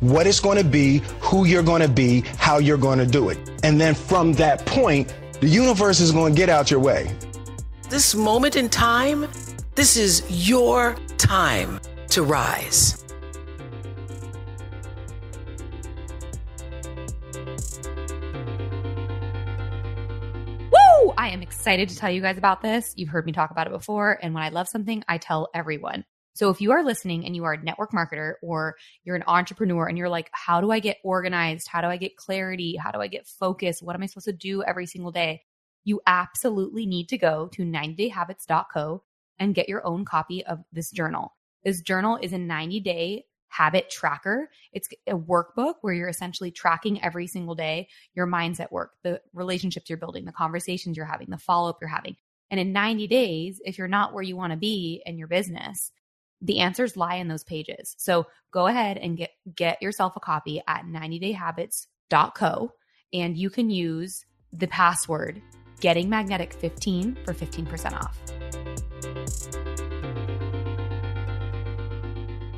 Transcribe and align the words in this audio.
what 0.00 0.26
it's 0.26 0.40
going 0.40 0.58
to 0.58 0.64
be, 0.64 1.02
who 1.20 1.44
you're 1.46 1.62
going 1.62 1.82
to 1.82 1.88
be, 1.88 2.20
how 2.38 2.58
you're 2.58 2.76
going 2.76 2.98
to 2.98 3.06
do 3.06 3.28
it. 3.28 3.38
And 3.62 3.80
then 3.80 3.94
from 3.94 4.32
that 4.34 4.64
point, 4.66 5.14
the 5.40 5.48
universe 5.48 6.00
is 6.00 6.12
going 6.12 6.34
to 6.34 6.36
get 6.36 6.48
out 6.48 6.70
your 6.70 6.80
way. 6.80 7.10
This 7.88 8.14
moment 8.14 8.56
in 8.56 8.68
time, 8.68 9.28
this 9.74 9.96
is 9.96 10.48
your 10.48 10.96
time 11.18 11.80
to 12.08 12.22
rise. 12.22 13.04
Woo! 20.70 21.12
I 21.16 21.28
am 21.28 21.42
excited 21.42 21.88
to 21.90 21.96
tell 21.96 22.10
you 22.10 22.20
guys 22.20 22.38
about 22.38 22.62
this. 22.62 22.92
You've 22.96 23.08
heard 23.08 23.26
me 23.26 23.32
talk 23.32 23.50
about 23.50 23.66
it 23.66 23.70
before. 23.70 24.18
And 24.20 24.34
when 24.34 24.42
I 24.42 24.48
love 24.48 24.68
something, 24.68 25.04
I 25.08 25.18
tell 25.18 25.48
everyone. 25.54 26.04
So 26.36 26.50
if 26.50 26.60
you 26.60 26.72
are 26.72 26.84
listening 26.84 27.24
and 27.24 27.34
you 27.34 27.44
are 27.44 27.54
a 27.54 27.62
network 27.62 27.92
marketer 27.92 28.34
or 28.42 28.76
you're 29.04 29.16
an 29.16 29.24
entrepreneur 29.26 29.86
and 29.86 29.96
you're 29.96 30.10
like, 30.10 30.28
how 30.32 30.60
do 30.60 30.70
I 30.70 30.80
get 30.80 30.98
organized? 31.02 31.66
How 31.66 31.80
do 31.80 31.86
I 31.86 31.96
get 31.96 32.16
clarity? 32.16 32.76
How 32.76 32.90
do 32.90 33.00
I 33.00 33.06
get 33.06 33.26
focused? 33.26 33.82
What 33.82 33.96
am 33.96 34.02
I 34.02 34.06
supposed 34.06 34.26
to 34.26 34.34
do 34.34 34.62
every 34.62 34.84
single 34.84 35.10
day? 35.10 35.44
You 35.84 36.02
absolutely 36.06 36.84
need 36.84 37.08
to 37.08 37.16
go 37.16 37.48
to 37.54 37.62
90dayhabits.co 37.62 39.02
and 39.38 39.54
get 39.54 39.70
your 39.70 39.86
own 39.86 40.04
copy 40.04 40.44
of 40.44 40.58
this 40.72 40.90
journal. 40.90 41.32
This 41.64 41.80
journal 41.80 42.18
is 42.20 42.34
a 42.34 42.38
90 42.38 42.80
day 42.80 43.24
habit 43.48 43.88
tracker. 43.88 44.50
It's 44.74 44.88
a 45.06 45.14
workbook 45.14 45.76
where 45.80 45.94
you're 45.94 46.08
essentially 46.10 46.50
tracking 46.50 47.02
every 47.02 47.28
single 47.28 47.54
day 47.54 47.88
your 48.14 48.26
mindset 48.26 48.70
work, 48.70 48.92
the 49.02 49.22
relationships 49.32 49.88
you're 49.88 49.96
building, 49.96 50.26
the 50.26 50.32
conversations 50.32 50.98
you're 50.98 51.06
having, 51.06 51.30
the 51.30 51.38
follow 51.38 51.70
up 51.70 51.78
you're 51.80 51.88
having. 51.88 52.16
And 52.50 52.60
in 52.60 52.74
90 52.74 53.06
days, 53.06 53.60
if 53.64 53.78
you're 53.78 53.88
not 53.88 54.12
where 54.12 54.22
you 54.22 54.36
want 54.36 54.52
to 54.52 54.58
be 54.58 55.02
in 55.06 55.16
your 55.16 55.28
business, 55.28 55.92
the 56.40 56.60
answers 56.60 56.96
lie 56.96 57.16
in 57.16 57.28
those 57.28 57.44
pages. 57.44 57.94
So 57.98 58.26
go 58.52 58.66
ahead 58.66 58.98
and 58.98 59.16
get 59.16 59.30
get 59.54 59.82
yourself 59.82 60.16
a 60.16 60.20
copy 60.20 60.62
at 60.66 60.84
90dayhabits.co 60.84 62.72
and 63.12 63.36
you 63.36 63.50
can 63.50 63.70
use 63.70 64.24
the 64.52 64.66
password 64.66 65.40
getting 65.80 66.08
magnetic 66.08 66.52
15 66.52 67.18
for 67.24 67.34
15% 67.34 67.92
off. 67.92 68.18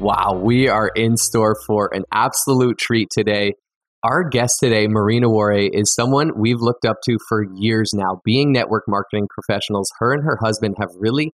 Wow, 0.01 0.41
we 0.41 0.69
are 0.69 0.89
in 0.95 1.17
store 1.17 1.57
for 1.67 1.91
an 1.93 2.05
absolute 2.13 2.79
treat 2.79 3.09
today. 3.11 3.55
Our 4.05 4.29
guest 4.29 4.59
today, 4.61 4.87
Marina 4.87 5.27
Worre, 5.27 5.69
is 5.73 5.93
someone 5.93 6.39
we've 6.39 6.61
looked 6.61 6.85
up 6.85 6.99
to 7.07 7.19
for 7.29 7.45
years 7.57 7.91
now. 7.93 8.21
Being 8.25 8.53
network 8.53 8.85
marketing 8.87 9.27
professionals, 9.29 9.91
her 9.99 10.13
and 10.13 10.23
her 10.23 10.39
husband 10.41 10.77
have 10.79 10.91
really 10.97 11.33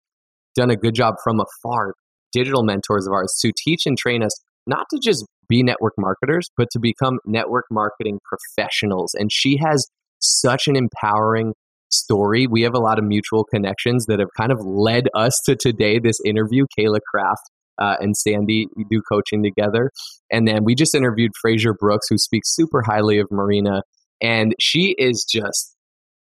done 0.56 0.70
a 0.70 0.76
good 0.76 0.94
job 0.94 1.16
from 1.22 1.40
afar 1.40 1.92
digital 2.34 2.64
mentors 2.64 3.06
of 3.06 3.12
ours 3.12 3.32
to 3.40 3.52
teach 3.56 3.86
and 3.86 3.96
train 3.96 4.22
us 4.22 4.32
not 4.66 4.86
to 4.90 4.98
just 5.02 5.24
be 5.48 5.62
network 5.62 5.94
marketers, 5.98 6.48
but 6.56 6.68
to 6.72 6.78
become 6.80 7.18
network 7.24 7.66
marketing 7.70 8.18
professionals. 8.24 9.14
And 9.14 9.30
she 9.32 9.58
has 9.58 9.86
such 10.20 10.68
an 10.68 10.76
empowering 10.76 11.52
story. 11.90 12.46
We 12.46 12.62
have 12.62 12.74
a 12.74 12.80
lot 12.80 12.98
of 12.98 13.04
mutual 13.04 13.44
connections 13.44 14.06
that 14.06 14.18
have 14.18 14.30
kind 14.36 14.52
of 14.52 14.58
led 14.64 15.08
us 15.14 15.40
to 15.46 15.54
today, 15.54 15.98
this 15.98 16.18
interview. 16.24 16.64
Kayla 16.78 16.98
Kraft 17.08 17.42
uh, 17.78 17.96
and 18.00 18.16
Sandy 18.16 18.66
we 18.76 18.84
do 18.90 19.00
coaching 19.08 19.42
together. 19.42 19.90
And 20.30 20.48
then 20.48 20.64
we 20.64 20.74
just 20.74 20.94
interviewed 20.94 21.32
Frazer 21.40 21.74
Brookes, 21.74 22.06
who 22.08 22.18
speaks 22.18 22.54
super 22.54 22.82
highly 22.82 23.18
of 23.18 23.28
Marina. 23.30 23.82
And 24.20 24.54
she 24.58 24.94
is 24.98 25.26
just, 25.30 25.76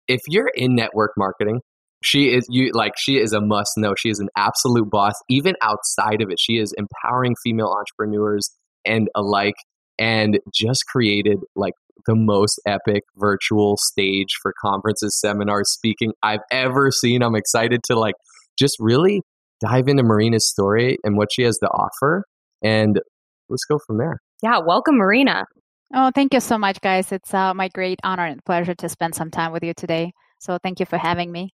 if 0.07 0.21
you're 0.29 0.51
in 0.55 0.75
network 0.75 1.13
marketing, 1.17 1.61
she 2.03 2.35
is 2.35 2.47
you 2.49 2.71
like 2.73 2.93
she 2.97 3.19
is 3.19 3.33
a 3.33 3.41
must 3.41 3.73
know. 3.77 3.95
She 3.97 4.11
is 4.11 4.21
an 4.21 4.29
absolute 4.37 4.91
boss. 4.91 5.15
Even 5.29 5.55
outside 5.63 6.23
of 6.23 6.31
it, 6.31 6.39
she 6.39 6.55
is 6.55 6.73
empowering 6.79 7.35
female 7.43 7.75
entrepreneurs 7.77 8.51
and 8.85 9.09
alike, 9.15 9.57
and 9.99 10.39
just 10.55 10.87
created 10.87 11.39
like 11.57 11.75
the 12.07 12.15
most 12.15 12.61
epic 12.67 13.03
virtual 13.17 13.77
stage 13.77 14.29
for 14.41 14.55
conferences, 14.61 15.19
seminars, 15.19 15.71
speaking 15.73 16.13
I've 16.23 16.41
ever 16.53 16.91
seen. 16.91 17.23
I'm 17.23 17.35
excited 17.35 17.83
to 17.85 17.99
like 17.99 18.15
just 18.59 18.77
really 18.79 19.23
dive 19.61 19.89
into 19.89 20.05
Marina's 20.05 20.49
story 20.49 20.99
and 21.03 21.17
what 21.17 21.29
she 21.33 21.43
has 21.43 21.59
to 21.59 21.67
offer, 21.67 22.25
and 22.63 23.01
let's 23.49 23.65
go 23.65 23.79
from 23.87 23.99
there. 23.99 24.19
Yeah, 24.43 24.59
welcome, 24.65 24.97
Marina. 24.97 25.47
Oh, 25.93 26.13
thank 26.15 26.33
you 26.33 26.41
so 26.41 26.59
much, 26.59 26.81
guys. 26.81 27.11
It's 27.11 27.35
uh, 27.35 27.55
my 27.55 27.69
great 27.69 27.99
honor 28.05 28.27
and 28.27 28.45
pleasure 28.45 28.75
to 28.75 28.89
spend 28.89 29.15
some 29.15 29.31
time 29.31 29.53
with 29.53 29.65
you 29.65 29.73
today. 29.75 30.13
So, 30.39 30.59
thank 30.63 30.79
you 30.79 30.87
for 30.87 30.99
having 30.99 31.33
me. 31.33 31.51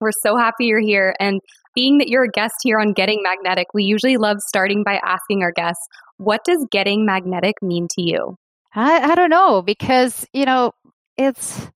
We're 0.00 0.12
so 0.22 0.36
happy 0.36 0.66
you're 0.66 0.80
here. 0.80 1.14
And 1.20 1.40
being 1.74 1.98
that 1.98 2.08
you're 2.08 2.24
a 2.24 2.30
guest 2.30 2.54
here 2.62 2.78
on 2.78 2.92
Getting 2.92 3.22
Magnetic, 3.22 3.68
we 3.74 3.84
usually 3.84 4.16
love 4.16 4.38
starting 4.40 4.82
by 4.84 5.00
asking 5.04 5.42
our 5.42 5.52
guests, 5.52 5.86
what 6.16 6.40
does 6.44 6.66
getting 6.70 7.06
magnetic 7.06 7.56
mean 7.62 7.88
to 7.92 8.02
you? 8.02 8.36
I, 8.74 9.12
I 9.12 9.14
don't 9.14 9.30
know, 9.30 9.62
because, 9.62 10.26
you 10.32 10.44
know, 10.44 10.72
it's 11.16 11.68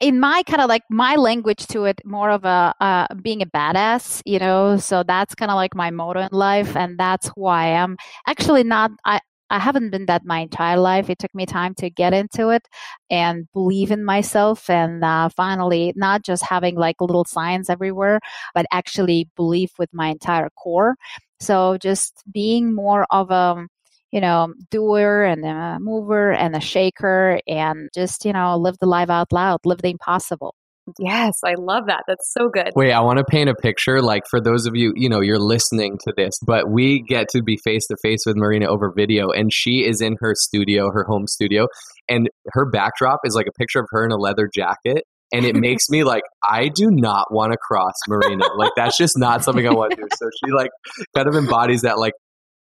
in 0.00 0.20
my 0.20 0.42
kind 0.42 0.60
of 0.60 0.68
like 0.68 0.82
my 0.90 1.16
language 1.16 1.66
to 1.68 1.84
it 1.84 2.00
more 2.04 2.30
of 2.30 2.44
a 2.44 2.74
uh, 2.80 3.06
being 3.22 3.40
a 3.40 3.46
badass 3.46 4.20
you 4.26 4.38
know 4.38 4.76
so 4.76 5.02
that's 5.02 5.34
kind 5.34 5.50
of 5.50 5.54
like 5.54 5.74
my 5.74 5.90
motto 5.90 6.20
in 6.20 6.28
life 6.32 6.76
and 6.76 6.98
that's 6.98 7.28
why 7.28 7.72
i'm 7.72 7.96
actually 8.26 8.62
not 8.62 8.90
i 9.04 9.18
I 9.50 9.58
haven't 9.60 9.90
been 9.90 10.06
that 10.06 10.24
my 10.24 10.40
entire 10.40 10.78
life. 10.78 11.08
It 11.08 11.18
took 11.18 11.34
me 11.34 11.46
time 11.46 11.74
to 11.76 11.90
get 11.90 12.12
into 12.12 12.48
it 12.50 12.66
and 13.10 13.46
believe 13.52 13.90
in 13.90 14.04
myself. 14.04 14.68
And 14.68 15.04
uh, 15.04 15.28
finally, 15.28 15.92
not 15.96 16.22
just 16.24 16.44
having 16.44 16.76
like 16.76 17.00
little 17.00 17.24
signs 17.24 17.70
everywhere, 17.70 18.20
but 18.54 18.66
actually 18.72 19.28
believe 19.36 19.70
with 19.78 19.90
my 19.92 20.08
entire 20.08 20.50
core. 20.50 20.96
So 21.40 21.78
just 21.78 22.22
being 22.32 22.74
more 22.74 23.06
of 23.10 23.30
a, 23.30 23.66
you 24.10 24.20
know, 24.20 24.52
doer 24.70 25.24
and 25.24 25.44
a 25.44 25.78
mover 25.80 26.32
and 26.32 26.56
a 26.56 26.60
shaker 26.60 27.40
and 27.46 27.88
just, 27.94 28.24
you 28.24 28.32
know, 28.32 28.56
live 28.56 28.78
the 28.78 28.86
life 28.86 29.10
out 29.10 29.32
loud, 29.32 29.60
live 29.64 29.82
the 29.82 29.90
impossible. 29.90 30.54
Yes, 30.98 31.40
I 31.44 31.54
love 31.58 31.86
that. 31.86 32.04
That's 32.06 32.32
so 32.32 32.48
good. 32.48 32.70
Wait, 32.76 32.92
I 32.92 33.00
want 33.00 33.18
to 33.18 33.24
paint 33.24 33.50
a 33.50 33.54
picture. 33.54 34.00
Like 34.00 34.22
for 34.30 34.40
those 34.40 34.66
of 34.66 34.76
you, 34.76 34.92
you 34.94 35.08
know, 35.08 35.20
you're 35.20 35.40
listening 35.40 35.98
to 36.04 36.12
this, 36.16 36.38
but 36.46 36.70
we 36.70 37.02
get 37.02 37.28
to 37.30 37.42
be 37.42 37.56
face 37.64 37.86
to 37.88 37.96
face 38.02 38.20
with 38.24 38.36
Marina 38.36 38.66
over 38.66 38.92
video, 38.96 39.30
and 39.30 39.52
she 39.52 39.84
is 39.84 40.00
in 40.00 40.16
her 40.20 40.34
studio, 40.36 40.90
her 40.92 41.04
home 41.04 41.26
studio, 41.26 41.66
and 42.08 42.28
her 42.52 42.70
backdrop 42.70 43.20
is 43.24 43.34
like 43.34 43.46
a 43.48 43.52
picture 43.58 43.80
of 43.80 43.86
her 43.90 44.04
in 44.04 44.12
a 44.12 44.16
leather 44.16 44.48
jacket. 44.52 45.04
And 45.32 45.44
it 45.44 45.56
makes 45.56 45.84
me 45.90 46.04
like, 46.04 46.22
I 46.42 46.68
do 46.68 46.88
not 46.90 47.32
want 47.32 47.50
to 47.50 47.58
cross 47.58 47.94
Marina. 48.08 48.44
like 48.56 48.72
that's 48.76 48.96
just 48.96 49.18
not 49.18 49.42
something 49.42 49.66
I 49.66 49.72
want 49.72 49.90
to 49.90 49.96
do. 49.96 50.08
So 50.16 50.30
she 50.44 50.52
like 50.52 50.70
kind 51.16 51.26
of 51.26 51.34
embodies 51.34 51.82
that 51.82 51.98
like 51.98 52.12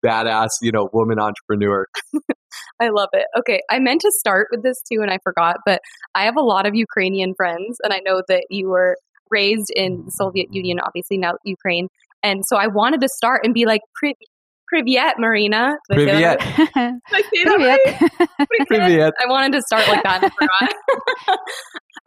badass, 0.07 0.49
you 0.63 0.73
know, 0.73 0.89
woman 0.93 1.19
entrepreneur. 1.19 1.87
I 2.81 2.89
love 2.89 3.09
it. 3.13 3.27
Okay, 3.39 3.61
I 3.71 3.79
meant 3.79 4.03
to 4.03 4.13
start 4.13 4.49
with 4.51 4.63
this 4.63 4.81
too 4.91 5.01
and 5.03 5.11
I 5.11 5.19
forgot, 5.23 5.57
but 5.65 5.81
I 6.15 6.25
have 6.25 6.37
a 6.37 6.43
lot 6.43 6.67
of 6.67 6.75
Ukrainian 6.75 7.35
friends 7.35 7.79
and 7.83 7.93
I 7.93 8.01
know 8.05 8.23
that 8.29 8.45
you 8.51 8.69
were 8.69 8.97
raised 9.31 9.71
in 9.75 10.05
the 10.05 10.11
Soviet 10.11 10.53
Union, 10.53 10.79
obviously 10.81 11.19
now 11.19 11.35
Ukraine. 11.45 11.89
And 12.23 12.43
so 12.47 12.57
I 12.57 12.67
wanted 12.67 13.01
to 13.03 13.09
start 13.09 13.43
and 13.45 13.55
be 13.55 13.67
like, 13.67 13.81
Privyet, 14.73 15.13
Marina. 15.19 15.77
Uh, 15.91 15.95
privyet. 15.95 16.37
I 16.41 17.23
say 17.23 17.45
that 17.45 17.59
right? 17.59 18.49
Privyet. 18.71 19.13
I 19.21 19.29
wanted 19.29 19.53
to 19.53 19.63
start 19.63 19.87
like 19.89 20.03
that 20.03 20.23
and 20.23 20.33
I 20.33 20.35
forgot. 20.35 21.39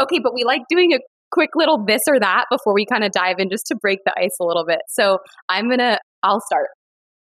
okay, 0.02 0.20
but 0.22 0.34
we 0.34 0.44
like 0.44 0.62
doing 0.70 0.94
a 0.94 1.00
quick 1.32 1.52
little 1.56 1.84
this 1.86 2.02
or 2.08 2.20
that 2.20 2.46
before 2.52 2.74
we 2.74 2.86
kind 2.86 3.04
of 3.04 3.12
dive 3.12 3.36
in 3.40 3.50
just 3.50 3.66
to 3.68 3.76
break 3.76 4.00
the 4.06 4.14
ice 4.18 4.36
a 4.42 4.44
little 4.44 4.66
bit. 4.66 4.80
So 4.90 5.20
I'm 5.48 5.68
going 5.68 5.80
to, 5.80 6.00
I'll 6.24 6.42
start. 6.42 6.68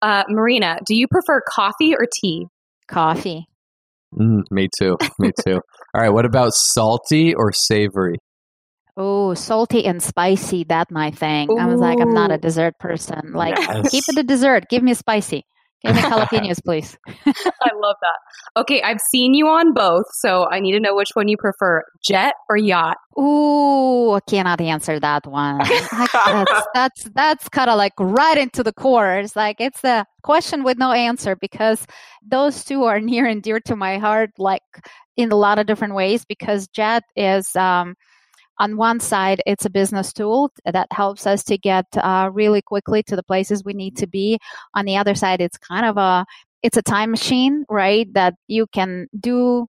Uh, 0.04 0.24
Marina, 0.28 0.80
do 0.86 0.96
you 0.96 1.08
prefer 1.08 1.42
coffee 1.50 1.96
or 1.96 2.06
tea? 2.22 2.48
Coffee. 2.90 3.46
Mm, 4.14 4.42
me 4.52 4.68
too. 4.78 4.98
Me 5.18 5.32
too. 5.46 5.62
All 5.96 6.02
right. 6.02 6.10
What 6.10 6.26
about 6.26 6.54
salty 6.54 7.34
or 7.34 7.54
savory? 7.54 8.18
Oh, 8.98 9.34
salty 9.34 9.86
and 9.86 10.04
spicy. 10.04 10.66
That 10.66 10.92
my 10.92 11.10
thing. 11.10 11.50
Ooh. 11.50 11.58
I 11.58 11.68
was 11.68 11.80
like, 11.80 12.00
I'm 12.02 12.14
not 12.14 12.32
a 12.32 12.38
dessert 12.38 12.78
person. 12.80 13.32
Like, 13.34 13.58
yes. 13.58 13.90
keep 13.90 14.04
it 14.10 14.18
a 14.18 14.24
dessert. 14.24 14.66
Give 14.70 14.84
me 14.84 14.94
spicy. 14.94 15.46
Give 15.84 15.96
me 15.96 16.02
jalapenos, 16.02 16.64
please. 16.64 16.98
I 17.26 17.70
love 17.76 17.98
that. 18.02 18.62
Okay, 18.62 18.82
I've 18.82 19.02
seen 19.12 19.34
you 19.34 19.48
on 19.48 19.74
both, 19.74 20.06
so 20.14 20.48
I 20.50 20.60
need 20.60 20.72
to 20.72 20.80
know 20.80 20.96
which 20.96 21.10
one 21.14 21.28
you 21.28 21.36
prefer, 21.36 21.84
jet 22.02 22.36
or 22.50 22.56
yacht. 22.56 22.98
Ooh, 23.20 24.14
I 24.14 24.20
cannot 24.22 24.62
answer 24.62 25.00
that 25.00 25.28
one. 25.28 25.58
that's 26.24 26.68
that's, 26.74 27.04
that's 27.16 27.50
kind 27.50 27.70
of 27.70 27.78
like 27.78 27.94
right 28.00 28.38
into 28.38 28.64
the 28.64 28.72
core. 28.74 29.18
It's 29.18 29.36
like 29.36 29.58
it's 29.60 29.82
the 29.82 30.06
question 30.24 30.64
with 30.64 30.78
no 30.78 30.92
answer 30.94 31.36
because 31.36 31.86
those 32.26 32.64
two 32.64 32.84
are 32.84 33.02
near 33.02 33.26
and 33.26 33.44
dear 33.44 33.60
to 33.62 33.76
my 33.76 33.98
heart, 33.98 34.32
like 34.38 34.64
in 35.18 35.32
a 35.32 35.36
lot 35.36 35.60
of 35.60 35.68
different 35.68 35.96
ways. 35.96 36.24
Because 36.24 36.68
jet 36.70 37.04
is 37.18 37.54
um, 37.58 37.96
on 38.60 38.78
one 38.78 39.00
side, 39.00 39.42
it's 39.46 39.66
a 39.66 39.70
business 39.70 40.14
tool 40.14 40.52
that 40.66 40.88
helps 40.92 41.26
us 41.26 41.44
to 41.46 41.58
get 41.58 41.86
uh, 41.98 42.30
really 42.32 42.62
quickly 42.62 43.04
to 43.04 43.16
the 43.16 43.24
places 43.24 43.64
we 43.64 43.74
need 43.74 43.98
to 43.98 44.08
be. 44.08 44.40
On 44.74 44.86
the 44.86 44.98
other 44.98 45.16
side, 45.16 45.42
it's 45.42 45.58
kind 45.58 45.86
of 45.86 45.98
a 45.98 46.26
it's 46.62 46.78
a 46.78 46.82
time 46.82 47.12
machine, 47.12 47.66
right? 47.70 48.12
That 48.14 48.36
you 48.48 48.68
can 48.68 49.08
do 49.20 49.68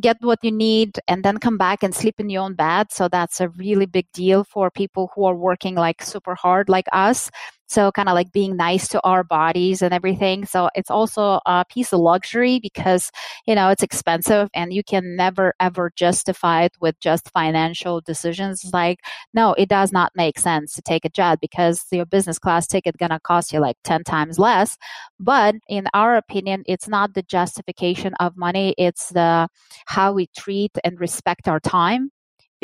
get 0.00 0.16
what 0.20 0.38
you 0.42 0.50
need 0.50 0.98
and 1.06 1.24
then 1.24 1.38
come 1.38 1.56
back 1.56 1.82
and 1.82 1.94
sleep 1.94 2.16
in 2.18 2.28
your 2.28 2.42
own 2.42 2.54
bed 2.54 2.90
so 2.90 3.08
that's 3.08 3.40
a 3.40 3.48
really 3.50 3.86
big 3.86 4.10
deal 4.12 4.42
for 4.42 4.70
people 4.70 5.10
who 5.14 5.24
are 5.24 5.36
working 5.36 5.76
like 5.76 6.02
super 6.02 6.34
hard 6.34 6.68
like 6.68 6.86
us 6.92 7.30
so 7.66 7.90
kind 7.92 8.08
of 8.08 8.14
like 8.14 8.32
being 8.32 8.56
nice 8.56 8.88
to 8.88 9.00
our 9.02 9.24
bodies 9.24 9.82
and 9.82 9.92
everything. 9.94 10.44
So 10.46 10.68
it's 10.74 10.90
also 10.90 11.40
a 11.46 11.64
piece 11.68 11.92
of 11.92 12.00
luxury 12.00 12.60
because 12.60 13.10
you 13.46 13.54
know 13.54 13.68
it's 13.70 13.82
expensive 13.82 14.48
and 14.54 14.72
you 14.72 14.82
can 14.84 15.16
never 15.16 15.54
ever 15.60 15.90
justify 15.96 16.64
it 16.64 16.72
with 16.80 16.98
just 17.00 17.30
financial 17.30 18.00
decisions. 18.00 18.70
Like 18.72 19.00
no 19.32 19.54
it 19.54 19.68
does 19.68 19.92
not 19.92 20.12
make 20.14 20.38
sense 20.38 20.74
to 20.74 20.82
take 20.82 21.04
a 21.04 21.08
jet 21.10 21.38
because 21.40 21.84
your 21.90 22.06
business 22.06 22.38
class 22.38 22.66
ticket 22.66 22.96
gonna 22.98 23.20
cost 23.20 23.52
you 23.52 23.60
like 23.60 23.76
10 23.84 24.04
times 24.04 24.38
less. 24.38 24.76
But 25.18 25.56
in 25.68 25.86
our 25.94 26.16
opinion 26.16 26.62
it's 26.66 26.88
not 26.88 27.14
the 27.14 27.22
justification 27.22 28.14
of 28.20 28.36
money. 28.36 28.74
It's 28.78 29.08
the 29.10 29.48
how 29.86 30.12
we 30.12 30.28
treat 30.36 30.72
and 30.84 31.00
respect 31.00 31.48
our 31.48 31.60
time 31.60 32.10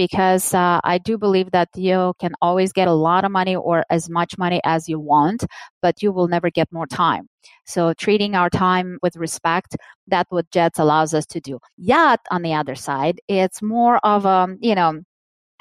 because 0.00 0.54
uh, 0.54 0.80
I 0.82 0.96
do 0.96 1.18
believe 1.18 1.50
that 1.50 1.68
you 1.76 2.14
can 2.18 2.32
always 2.40 2.72
get 2.72 2.88
a 2.88 2.94
lot 2.94 3.26
of 3.26 3.30
money 3.30 3.54
or 3.54 3.84
as 3.90 4.08
much 4.08 4.38
money 4.38 4.58
as 4.64 4.88
you 4.88 4.98
want, 4.98 5.44
but 5.82 6.00
you 6.00 6.10
will 6.10 6.26
never 6.26 6.48
get 6.48 6.72
more 6.72 6.86
time. 6.86 7.28
So 7.66 7.92
treating 7.92 8.34
our 8.34 8.48
time 8.48 8.96
with 9.02 9.14
respect, 9.16 9.76
that's 10.06 10.30
what 10.30 10.50
Jets 10.52 10.78
allows 10.78 11.12
us 11.12 11.26
to 11.26 11.40
do. 11.40 11.58
Yacht, 11.76 12.20
on 12.30 12.40
the 12.40 12.54
other 12.54 12.74
side, 12.74 13.20
it's 13.28 13.60
more 13.60 13.98
of 13.98 14.24
a, 14.24 14.56
you 14.62 14.74
know, 14.74 15.02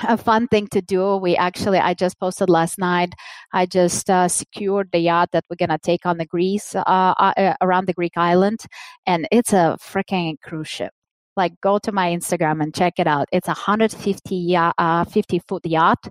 a 0.07 0.15
fun 0.15 0.47
thing 0.47 0.68
to 0.68 0.81
do. 0.81 1.18
We 1.18 1.35
actually, 1.35 1.80
I 1.80 1.94
just 1.94 2.18
posted 2.18 2.50
last 2.50 2.80
night. 2.80 3.12
I 3.51 3.65
just 3.65 4.09
uh, 4.09 4.30
secured 4.30 4.88
the 4.94 5.00
yacht 5.00 5.31
that 5.33 5.44
we're 5.50 5.57
gonna 5.57 5.80
take 5.83 6.06
on 6.06 6.18
the 6.18 6.25
Greece, 6.25 6.75
uh, 6.75 6.80
uh, 6.88 7.56
around 7.59 7.88
the 7.88 7.94
Greek 7.94 8.15
island, 8.15 8.62
and 9.06 9.27
it's 9.33 9.51
a 9.51 9.77
freaking 9.81 10.38
cruise 10.42 10.69
ship 10.69 10.94
like 11.39 11.59
go 11.62 11.80
to 11.80 11.91
my 11.91 12.09
Instagram 12.09 12.62
and 12.62 12.75
check 12.75 13.00
it 13.00 13.07
out. 13.07 13.27
It's 13.31 13.47
a 13.47 13.57
150 13.57 14.56
uh, 14.56 15.03
50 15.06 15.39
foot 15.47 15.65
yacht. 15.65 16.07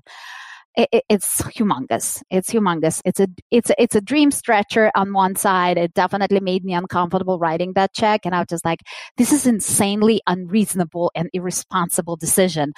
It, 0.76 0.88
it, 0.92 1.04
it's 1.08 1.42
humongous. 1.42 2.22
It's 2.30 2.50
humongous. 2.50 3.00
It's 3.04 3.20
a 3.20 3.28
it's 3.50 3.70
a, 3.70 3.82
it's 3.82 3.96
a 3.96 4.00
dream 4.00 4.30
stretcher 4.30 4.90
on 4.94 5.12
one 5.12 5.36
side. 5.36 5.76
It 5.76 5.94
definitely 5.94 6.40
made 6.40 6.64
me 6.64 6.74
uncomfortable 6.74 7.38
writing 7.38 7.72
that 7.74 7.94
check, 7.94 8.20
and 8.24 8.34
I 8.34 8.38
was 8.38 8.48
just 8.48 8.64
like, 8.64 8.80
"This 9.16 9.32
is 9.32 9.46
insanely 9.46 10.20
unreasonable 10.26 11.10
and 11.14 11.30
irresponsible 11.32 12.16
decision," 12.16 12.72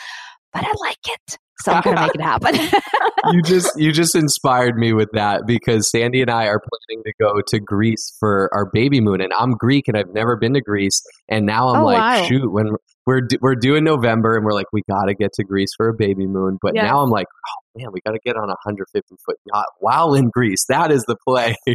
but 0.53 0.65
I 0.65 0.73
like 0.81 1.05
it 1.09 1.39
so 1.61 1.73
I'm 1.73 1.83
gonna 1.83 2.01
make 2.01 2.15
it 2.15 2.21
happen. 2.21 2.55
you 3.33 3.43
just 3.43 3.71
you 3.79 3.93
just 3.93 4.15
inspired 4.15 4.77
me 4.77 4.93
with 4.93 5.11
that 5.13 5.43
because 5.47 5.91
Sandy 5.91 6.23
and 6.23 6.31
I 6.31 6.47
are 6.47 6.61
planning 6.61 7.03
to 7.05 7.13
go 7.21 7.41
to 7.49 7.61
Greece 7.61 8.15
for 8.19 8.51
our 8.53 8.71
baby 8.73 9.01
moon, 9.01 9.21
and 9.21 9.33
I'm 9.39 9.53
Greek 9.53 9.89
and 9.89 9.97
I've 9.97 10.13
never 10.13 10.37
been 10.37 10.55
to 10.55 10.61
Greece, 10.61 11.03
and 11.29 11.47
now 11.47 11.69
I'm 11.69 11.83
oh, 11.83 11.85
like, 11.85 11.99
wow. 11.99 12.25
shoot, 12.27 12.51
when 12.51 12.77
we're 13.07 13.23
we're 13.41 13.57
doing 13.57 13.85
November 13.85 14.37
and 14.37 14.45
we're 14.45 14.53
like, 14.53 14.67
we 14.73 14.83
got 14.89 15.07
to 15.07 15.15
get 15.15 15.33
to 15.35 15.45
Greece 15.45 15.71
for 15.77 15.89
a 15.89 15.95
baby 15.95 16.27
moon, 16.27 16.59
but 16.61 16.73
yeah. 16.75 16.87
now 16.87 17.01
I'm 17.01 17.11
like, 17.11 17.27
oh 17.47 17.79
man, 17.79 17.89
we 17.93 18.01
got 18.05 18.13
to 18.13 18.21
get 18.25 18.37
on 18.37 18.45
a 18.45 18.57
150 18.65 19.15
foot 19.25 19.37
yacht 19.53 19.67
while 19.79 20.15
in 20.15 20.31
Greece. 20.31 20.65
That 20.69 20.93
is 20.93 21.05
the 21.05 21.17
play. 21.27 21.57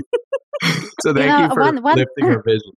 so 1.02 1.14
thank 1.14 1.18
you, 1.18 1.26
know, 1.26 1.42
you 1.44 1.50
for 1.50 1.62
one, 1.62 1.82
one, 1.82 1.98
lifting 1.98 2.26
our 2.26 2.44
vision. 2.44 2.72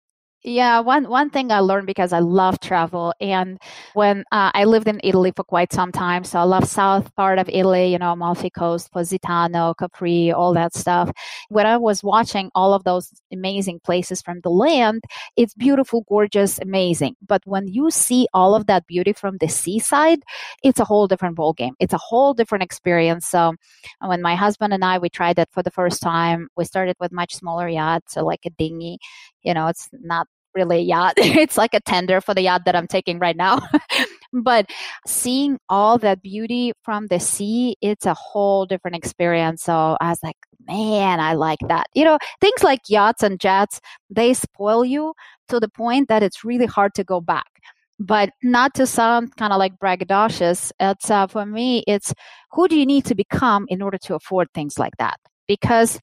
Yeah, 0.45 0.79
one 0.81 1.09
one 1.09 1.31
thing 1.31 1.51
I 1.51 1.59
learned 1.59 1.89
because 1.89 2.13
I 2.13 2.21
love 2.21 2.61
travel, 2.61 3.13
and 3.21 3.59
when 3.95 4.21
uh, 4.31 4.53
I 4.55 4.65
lived 4.67 4.87
in 4.87 5.01
Italy 5.03 5.33
for 5.35 5.43
quite 5.43 5.73
some 5.73 5.91
time, 5.91 6.23
so 6.23 6.39
I 6.39 6.45
love 6.45 6.65
south 6.65 7.13
part 7.17 7.41
of 7.41 7.49
Italy, 7.49 7.91
you 7.91 7.99
know, 7.99 8.13
Amalfi 8.13 8.49
Coast, 8.51 8.93
Positano, 8.93 9.75
Capri, 9.75 10.31
all 10.31 10.55
that 10.55 10.75
stuff. 10.77 11.11
When 11.49 11.67
I 11.67 11.77
was 11.77 12.05
watching 12.05 12.51
all 12.55 12.73
of 12.73 12.85
those 12.85 13.13
amazing 13.33 13.81
places 13.81 14.23
from 14.23 14.39
the 14.45 14.49
land, 14.51 15.03
it's 15.37 15.55
beautiful, 15.55 16.05
gorgeous, 16.09 16.61
amazing. 16.61 17.17
But 17.27 17.43
when 17.45 17.67
you 17.67 17.91
see 17.91 18.29
all 18.33 18.55
of 18.55 18.67
that 18.69 18.87
beauty 18.87 19.13
from 19.15 19.39
the 19.39 19.49
seaside, 19.49 20.21
it's 20.63 20.79
a 20.79 20.85
whole 20.85 21.09
different 21.09 21.37
ballgame. 21.37 21.73
It's 21.81 21.93
a 21.93 21.99
whole 21.99 22.33
different 22.33 22.63
experience. 22.63 23.27
So 23.27 23.55
when 24.01 24.23
my 24.23 24.37
husband 24.37 24.73
and 24.73 24.85
I 24.85 24.99
we 24.99 25.09
tried 25.09 25.39
it 25.41 25.49
for 25.51 25.65
the 25.65 25.71
first 25.73 26.01
time, 26.01 26.49
we 26.57 26.65
started 26.65 26.95
with 27.01 27.11
much 27.11 27.35
smaller 27.35 27.69
yacht, 27.69 28.05
so 28.07 28.25
like 28.25 28.47
a 28.47 28.51
dinghy 28.51 28.99
you 29.49 29.55
know, 29.55 29.67
it's 29.67 29.89
not 29.93 30.27
really 30.55 30.79
a 30.79 30.83
yacht. 30.83 31.15
it's 31.17 31.57
like 31.57 31.75
a 31.75 31.81
tender 31.81 32.21
for 32.21 32.35
the 32.35 32.43
yacht 32.43 32.63
that 32.67 32.77
I'm 32.77 32.87
taking 32.87 33.19
right 33.19 33.37
now. 33.37 33.61
but 34.33 34.71
seeing 35.07 35.59
all 35.69 35.99
that 35.99 36.23
beauty 36.23 36.73
from 36.83 37.07
the 37.07 37.19
sea, 37.19 37.77
it's 37.81 38.07
a 38.07 38.15
whole 38.15 38.67
different 38.67 38.97
experience. 38.97 39.63
So 39.63 39.97
I 40.01 40.11
was 40.11 40.23
like, 40.23 40.37
man, 40.67 41.19
I 41.19 41.33
like 41.35 41.61
that. 41.69 41.87
You 41.95 42.05
know, 42.05 42.19
things 42.41 42.63
like 42.63 42.81
yachts 42.89 43.23
and 43.23 43.41
jets, 43.41 43.81
they 44.11 44.35
spoil 44.35 44.85
you 44.85 45.15
to 45.49 45.59
the 45.59 45.69
point 45.71 46.09
that 46.09 46.23
it's 46.23 46.45
really 46.45 46.67
hard 46.67 46.95
to 46.95 47.05
go 47.05 47.21
back. 47.21 47.47
But 48.01 48.31
not 48.45 48.75
to 48.75 48.87
sound 48.87 49.35
kind 49.37 49.53
of 49.53 49.59
like 49.59 49.73
braggadocious, 49.79 50.71
it's 50.79 51.11
uh, 51.11 51.27
for 51.27 51.45
me, 51.45 51.83
it's 51.89 52.15
who 52.53 52.69
do 52.69 52.79
you 52.79 52.87
need 52.87 53.05
to 53.07 53.15
become 53.17 53.67
in 53.69 53.83
order 53.83 53.99
to 54.05 54.15
afford 54.15 54.49
things 54.55 54.79
like 54.79 54.97
that? 54.99 55.17
Because 55.49 55.99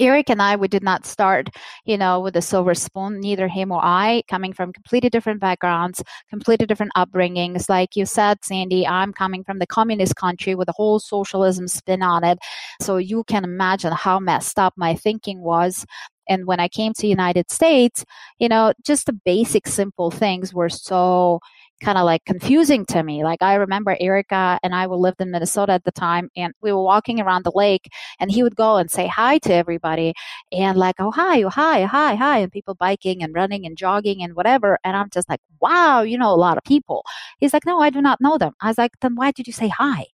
Eric 0.00 0.30
and 0.30 0.40
I, 0.40 0.56
we 0.56 0.66
did 0.66 0.82
not 0.82 1.04
start, 1.06 1.50
you 1.84 1.98
know, 1.98 2.20
with 2.20 2.34
a 2.36 2.42
silver 2.42 2.74
spoon, 2.74 3.20
neither 3.20 3.46
him 3.48 3.70
or 3.70 3.80
I, 3.82 4.22
coming 4.28 4.52
from 4.54 4.72
completely 4.72 5.10
different 5.10 5.40
backgrounds, 5.40 6.02
completely 6.30 6.66
different 6.66 6.92
upbringings. 6.96 7.68
Like 7.68 7.94
you 7.96 8.06
said, 8.06 8.38
Sandy, 8.42 8.86
I'm 8.86 9.12
coming 9.12 9.44
from 9.44 9.58
the 9.58 9.66
communist 9.66 10.16
country 10.16 10.54
with 10.54 10.68
a 10.68 10.72
whole 10.72 10.98
socialism 10.98 11.68
spin 11.68 12.02
on 12.02 12.24
it. 12.24 12.38
So 12.80 12.96
you 12.96 13.24
can 13.24 13.44
imagine 13.44 13.92
how 13.92 14.18
messed 14.18 14.58
up 14.58 14.72
my 14.76 14.94
thinking 14.94 15.42
was. 15.42 15.84
And 16.28 16.46
when 16.46 16.60
I 16.60 16.68
came 16.68 16.94
to 16.94 17.06
United 17.06 17.50
States, 17.50 18.04
you 18.38 18.48
know, 18.48 18.72
just 18.82 19.06
the 19.06 19.12
basic 19.12 19.66
simple 19.66 20.10
things 20.10 20.54
were 20.54 20.68
so 20.70 21.40
kind 21.80 21.98
of 21.98 22.04
like 22.04 22.24
confusing 22.24 22.84
to 22.86 23.02
me. 23.02 23.24
Like 23.24 23.42
I 23.42 23.54
remember 23.54 23.96
Erica 23.98 24.58
and 24.62 24.74
I 24.74 24.86
lived 24.86 25.20
in 25.20 25.30
Minnesota 25.30 25.72
at 25.72 25.84
the 25.84 25.92
time 25.92 26.30
and 26.36 26.52
we 26.60 26.72
were 26.72 26.82
walking 26.82 27.20
around 27.20 27.44
the 27.44 27.52
lake 27.54 27.88
and 28.18 28.30
he 28.30 28.42
would 28.42 28.56
go 28.56 28.76
and 28.76 28.90
say 28.90 29.06
hi 29.06 29.38
to 29.38 29.52
everybody 29.52 30.14
and 30.52 30.78
like, 30.78 30.96
oh, 30.98 31.10
hi, 31.10 31.42
oh, 31.42 31.48
hi, 31.48 31.84
hi, 31.84 32.14
hi. 32.14 32.38
And 32.38 32.52
people 32.52 32.74
biking 32.74 33.22
and 33.22 33.34
running 33.34 33.66
and 33.66 33.76
jogging 33.76 34.22
and 34.22 34.34
whatever. 34.34 34.78
And 34.84 34.96
I'm 34.96 35.10
just 35.10 35.28
like, 35.28 35.40
wow, 35.60 36.02
you 36.02 36.18
know 36.18 36.32
a 36.32 36.36
lot 36.36 36.58
of 36.58 36.64
people. 36.64 37.04
He's 37.38 37.52
like, 37.52 37.66
no, 37.66 37.80
I 37.80 37.90
do 37.90 38.00
not 38.00 38.20
know 38.20 38.38
them. 38.38 38.52
I 38.60 38.68
was 38.68 38.78
like, 38.78 38.92
then 39.00 39.16
why 39.16 39.32
did 39.32 39.46
you 39.46 39.52
say 39.52 39.68
hi? 39.68 40.06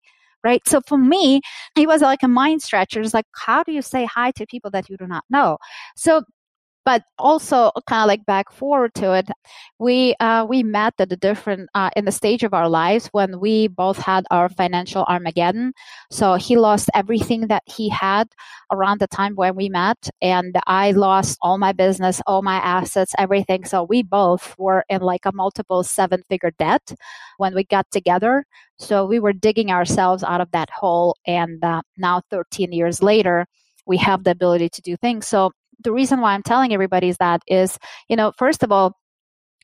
right? 0.45 0.67
So 0.69 0.81
for 0.87 0.97
me, 0.97 1.41
it 1.77 1.89
was 1.89 2.03
like 2.03 2.23
a 2.23 2.29
mind 2.29 2.63
stretcher. 2.63 3.01
It's 3.01 3.13
like, 3.13 3.27
how 3.35 3.65
do 3.65 3.73
you 3.73 3.83
say 3.83 4.05
hi 4.05 4.31
to 4.33 4.47
people 4.47 4.71
that 4.71 4.89
you 4.89 4.97
do 4.97 5.07
not 5.07 5.25
know? 5.29 5.59
So 5.97 6.23
but 6.87 7.03
also 7.19 7.71
kind 7.89 8.03
of 8.03 8.09
like 8.09 8.25
back 8.27 8.51
forward 8.51 8.95
to 8.95 9.13
it 9.13 9.29
we 9.79 10.15
uh, 10.21 10.47
we 10.49 10.63
met 10.63 10.95
at 10.99 11.13
a 11.13 11.17
different 11.17 11.69
uh, 11.75 11.91
in 11.97 12.05
the 12.05 12.13
stage 12.13 12.43
of 12.45 12.55
our 12.55 12.69
lives 12.69 13.09
when 13.13 13.41
we 13.41 13.69
both 13.69 13.99
had 13.99 14.25
our 14.31 14.49
financial 14.49 15.05
armageddon. 15.05 15.73
So 16.11 16.35
he 16.35 16.57
lost 16.57 16.89
everything 16.95 17.49
that 17.49 17.63
he 17.67 17.89
had 17.89 18.29
around 18.73 19.01
the 19.01 19.07
time 19.07 19.35
when 19.35 19.55
we 19.55 19.69
met 19.69 20.09
and 20.23 20.57
i 20.67 20.91
lost 20.93 21.39
all 21.43 21.59
my 21.59 21.73
business 21.73 22.21
all 22.27 22.43
my 22.43 22.57
assets 22.57 23.15
everything. 23.19 23.65
So 23.65 23.83
we 23.85 24.03
both 24.03 24.55
were 24.59 24.85
in 24.89 25.03
like 25.03 25.27
a 25.27 25.33
multiple 25.33 25.83
seven 25.83 26.23
figure 26.29 26.53
debt 26.59 26.95
when 27.39 27.55
we 27.55 27.65
got 27.65 27.91
together. 27.91 28.45
So 28.79 29.05
we 29.07 29.21
were 29.21 29.33
digging 29.33 29.71
ourselves 29.71 30.23
out 30.23 30.41
of 30.41 30.51
that 30.53 30.71
hole 30.71 31.17
and 31.27 31.63
uh, 31.65 31.83
now 31.97 32.23
13 32.31 32.73
years 32.73 33.03
later 33.03 33.47
we 33.87 33.97
have 33.99 34.25
the 34.25 34.33
ability 34.33 34.69
to 34.71 34.83
do 34.83 34.97
things. 34.97 35.27
So 35.29 35.53
the 35.83 35.93
reason 35.93 36.21
why 36.21 36.35
I'm 36.35 36.43
telling 36.43 36.73
everybody 36.73 37.09
is 37.09 37.17
that 37.19 37.43
is, 37.47 37.79
you 38.09 38.17
know, 38.17 38.33
first 38.37 38.63
of 38.63 38.73
all, 38.73 38.97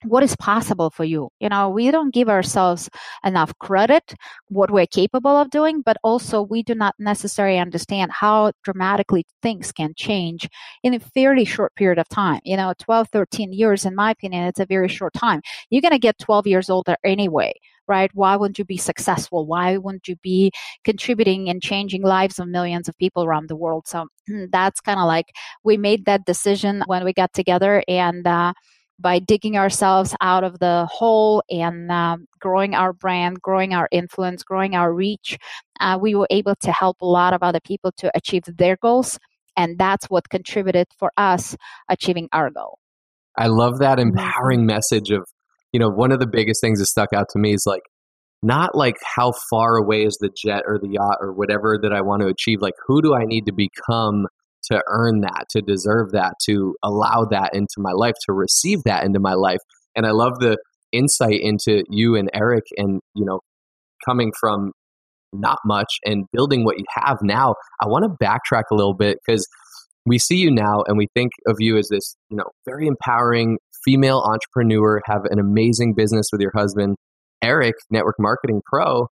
what 0.04 0.22
is 0.22 0.34
possible 0.36 0.90
for 0.90 1.04
you? 1.04 1.30
You 1.40 1.48
know 1.48 1.68
we 1.68 1.90
don't 1.90 2.12
give 2.12 2.28
ourselves 2.28 2.90
enough 3.24 3.56
credit 3.58 4.14
what 4.48 4.70
we're 4.70 4.86
capable 4.86 5.36
of 5.36 5.50
doing 5.50 5.80
but 5.80 5.96
also 6.02 6.42
we 6.42 6.62
do 6.62 6.74
not 6.74 6.94
necessarily 6.98 7.58
understand 7.58 8.10
how 8.12 8.52
dramatically 8.64 9.24
things 9.42 9.72
can 9.72 9.92
change 9.96 10.48
in 10.82 10.94
a 10.94 11.00
fairly 11.00 11.44
short 11.44 11.74
period 11.76 11.98
of 11.98 12.08
time. 12.08 12.40
You 12.44 12.56
know 12.56 12.72
12 12.80 13.08
13 13.12 13.52
years 13.52 13.84
in 13.84 13.94
my 13.94 14.10
opinion 14.10 14.44
it's 14.44 14.60
a 14.60 14.66
very 14.66 14.88
short 14.88 15.12
time. 15.14 15.40
You're 15.70 15.82
going 15.82 15.92
to 15.92 15.98
get 15.98 16.18
12 16.18 16.46
years 16.46 16.70
older 16.70 16.96
anyway 17.04 17.52
right? 17.88 18.10
Why 18.14 18.36
wouldn't 18.36 18.58
you 18.58 18.64
be 18.64 18.76
successful? 18.76 19.46
Why 19.46 19.76
wouldn't 19.76 20.08
you 20.08 20.16
be 20.22 20.52
contributing 20.84 21.48
and 21.48 21.62
changing 21.62 22.02
lives 22.02 22.38
of 22.38 22.48
millions 22.48 22.88
of 22.88 22.96
people 22.98 23.24
around 23.24 23.48
the 23.48 23.56
world? 23.56 23.86
So 23.86 24.06
that's 24.50 24.80
kind 24.80 25.00
of 25.00 25.06
like 25.06 25.26
we 25.64 25.76
made 25.76 26.04
that 26.06 26.24
decision 26.24 26.82
when 26.86 27.04
we 27.04 27.12
got 27.12 27.32
together 27.32 27.82
and 27.88 28.26
uh, 28.26 28.52
by 29.02 29.18
digging 29.18 29.56
ourselves 29.56 30.14
out 30.20 30.44
of 30.44 30.60
the 30.60 30.86
hole 30.90 31.42
and 31.50 31.90
um, 31.90 32.26
growing 32.38 32.74
our 32.74 32.92
brand, 32.92 33.42
growing 33.42 33.74
our 33.74 33.88
influence, 33.90 34.42
growing 34.44 34.74
our 34.74 34.92
reach, 34.94 35.36
uh, 35.80 35.98
we 36.00 36.14
were 36.14 36.28
able 36.30 36.54
to 36.56 36.70
help 36.70 37.00
a 37.02 37.06
lot 37.06 37.34
of 37.34 37.42
other 37.42 37.60
people 37.60 37.90
to 37.98 38.10
achieve 38.14 38.44
their 38.46 38.76
goals. 38.76 39.18
And 39.56 39.76
that's 39.76 40.06
what 40.06 40.28
contributed 40.28 40.86
for 40.98 41.12
us 41.16 41.56
achieving 41.88 42.28
our 42.32 42.50
goal. 42.50 42.78
I 43.36 43.48
love 43.48 43.78
that 43.78 43.98
mm-hmm. 43.98 44.16
empowering 44.16 44.66
message 44.66 45.10
of, 45.10 45.26
you 45.72 45.80
know, 45.80 45.88
one 45.88 46.12
of 46.12 46.20
the 46.20 46.26
biggest 46.26 46.60
things 46.60 46.78
that 46.78 46.86
stuck 46.86 47.12
out 47.12 47.26
to 47.30 47.38
me 47.38 47.54
is 47.54 47.64
like, 47.66 47.82
not 48.42 48.74
like 48.74 48.96
how 49.16 49.32
far 49.48 49.76
away 49.76 50.02
is 50.04 50.18
the 50.20 50.30
jet 50.36 50.62
or 50.66 50.78
the 50.78 50.88
yacht 50.88 51.18
or 51.20 51.32
whatever 51.32 51.78
that 51.80 51.92
I 51.92 52.00
want 52.00 52.22
to 52.22 52.28
achieve. 52.28 52.58
Like, 52.60 52.74
who 52.86 53.00
do 53.00 53.14
I 53.14 53.24
need 53.24 53.46
to 53.46 53.52
become 53.52 54.26
to 54.64 54.82
earn 54.88 55.20
that, 55.20 55.46
to 55.50 55.62
deserve 55.62 56.10
that, 56.12 56.34
to 56.46 56.74
allow 56.82 57.24
that 57.30 57.50
into 57.54 57.76
my 57.78 57.92
life, 57.92 58.14
to 58.26 58.32
receive 58.32 58.82
that 58.84 59.04
into 59.04 59.20
my 59.20 59.34
life? 59.34 59.60
And 59.94 60.06
I 60.06 60.10
love 60.10 60.40
the 60.40 60.58
insight 60.90 61.38
into 61.40 61.84
you 61.88 62.16
and 62.16 62.30
Eric 62.34 62.64
and, 62.76 63.00
you 63.14 63.24
know, 63.24 63.40
coming 64.04 64.32
from 64.40 64.72
not 65.32 65.58
much 65.64 65.98
and 66.04 66.24
building 66.32 66.64
what 66.64 66.78
you 66.78 66.84
have 66.96 67.18
now. 67.22 67.54
I 67.80 67.86
want 67.86 68.04
to 68.04 68.24
backtrack 68.24 68.64
a 68.70 68.74
little 68.74 68.94
bit 68.94 69.18
because 69.24 69.46
we 70.04 70.18
see 70.18 70.36
you 70.36 70.50
now 70.50 70.82
and 70.86 70.98
we 70.98 71.06
think 71.14 71.30
of 71.46 71.56
you 71.58 71.76
as 71.78 71.88
this, 71.88 72.16
you 72.28 72.36
know, 72.36 72.50
very 72.66 72.86
empowering 72.86 73.58
female 73.84 74.22
entrepreneur, 74.24 75.00
have 75.06 75.24
an 75.24 75.38
amazing 75.38 75.94
business 75.94 76.26
with 76.32 76.40
your 76.40 76.52
husband, 76.54 76.96
Eric, 77.42 77.74
network 77.90 78.16
marketing 78.18 78.60
pro. 78.64 79.08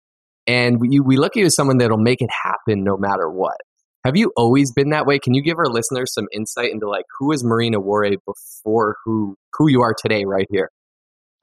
And 0.47 0.81
we, 0.81 1.01
we 1.01 1.17
look 1.17 1.37
at 1.37 1.41
you 1.41 1.47
as 1.47 1.55
someone 1.55 1.79
that'll 1.79 1.99
make 1.99 2.23
it 2.23 2.31
happen 2.43 2.83
no 2.85 2.97
matter 2.97 3.31
what. 3.31 3.57
Have 4.05 4.17
you 4.17 4.33
always 4.37 4.73
been 4.73 4.91
that 4.91 5.07
way? 5.07 5.19
Can 5.19 5.35
you 5.35 5.43
give 5.43 5.59
our 5.59 5.67
listeners 5.67 6.15
some 6.15 6.27
insight 6.33 6.71
into 6.71 6.89
like 6.89 7.05
who 7.19 7.33
is 7.33 7.45
Marina 7.45 7.79
Worre 7.79 8.17
before 8.25 8.97
who 9.05 9.35
who 9.55 9.69
you 9.69 9.83
are 9.83 9.95
today 10.01 10.25
right 10.25 10.47
here? 10.51 10.71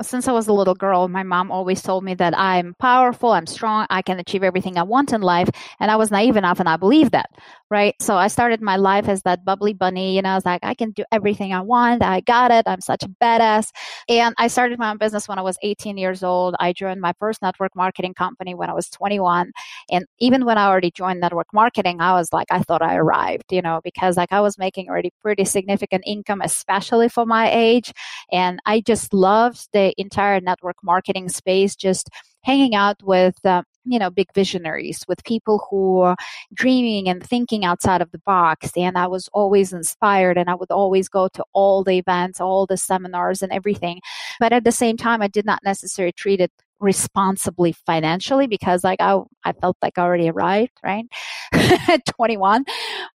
Since 0.01 0.27
I 0.27 0.33
was 0.33 0.47
a 0.47 0.53
little 0.53 0.75
girl, 0.75 1.07
my 1.07 1.23
mom 1.23 1.51
always 1.51 1.81
told 1.81 2.03
me 2.03 2.15
that 2.15 2.37
I'm 2.37 2.75
powerful, 2.79 3.31
I'm 3.31 3.47
strong, 3.47 3.87
I 3.89 4.01
can 4.01 4.19
achieve 4.19 4.43
everything 4.43 4.77
I 4.77 4.83
want 4.83 5.13
in 5.13 5.21
life. 5.21 5.49
And 5.79 5.89
I 5.89 5.95
was 5.95 6.11
naive 6.11 6.35
enough 6.35 6.59
and 6.59 6.67
I 6.67 6.75
believed 6.75 7.13
that, 7.13 7.29
right? 7.69 7.95
So 8.01 8.17
I 8.17 8.27
started 8.27 8.61
my 8.61 8.75
life 8.75 9.07
as 9.07 9.21
that 9.23 9.45
bubbly 9.45 9.73
bunny. 9.73 10.15
You 10.15 10.21
know, 10.21 10.31
I 10.31 10.35
was 10.35 10.45
like, 10.45 10.63
I 10.63 10.73
can 10.73 10.91
do 10.91 11.05
everything 11.13 11.53
I 11.53 11.61
want. 11.61 12.03
I 12.03 12.19
got 12.21 12.51
it. 12.51 12.67
I'm 12.67 12.81
such 12.81 13.03
a 13.03 13.07
badass. 13.07 13.69
And 14.09 14.35
I 14.37 14.47
started 14.47 14.79
my 14.79 14.91
own 14.91 14.97
business 14.97 15.29
when 15.29 15.39
I 15.39 15.43
was 15.43 15.57
18 15.61 15.97
years 15.97 16.23
old. 16.23 16.55
I 16.59 16.73
joined 16.73 16.99
my 16.99 17.13
first 17.17 17.41
network 17.41 17.73
marketing 17.75 18.15
company 18.15 18.53
when 18.53 18.69
I 18.69 18.73
was 18.73 18.89
21. 18.89 19.51
And 19.91 20.05
even 20.19 20.43
when 20.45 20.57
I 20.57 20.67
already 20.67 20.91
joined 20.91 21.21
network 21.21 21.47
marketing, 21.53 22.01
I 22.01 22.13
was 22.13 22.33
like, 22.33 22.47
I 22.51 22.59
thought 22.59 22.81
I 22.81 22.95
arrived, 22.95 23.51
you 23.51 23.61
know, 23.61 23.79
because 23.83 24.17
like 24.17 24.33
I 24.33 24.41
was 24.41 24.57
making 24.57 24.89
already 24.89 25.11
pretty 25.21 25.45
significant 25.45 26.03
income, 26.05 26.41
especially 26.41 27.07
for 27.07 27.25
my 27.25 27.49
age. 27.49 27.93
And 28.31 28.59
I 28.65 28.81
just 28.81 29.13
loved 29.13 29.69
the 29.71 29.84
entire 29.97 30.39
network 30.41 30.77
marketing 30.83 31.29
space, 31.29 31.75
just 31.75 32.09
hanging 32.43 32.75
out 32.75 32.97
with 33.03 33.43
uh, 33.45 33.63
you 33.85 33.99
know 33.99 34.09
big 34.09 34.27
visionaries 34.33 35.03
with 35.07 35.23
people 35.23 35.65
who 35.69 35.99
are 36.01 36.15
dreaming 36.53 37.07
and 37.09 37.23
thinking 37.23 37.65
outside 37.65 38.01
of 38.01 38.11
the 38.11 38.19
box. 38.25 38.71
And 38.75 38.97
i 38.97 39.07
was 39.07 39.29
always 39.33 39.73
inspired 39.73 40.37
and 40.37 40.49
i 40.49 40.55
would 40.55 40.71
always 40.71 41.09
go 41.09 41.27
to 41.29 41.43
all 41.53 41.83
the 41.83 41.97
events 41.97 42.41
all 42.41 42.65
the 42.65 42.77
seminars 42.77 43.41
and 43.41 43.51
everything. 43.51 43.99
But 44.39 44.53
at 44.53 44.63
the 44.63 44.71
same 44.71 44.97
time 44.97 45.21
i 45.21 45.27
did 45.27 45.45
not 45.45 45.59
necessarily 45.63 46.13
treat 46.13 46.41
it 46.41 46.51
responsibly 46.79 47.71
financially 47.71 48.47
because 48.47 48.83
like 48.83 48.99
I, 49.01 49.19
I 49.43 49.53
felt 49.53 49.77
like 49.81 49.97
I 49.97 50.01
already 50.01 50.29
arrived 50.29 50.73
right? 50.83 51.05
At 51.53 52.05
21 52.15 52.65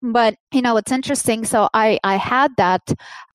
but 0.02 0.36
you 0.52 0.62
know 0.62 0.78
it's 0.78 0.92
interesting. 0.92 1.46
So 1.46 1.70
I 1.74 2.00
I 2.04 2.16
had 2.16 2.56
that 2.58 2.82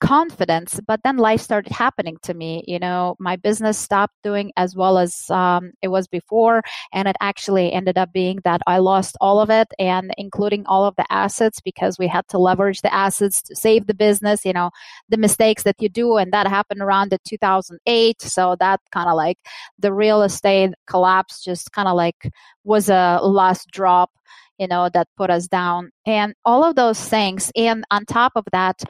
confidence 0.01 0.81
but 0.87 1.01
then 1.05 1.17
life 1.17 1.41
started 1.41 1.73
happening 1.73 2.17
to 2.23 2.35
me. 2.35 2.65
You 2.67 2.79
know 2.79 3.17
my 3.19 3.37
business 3.37 3.79
stopped 3.79 4.15
doing 4.23 4.53
as 4.57 4.75
well 4.75 4.99
as 4.99 5.29
um, 5.31 5.73
it 5.83 5.89
was 5.89 6.07
before 6.09 6.63
and 6.93 7.09
it 7.09 7.17
actually 7.21 7.73
ended 7.73 7.99
up 7.99 8.13
being 8.13 8.39
that 8.45 8.61
I 8.67 8.79
lost 8.79 9.17
all 9.21 9.41
of 9.41 9.51
it 9.51 9.69
and 9.79 10.13
including 10.17 10.65
all 10.67 10.85
of 10.85 10.97
the 10.97 11.11
assets 11.11 11.61
because 11.61 11.99
we 11.99 12.09
had 12.09 12.27
to 12.29 12.39
leverage 12.39 12.83
the 12.83 12.95
assets 12.95 13.43
to 13.43 13.57
save 13.57 13.87
the 13.87 13.95
business 13.95 14.45
you 14.45 14.53
know 14.53 14.71
the 15.09 15.17
mistakes 15.17 15.63
that 15.65 15.77
you 15.81 15.89
do 15.89 16.17
and 16.17 16.33
that 16.33 16.47
happened 16.47 16.81
around 16.81 17.11
the 17.11 17.19
2008 17.27 18.21
so 18.23 18.57
that 18.59 18.81
kind 18.93 19.09
of 19.09 19.17
like 19.17 19.39
the 19.79 19.93
real 19.93 20.14
real 20.15 20.23
estate 20.23 20.71
collapse 20.87 21.43
just 21.43 21.73
kind 21.73 21.89
of 21.89 21.97
like 21.97 22.31
was 22.63 22.89
a 22.89 23.19
last 23.23 23.69
drop 23.73 24.11
you 24.59 24.69
know 24.69 24.89
that 24.93 25.09
put 25.17 25.29
us 25.31 25.49
down 25.49 25.91
and 26.07 26.35
all 26.45 26.63
of 26.63 26.77
those 26.77 27.01
things 27.09 27.51
and 27.57 27.85
on 27.91 28.05
top 28.05 28.33
of 28.37 28.45
that 28.53 28.81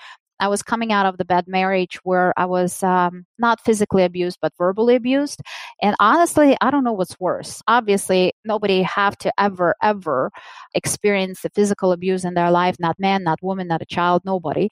I 0.40 0.48
was 0.48 0.62
coming 0.64 0.92
out 0.92 1.06
of 1.06 1.16
the 1.16 1.24
bad 1.24 1.46
marriage 1.46 2.00
where 2.02 2.34
I 2.36 2.44
was 2.44 2.82
um, 2.82 3.24
not 3.38 3.60
physically 3.64 4.02
abused 4.02 4.38
but 4.42 4.52
verbally 4.58 4.96
abused, 4.96 5.40
and 5.80 5.94
honestly, 6.00 6.56
I 6.60 6.72
don't 6.72 6.82
know 6.82 6.92
what's 6.92 7.18
worse. 7.20 7.62
Obviously, 7.68 8.32
nobody 8.44 8.82
have 8.82 9.16
to 9.18 9.32
ever 9.38 9.76
ever 9.80 10.32
experience 10.74 11.42
the 11.42 11.50
physical 11.50 11.92
abuse 11.92 12.24
in 12.24 12.34
their 12.34 12.50
life. 12.50 12.76
Not 12.80 12.98
man, 12.98 13.22
not 13.22 13.42
woman, 13.42 13.68
not 13.68 13.80
a 13.80 13.86
child, 13.86 14.22
nobody. 14.24 14.68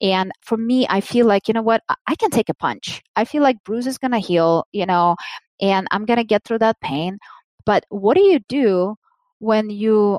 And 0.00 0.30
for 0.42 0.56
me, 0.56 0.86
I 0.88 1.00
feel 1.00 1.26
like, 1.26 1.48
you 1.48 1.54
know 1.54 1.62
what, 1.62 1.82
I 2.06 2.14
can 2.14 2.30
take 2.30 2.48
a 2.48 2.54
punch. 2.54 3.02
I 3.16 3.24
feel 3.24 3.42
like 3.42 3.64
bruise 3.64 3.86
is 3.86 3.98
going 3.98 4.12
to 4.12 4.18
heal, 4.18 4.64
you 4.72 4.86
know, 4.86 5.16
and 5.60 5.86
I'm 5.90 6.04
going 6.04 6.18
to 6.18 6.24
get 6.24 6.44
through 6.44 6.58
that 6.60 6.80
pain. 6.80 7.18
But 7.64 7.84
what 7.88 8.16
do 8.16 8.22
you 8.22 8.40
do 8.48 8.96
when 9.38 9.70
you 9.70 10.18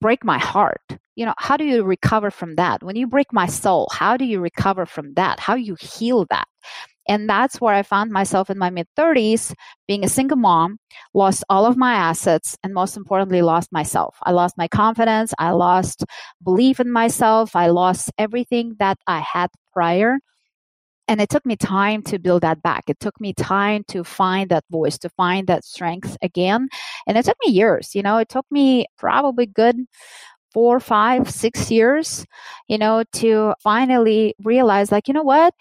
break 0.00 0.24
my 0.24 0.38
heart? 0.38 0.82
You 1.14 1.24
know, 1.24 1.34
how 1.38 1.56
do 1.56 1.64
you 1.64 1.82
recover 1.82 2.30
from 2.30 2.56
that? 2.56 2.82
When 2.82 2.96
you 2.96 3.06
break 3.06 3.32
my 3.32 3.46
soul, 3.46 3.88
how 3.90 4.16
do 4.16 4.24
you 4.24 4.40
recover 4.40 4.84
from 4.84 5.14
that? 5.14 5.40
How 5.40 5.54
you 5.54 5.76
heal 5.80 6.26
that? 6.30 6.46
And 7.08 7.28
that's 7.28 7.60
where 7.60 7.74
I 7.74 7.82
found 7.82 8.10
myself 8.10 8.50
in 8.50 8.58
my 8.58 8.68
mid 8.70 8.88
30s, 8.98 9.54
being 9.86 10.04
a 10.04 10.08
single 10.08 10.36
mom, 10.36 10.78
lost 11.14 11.44
all 11.48 11.64
of 11.64 11.76
my 11.76 11.94
assets, 11.94 12.56
and 12.62 12.74
most 12.74 12.96
importantly, 12.96 13.42
lost 13.42 13.72
myself. 13.72 14.16
I 14.24 14.32
lost 14.32 14.58
my 14.58 14.68
confidence. 14.68 15.32
I 15.38 15.52
lost 15.52 16.04
belief 16.42 16.80
in 16.80 16.90
myself. 16.90 17.54
I 17.54 17.68
lost 17.68 18.10
everything 18.18 18.74
that 18.80 18.98
I 19.06 19.20
had 19.20 19.50
prior 19.72 20.18
and 21.08 21.20
it 21.20 21.28
took 21.28 21.46
me 21.46 21.56
time 21.56 22.02
to 22.02 22.18
build 22.18 22.42
that 22.42 22.62
back. 22.62 22.84
It 22.88 22.98
took 23.00 23.20
me 23.20 23.32
time 23.32 23.84
to 23.88 24.04
find 24.04 24.50
that 24.50 24.64
voice 24.70 24.98
to 24.98 25.08
find 25.10 25.46
that 25.46 25.64
strength 25.64 26.16
again. 26.22 26.68
And 27.06 27.16
it 27.18 27.24
took 27.24 27.36
me 27.44 27.52
years 27.52 27.94
you 27.94 28.02
know 28.02 28.18
it 28.18 28.28
took 28.28 28.46
me 28.50 28.86
probably 28.98 29.46
good 29.46 29.76
four 30.52 30.80
five 30.80 31.30
six 31.30 31.70
years 31.70 32.24
you 32.68 32.78
know 32.78 33.04
to 33.12 33.54
finally 33.62 34.34
realize 34.44 34.92
like 34.92 35.08
you 35.08 35.14
know 35.14 35.22
what? 35.22 35.54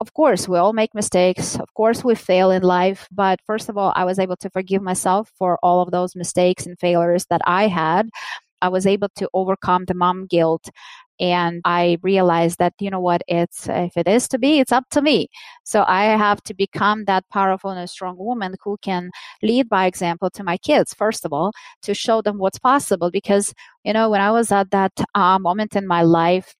Of 0.00 0.14
course 0.14 0.48
we 0.48 0.58
all 0.58 0.72
make 0.72 0.94
mistakes. 0.94 1.56
Of 1.58 1.72
course 1.74 2.04
we 2.04 2.14
fail 2.14 2.50
in 2.52 2.62
life. 2.62 3.08
But 3.12 3.40
first 3.46 3.68
of 3.68 3.76
all 3.78 3.92
i 3.96 4.04
was 4.04 4.18
able 4.18 4.36
to 4.38 4.50
forgive 4.50 4.82
myself 4.82 5.30
for 5.38 5.58
all 5.62 5.82
of 5.82 5.90
those 5.92 6.16
mistakes 6.16 6.66
and 6.66 6.78
failures 6.78 7.26
that 7.30 7.42
i 7.46 7.68
had. 7.68 8.08
I 8.62 8.68
was 8.70 8.86
able 8.86 9.08
to 9.16 9.28
overcome 9.34 9.84
the 9.86 9.94
mom 9.94 10.26
guilt 10.26 10.68
and 11.20 11.60
i 11.64 11.98
realized 12.02 12.58
that 12.58 12.74
you 12.80 12.90
know 12.90 13.00
what 13.00 13.22
it's 13.28 13.68
if 13.68 13.96
it 13.96 14.08
is 14.08 14.28
to 14.28 14.38
be 14.38 14.58
it's 14.58 14.72
up 14.72 14.84
to 14.90 15.02
me 15.02 15.28
so 15.64 15.84
i 15.86 16.04
have 16.04 16.42
to 16.42 16.54
become 16.54 17.04
that 17.04 17.24
powerful 17.30 17.70
and 17.70 17.90
strong 17.90 18.16
woman 18.18 18.54
who 18.62 18.76
can 18.82 19.10
lead 19.42 19.68
by 19.68 19.86
example 19.86 20.30
to 20.30 20.44
my 20.44 20.56
kids 20.58 20.94
first 20.94 21.24
of 21.24 21.32
all 21.32 21.52
to 21.82 21.94
show 21.94 22.22
them 22.22 22.38
what's 22.38 22.58
possible 22.58 23.10
because 23.10 23.54
you 23.84 23.92
know 23.92 24.08
when 24.10 24.20
i 24.20 24.30
was 24.30 24.52
at 24.52 24.70
that 24.70 24.92
uh, 25.14 25.38
moment 25.38 25.76
in 25.76 25.86
my 25.86 26.02
life 26.02 26.54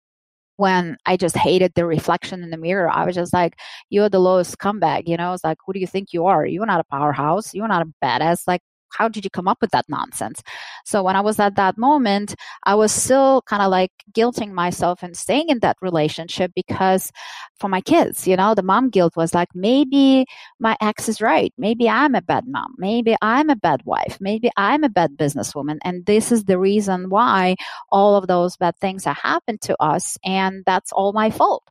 when 0.59 0.97
I 1.07 1.17
just 1.17 1.37
hated 1.37 1.73
the 1.75 1.87
reflection 1.87 2.43
in 2.43 2.51
the 2.51 2.57
mirror. 2.57 2.91
I 2.91 3.07
was 3.07 3.15
just 3.15 3.33
like, 3.33 3.55
you're 3.91 4.09
the 4.09 4.19
lowest 4.19 4.59
scumbag. 4.59 5.05
You 5.07 5.17
know, 5.17 5.33
it's 5.33 5.45
like, 5.45 5.59
who 5.65 5.73
do 5.73 5.79
you 5.79 5.87
think 5.87 6.13
you 6.13 6.27
are? 6.27 6.45
You're 6.45 6.67
not 6.67 6.81
a 6.81 6.85
powerhouse. 6.85 7.55
You're 7.55 7.69
not 7.69 7.87
a 7.87 7.93
badass. 8.05 8.43
Like, 8.49 8.61
how 8.91 9.09
did 9.09 9.25
you 9.25 9.31
come 9.31 9.49
up 9.49 9.59
with 9.61 9.71
that 9.71 9.87
nonsense? 9.89 10.43
So 10.85 11.03
when 11.03 11.17
I 11.17 11.21
was 11.21 11.39
at 11.39 11.57
that 11.57 11.79
moment, 11.79 12.35
I 12.65 12.75
was 12.75 12.93
still 12.93 13.43
kind 13.43 13.63
of 13.63 13.71
like 13.71 13.93
guilting 14.13 14.53
myself 14.53 15.03
and 15.03 15.17
staying 15.17 15.49
in 15.49 15.61
that 15.61 15.77
relationship 15.81 16.53
because 16.55 17.13
for 17.59 17.69
my 17.69 17.81
kids, 17.81 18.27
you 18.27 18.37
know, 18.37 18.55
the 18.55 18.63
mom 18.63 18.91
guilt 18.91 19.17
was 19.17 19.35
like, 19.35 19.49
maybe 19.55 20.27
my 20.59 20.77
ex 20.81 21.09
is 21.09 21.21
right. 21.21 21.53
Maybe 21.59 21.89
I'm 21.89 22.15
a 22.15 22.23
bad 22.23 22.45
mom. 22.47 22.75
Maybe 22.79 23.17
I'm 23.21 23.51
a 23.51 23.57
bad 23.57 23.83
wife. 23.85 24.19
Maybe 24.21 24.51
I'm 24.57 24.85
a 24.85 24.89
bad 24.89 25.17
businesswoman. 25.17 25.79
And 25.83 26.07
this 26.07 26.33
is 26.33 26.45
the 26.45 26.59
reason 26.59 27.11
why 27.11 27.57
all 27.91 28.17
of 28.17 28.27
those 28.27 28.57
bad 28.57 28.77
things 28.79 29.05
have 29.05 29.19
happened 29.19 29.61
to 29.63 29.81
us. 29.83 30.19
And 30.25 30.65
that's 30.67 30.93
all 30.93 31.13
my 31.13 31.31
fault. 31.31 31.65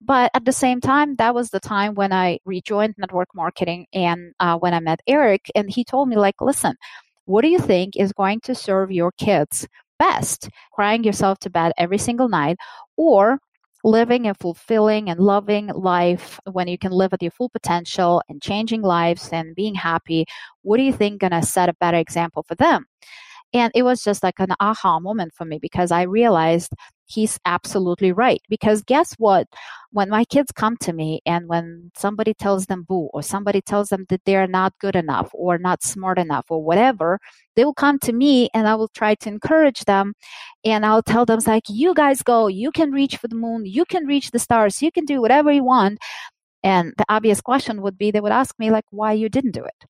But 0.00 0.30
at 0.34 0.44
the 0.44 0.52
same 0.52 0.80
time, 0.80 1.16
that 1.16 1.34
was 1.34 1.50
the 1.50 1.60
time 1.60 1.94
when 1.94 2.12
I 2.12 2.38
rejoined 2.44 2.94
network 2.98 3.28
marketing 3.34 3.86
and 3.92 4.32
uh, 4.40 4.56
when 4.58 4.72
I 4.74 4.80
met 4.80 5.00
Eric, 5.06 5.50
and 5.54 5.70
he 5.70 5.84
told 5.84 6.08
me, 6.08 6.16
like, 6.16 6.40
listen, 6.40 6.74
what 7.26 7.42
do 7.42 7.48
you 7.48 7.58
think 7.58 7.96
is 7.96 8.12
going 8.12 8.40
to 8.40 8.54
serve 8.54 8.90
your 8.90 9.12
kids 9.12 9.68
best? 9.98 10.48
Crying 10.72 11.04
yourself 11.04 11.38
to 11.40 11.50
bed 11.50 11.72
every 11.76 11.98
single 11.98 12.28
night 12.28 12.56
or 12.96 13.38
living 13.84 14.26
a 14.26 14.34
fulfilling 14.34 15.08
and 15.08 15.20
loving 15.20 15.68
life 15.68 16.38
when 16.52 16.68
you 16.68 16.78
can 16.78 16.92
live 16.92 17.12
at 17.12 17.22
your 17.22 17.30
full 17.30 17.48
potential 17.48 18.22
and 18.28 18.42
changing 18.42 18.82
lives 18.82 19.30
and 19.32 19.54
being 19.54 19.74
happy 19.74 20.26
what 20.62 20.76
do 20.76 20.82
you 20.82 20.92
think 20.92 21.20
going 21.20 21.30
to 21.30 21.42
set 21.42 21.68
a 21.68 21.74
better 21.80 21.96
example 21.96 22.42
for 22.46 22.54
them 22.56 22.84
and 23.52 23.72
it 23.74 23.82
was 23.82 24.04
just 24.04 24.22
like 24.22 24.38
an 24.38 24.54
aha 24.60 25.00
moment 25.00 25.32
for 25.34 25.44
me 25.44 25.58
because 25.60 25.90
I 25.90 26.02
realized 26.02 26.72
he's 27.06 27.38
absolutely 27.44 28.12
right. 28.12 28.40
Because 28.48 28.82
guess 28.82 29.14
what? 29.18 29.48
When 29.90 30.08
my 30.08 30.24
kids 30.24 30.52
come 30.52 30.76
to 30.78 30.92
me 30.92 31.20
and 31.26 31.48
when 31.48 31.90
somebody 31.96 32.32
tells 32.34 32.66
them 32.66 32.84
boo 32.84 33.10
or 33.12 33.22
somebody 33.22 33.60
tells 33.60 33.88
them 33.88 34.06
that 34.08 34.20
they're 34.24 34.46
not 34.46 34.78
good 34.78 34.94
enough 34.94 35.30
or 35.32 35.58
not 35.58 35.82
smart 35.82 36.18
enough 36.18 36.46
or 36.48 36.62
whatever, 36.62 37.18
they 37.56 37.64
will 37.64 37.74
come 37.74 37.98
to 38.00 38.12
me 38.12 38.48
and 38.54 38.68
I 38.68 38.76
will 38.76 38.88
try 38.88 39.16
to 39.16 39.28
encourage 39.28 39.80
them 39.84 40.14
and 40.64 40.86
I'll 40.86 41.02
tell 41.02 41.26
them 41.26 41.40
like 41.46 41.64
you 41.68 41.94
guys 41.94 42.22
go, 42.22 42.46
you 42.46 42.70
can 42.70 42.92
reach 42.92 43.16
for 43.16 43.26
the 43.26 43.34
moon, 43.34 43.66
you 43.66 43.84
can 43.84 44.06
reach 44.06 44.30
the 44.30 44.38
stars, 44.38 44.80
you 44.80 44.92
can 44.92 45.04
do 45.04 45.20
whatever 45.20 45.50
you 45.50 45.64
want. 45.64 45.98
And 46.62 46.92
the 46.98 47.06
obvious 47.08 47.40
question 47.40 47.82
would 47.82 47.98
be 47.98 48.10
they 48.10 48.20
would 48.20 48.32
ask 48.32 48.54
me 48.58 48.70
like 48.70 48.84
why 48.90 49.12
you 49.14 49.28
didn't 49.28 49.52
do 49.52 49.64
it. 49.64 49.89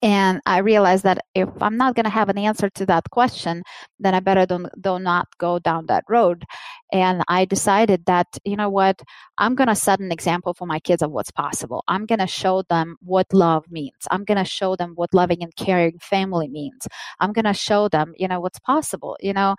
And 0.00 0.40
I 0.46 0.58
realized 0.58 1.02
that 1.04 1.24
if 1.34 1.48
I'm 1.60 1.76
not 1.76 1.96
going 1.96 2.04
to 2.04 2.10
have 2.10 2.28
an 2.28 2.38
answer 2.38 2.70
to 2.70 2.86
that 2.86 3.10
question, 3.10 3.62
then 3.98 4.14
I 4.14 4.20
better 4.20 4.46
don't, 4.46 4.68
do 4.80 4.98
not 5.00 5.26
go 5.38 5.58
down 5.58 5.86
that 5.86 6.04
road. 6.08 6.44
And 6.92 7.22
I 7.28 7.44
decided 7.44 8.06
that, 8.06 8.26
you 8.44 8.56
know 8.56 8.70
what, 8.70 9.02
I'm 9.38 9.56
going 9.56 9.68
to 9.68 9.74
set 9.74 9.98
an 9.98 10.12
example 10.12 10.54
for 10.54 10.66
my 10.66 10.78
kids 10.78 11.02
of 11.02 11.10
what's 11.10 11.32
possible. 11.32 11.82
I'm 11.88 12.06
going 12.06 12.20
to 12.20 12.28
show 12.28 12.62
them 12.70 12.96
what 13.00 13.26
love 13.32 13.64
means. 13.70 14.06
I'm 14.10 14.24
going 14.24 14.38
to 14.38 14.44
show 14.44 14.76
them 14.76 14.92
what 14.94 15.12
loving 15.12 15.42
and 15.42 15.54
caring 15.56 15.98
family 15.98 16.48
means. 16.48 16.86
I'm 17.18 17.32
going 17.32 17.44
to 17.44 17.52
show 17.52 17.88
them, 17.88 18.14
you 18.16 18.28
know, 18.28 18.40
what's 18.40 18.60
possible, 18.60 19.16
you 19.20 19.32
know. 19.32 19.56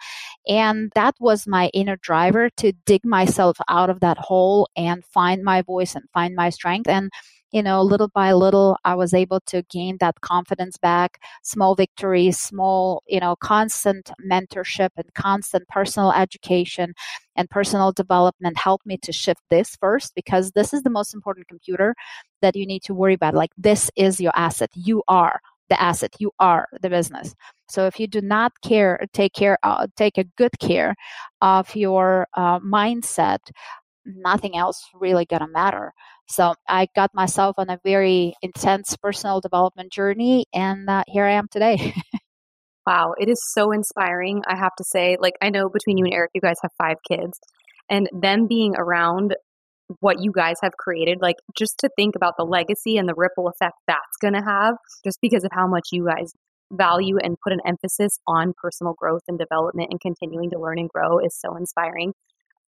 And 0.48 0.92
that 0.96 1.16
was 1.20 1.48
my 1.48 1.70
inner 1.74 1.98
driver 1.98 2.50
to 2.58 2.72
dig 2.86 3.06
myself 3.06 3.58
out 3.68 3.90
of 3.90 4.00
that 4.00 4.18
hole 4.18 4.70
and 4.76 5.04
find 5.06 5.44
my 5.44 5.62
voice 5.62 5.96
and 5.96 6.06
find 6.14 6.34
my 6.34 6.50
strength. 6.50 6.90
And 6.90 7.12
you 7.52 7.64
know, 7.64 7.82
little 7.82 8.10
by 8.10 8.34
little, 8.34 8.78
I 8.86 8.96
was 8.96 9.14
able 9.14 9.40
to 9.48 9.64
gain 9.64 9.98
that 10.00 10.22
confidence 10.22 10.78
back. 10.78 11.22
Small 11.44 11.76
victories, 11.76 12.38
small, 12.38 13.04
you 13.08 13.20
know, 13.20 13.36
constant 13.38 14.12
mentorship 14.30 14.90
and 14.98 15.14
constant 15.16 15.68
personal 15.68 16.12
education 16.12 16.94
and 17.36 17.50
personal 17.50 17.92
development 17.92 18.58
helped 18.58 18.86
me 18.86 18.98
to 19.00 19.12
shift 19.12 19.42
this 19.50 19.76
first 19.78 20.14
because 20.16 20.52
this 20.52 20.74
is 20.74 20.84
the 20.84 20.90
most 20.90 21.14
important 21.14 21.48
computer 21.48 21.96
that 22.42 22.56
you 22.56 22.66
need 22.66 22.84
to 22.84 22.94
worry 22.94 23.14
about. 23.14 23.34
Like, 23.34 23.52
this 23.58 23.90
is 23.96 24.20
your 24.20 24.34
asset. 24.36 24.70
You 24.74 25.04
are 25.08 25.40
the 25.70 25.82
asset. 25.82 26.16
You 26.20 26.32
are 26.40 26.68
the 26.82 26.90
business. 26.90 27.36
So 27.68 27.86
if 27.86 28.00
you 28.00 28.08
do 28.08 28.22
not 28.22 28.54
care, 28.62 29.00
take 29.14 29.34
care, 29.34 29.58
uh, 29.64 29.88
take 29.96 30.18
a 30.18 30.24
good 30.24 30.58
care 30.60 30.96
of 31.42 31.76
your 31.76 32.28
uh, 32.34 32.60
mindset, 32.60 33.40
nothing 34.16 34.58
else 34.58 34.82
really 34.94 35.26
gonna 35.26 35.48
matter. 35.48 35.94
So 36.28 36.54
I 36.68 36.88
got 36.96 37.12
myself 37.14 37.56
on 37.58 37.70
a 37.70 37.80
very 37.84 38.34
intense 38.42 38.96
personal 39.02 39.42
development 39.42 39.92
journey, 39.92 40.46
and 40.54 40.90
uh, 40.90 41.04
here 41.08 41.26
I 41.26 41.34
am 41.34 41.48
today. 41.52 41.94
wow, 42.88 43.14
it 43.20 43.30
is 43.30 43.42
so 43.54 43.72
inspiring. 43.72 44.44
I 44.48 44.56
have 44.56 44.76
to 44.78 44.84
say, 44.84 45.18
like, 45.20 45.36
I 45.42 45.50
know 45.50 45.70
between 45.70 45.98
you 45.98 46.06
and 46.06 46.14
Eric, 46.14 46.32
you 46.34 46.42
guys 46.42 46.58
have 46.62 46.72
five 46.78 46.98
kids, 47.08 47.40
and 47.90 48.08
them 48.12 48.48
being 48.48 48.76
around 48.76 49.36
what 50.02 50.18
you 50.22 50.32
guys 50.32 50.58
have 50.62 50.74
created, 50.78 51.20
like, 51.22 51.38
just 51.58 51.80
to 51.80 51.90
think 51.96 52.16
about 52.16 52.36
the 52.38 52.46
legacy 52.46 52.98
and 52.98 53.10
the 53.10 53.16
ripple 53.18 53.48
effect 53.48 53.76
that's 53.88 54.18
going 54.22 54.36
to 54.36 54.42
have, 54.42 54.76
just 55.04 55.18
because 55.22 55.44
of 55.44 55.52
how 55.52 55.68
much 55.68 55.90
you 55.92 56.06
guys 56.06 56.32
value 56.72 57.18
and 57.18 57.38
put 57.44 57.54
an 57.54 57.60
emphasis 57.66 58.20
on 58.28 58.54
personal 58.62 58.94
growth 58.94 59.24
and 59.28 59.40
development 59.40 59.90
and 59.90 60.00
continuing 60.00 60.50
to 60.52 60.60
learn 60.60 60.78
and 60.78 60.90
grow 60.90 61.20
is 61.20 61.36
so 61.40 61.56
inspiring. 61.56 62.14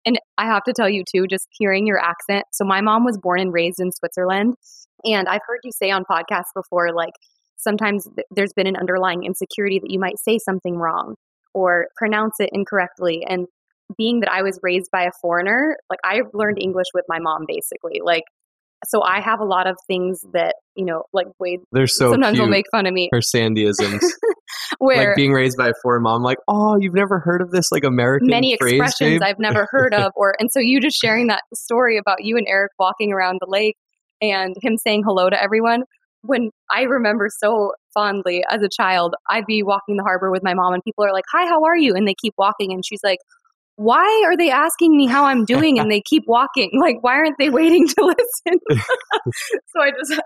And 0.07 0.17
I 0.37 0.45
have 0.45 0.63
to 0.63 0.73
tell 0.73 0.87
you 0.87 1.03
too, 1.03 1.27
just 1.27 1.49
hearing 1.51 1.85
your 1.85 1.99
accent. 1.99 2.45
So 2.53 2.63
my 2.63 2.79
mom 2.79 3.03
was 3.03 3.17
born 3.17 3.41
and 3.41 3.51
raised 3.51 3.81
in 3.81 3.91
Switzerland. 3.91 4.55
And 5.03 5.27
I've 5.27 5.41
heard 5.45 5.59
you 5.65 5.71
say 5.73 5.91
on 5.91 6.05
podcasts 6.09 6.53
before, 6.55 6.93
like 6.93 7.13
sometimes 7.57 8.07
there's 8.31 8.53
been 8.53 8.67
an 8.67 8.77
underlying 8.77 9.25
insecurity 9.25 9.79
that 9.79 9.91
you 9.91 9.99
might 9.99 10.17
say 10.17 10.39
something 10.39 10.77
wrong 10.77 11.15
or 11.53 11.89
pronounce 11.97 12.35
it 12.39 12.51
incorrectly. 12.53 13.25
And 13.27 13.47
being 13.97 14.21
that 14.21 14.31
I 14.31 14.43
was 14.43 14.61
raised 14.63 14.89
by 14.91 15.03
a 15.03 15.11
foreigner, 15.21 15.75
like 15.89 15.99
I 16.05 16.21
learned 16.33 16.57
English 16.61 16.87
with 16.93 17.03
my 17.09 17.19
mom 17.19 17.43
basically. 17.45 17.99
Like 18.01 18.23
so 18.85 19.01
I 19.03 19.21
have 19.21 19.39
a 19.39 19.45
lot 19.45 19.67
of 19.67 19.75
things 19.87 20.21
that 20.33 20.55
you 20.75 20.85
know, 20.85 21.03
like 21.13 21.27
Wade. 21.39 21.61
They're 21.71 21.87
so 21.87 22.11
sometimes 22.11 22.39
will 22.39 22.47
make 22.47 22.65
fun 22.71 22.85
of 22.85 22.93
me. 22.93 23.09
Her 23.11 23.19
Sandyisms, 23.19 24.01
where 24.77 25.09
like 25.09 25.15
being 25.15 25.31
raised 25.33 25.57
by 25.57 25.69
a 25.69 25.73
foreign 25.81 26.03
mom, 26.03 26.21
like 26.21 26.37
oh, 26.47 26.77
you've 26.79 26.93
never 26.93 27.19
heard 27.19 27.41
of 27.41 27.51
this 27.51 27.71
like 27.71 27.83
American 27.83 28.27
many 28.27 28.53
expressions? 28.53 29.21
I've 29.21 29.39
never 29.39 29.67
heard 29.71 29.93
of, 29.93 30.11
or 30.15 30.35
and 30.39 30.49
so 30.51 30.59
you 30.59 30.79
just 30.79 30.97
sharing 30.97 31.27
that 31.27 31.41
story 31.53 31.97
about 31.97 32.23
you 32.23 32.37
and 32.37 32.45
Eric 32.47 32.71
walking 32.79 33.11
around 33.11 33.39
the 33.41 33.49
lake 33.49 33.75
and 34.21 34.55
him 34.61 34.77
saying 34.77 35.03
hello 35.05 35.29
to 35.29 35.41
everyone. 35.41 35.83
When 36.21 36.49
I 36.69 36.83
remember 36.83 37.29
so 37.35 37.73
fondly 37.93 38.43
as 38.49 38.61
a 38.61 38.69
child, 38.69 39.15
I'd 39.29 39.45
be 39.45 39.63
walking 39.63 39.97
the 39.97 40.03
harbor 40.03 40.31
with 40.31 40.43
my 40.43 40.53
mom, 40.53 40.73
and 40.73 40.83
people 40.83 41.03
are 41.03 41.13
like, 41.13 41.25
"Hi, 41.31 41.45
how 41.45 41.63
are 41.63 41.77
you?" 41.77 41.95
and 41.95 42.07
they 42.07 42.15
keep 42.21 42.33
walking, 42.37 42.71
and 42.71 42.85
she's 42.85 43.01
like, 43.03 43.19
why 43.77 44.23
are 44.25 44.35
they 44.35 44.49
asking 44.49 44.97
me 44.97 45.05
how 45.05 45.25
I'm 45.25 45.45
doing 45.45 45.79
and 45.79 45.89
they 45.89 46.01
keep 46.01 46.23
walking? 46.27 46.71
Like, 46.87 46.97
why 47.01 47.13
aren't 47.13 47.37
they 47.37 47.49
waiting 47.49 47.87
to 47.87 47.95
listen? 48.01 48.59
so 49.67 49.81
I 49.81 49.91
just, 49.91 50.21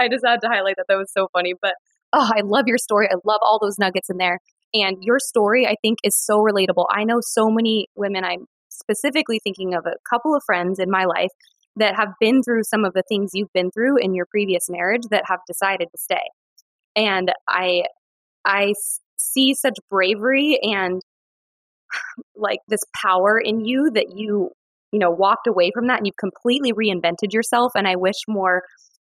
I 0.00 0.08
just 0.08 0.24
had 0.26 0.40
to 0.40 0.48
highlight 0.48 0.76
that. 0.76 0.86
That 0.88 0.96
was 0.96 1.12
so 1.12 1.28
funny. 1.32 1.54
But 1.60 1.74
oh, 2.12 2.30
I 2.34 2.40
love 2.40 2.64
your 2.66 2.78
story. 2.78 3.08
I 3.10 3.16
love 3.24 3.40
all 3.42 3.58
those 3.60 3.78
nuggets 3.78 4.08
in 4.08 4.16
there. 4.16 4.38
And 4.72 4.96
your 5.02 5.18
story, 5.18 5.66
I 5.66 5.74
think, 5.82 5.98
is 6.04 6.16
so 6.16 6.38
relatable. 6.38 6.86
I 6.90 7.04
know 7.04 7.18
so 7.20 7.50
many 7.50 7.88
women. 7.96 8.24
I'm 8.24 8.46
specifically 8.68 9.40
thinking 9.42 9.74
of 9.74 9.84
a 9.84 9.96
couple 10.08 10.34
of 10.34 10.42
friends 10.46 10.78
in 10.78 10.90
my 10.90 11.04
life 11.04 11.30
that 11.76 11.96
have 11.96 12.14
been 12.18 12.42
through 12.42 12.64
some 12.64 12.84
of 12.84 12.94
the 12.94 13.02
things 13.08 13.30
you've 13.34 13.52
been 13.52 13.70
through 13.70 13.98
in 13.98 14.14
your 14.14 14.26
previous 14.26 14.70
marriage 14.70 15.02
that 15.10 15.24
have 15.26 15.40
decided 15.46 15.88
to 15.92 15.98
stay. 15.98 16.30
And 16.96 17.32
I, 17.48 17.84
I 18.44 18.74
see 19.16 19.54
such 19.54 19.74
bravery 19.90 20.58
and 20.62 21.02
like 22.36 22.60
this 22.68 22.80
power 23.00 23.38
in 23.38 23.64
you 23.64 23.90
that 23.94 24.16
you 24.16 24.50
you 24.92 24.98
know 24.98 25.10
walked 25.10 25.46
away 25.46 25.70
from 25.72 25.86
that 25.86 25.98
and 25.98 26.06
you've 26.06 26.16
completely 26.16 26.72
reinvented 26.72 27.32
yourself 27.32 27.72
and 27.74 27.86
i 27.86 27.96
wish 27.96 28.16
more 28.28 28.62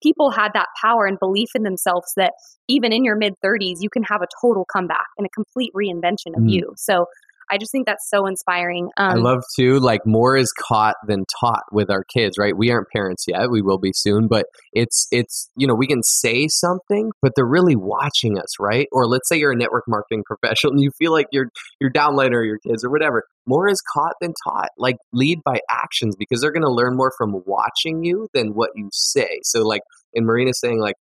people 0.03 0.31
had 0.31 0.51
that 0.53 0.67
power 0.81 1.05
and 1.05 1.19
belief 1.19 1.49
in 1.55 1.63
themselves 1.63 2.11
that 2.15 2.33
even 2.67 2.91
in 2.91 3.03
your 3.03 3.15
mid 3.15 3.33
30s 3.43 3.77
you 3.79 3.89
can 3.89 4.03
have 4.03 4.21
a 4.21 4.27
total 4.41 4.65
comeback 4.71 5.07
and 5.17 5.25
a 5.25 5.29
complete 5.29 5.71
reinvention 5.75 6.35
of 6.35 6.43
mm. 6.43 6.51
you 6.51 6.73
so 6.77 7.05
I 7.49 7.57
just 7.57 7.71
think 7.71 7.85
that's 7.85 8.09
so 8.09 8.25
inspiring. 8.25 8.89
Um, 8.97 9.11
I 9.11 9.13
love 9.15 9.43
too, 9.57 9.79
like 9.79 10.01
more 10.05 10.37
is 10.37 10.53
caught 10.57 10.95
than 11.07 11.25
taught 11.39 11.63
with 11.71 11.89
our 11.89 12.03
kids, 12.03 12.37
right? 12.37 12.55
We 12.55 12.71
aren't 12.71 12.87
parents 12.89 13.25
yet. 13.27 13.49
We 13.49 13.61
will 13.61 13.77
be 13.77 13.91
soon, 13.93 14.27
but 14.27 14.45
it's, 14.73 15.07
it's, 15.11 15.49
you 15.55 15.67
know, 15.67 15.75
we 15.75 15.87
can 15.87 16.03
say 16.03 16.47
something, 16.47 17.11
but 17.21 17.33
they're 17.35 17.45
really 17.45 17.75
watching 17.75 18.37
us, 18.37 18.59
right? 18.59 18.87
Or 18.91 19.07
let's 19.07 19.27
say 19.27 19.37
you're 19.37 19.51
a 19.51 19.57
network 19.57 19.83
marketing 19.87 20.23
professional 20.27 20.73
and 20.73 20.81
you 20.81 20.91
feel 20.97 21.11
like 21.11 21.27
you're, 21.31 21.47
you're 21.79 21.91
downlighting 21.91 22.33
or 22.33 22.43
your 22.43 22.59
kids 22.59 22.83
or 22.83 22.89
whatever. 22.89 23.23
More 23.45 23.67
is 23.67 23.81
caught 23.93 24.13
than 24.21 24.33
taught. 24.47 24.69
Like 24.77 24.97
lead 25.13 25.39
by 25.43 25.59
actions 25.69 26.15
because 26.17 26.41
they're 26.41 26.51
going 26.51 26.61
to 26.63 26.71
learn 26.71 26.95
more 26.95 27.11
from 27.17 27.41
watching 27.45 28.03
you 28.03 28.27
than 28.33 28.49
what 28.49 28.69
you 28.75 28.89
say. 28.91 29.39
So 29.43 29.63
like, 29.63 29.81
and 30.13 30.25
Marina 30.25 30.53
saying 30.53 30.79
like, 30.79 30.95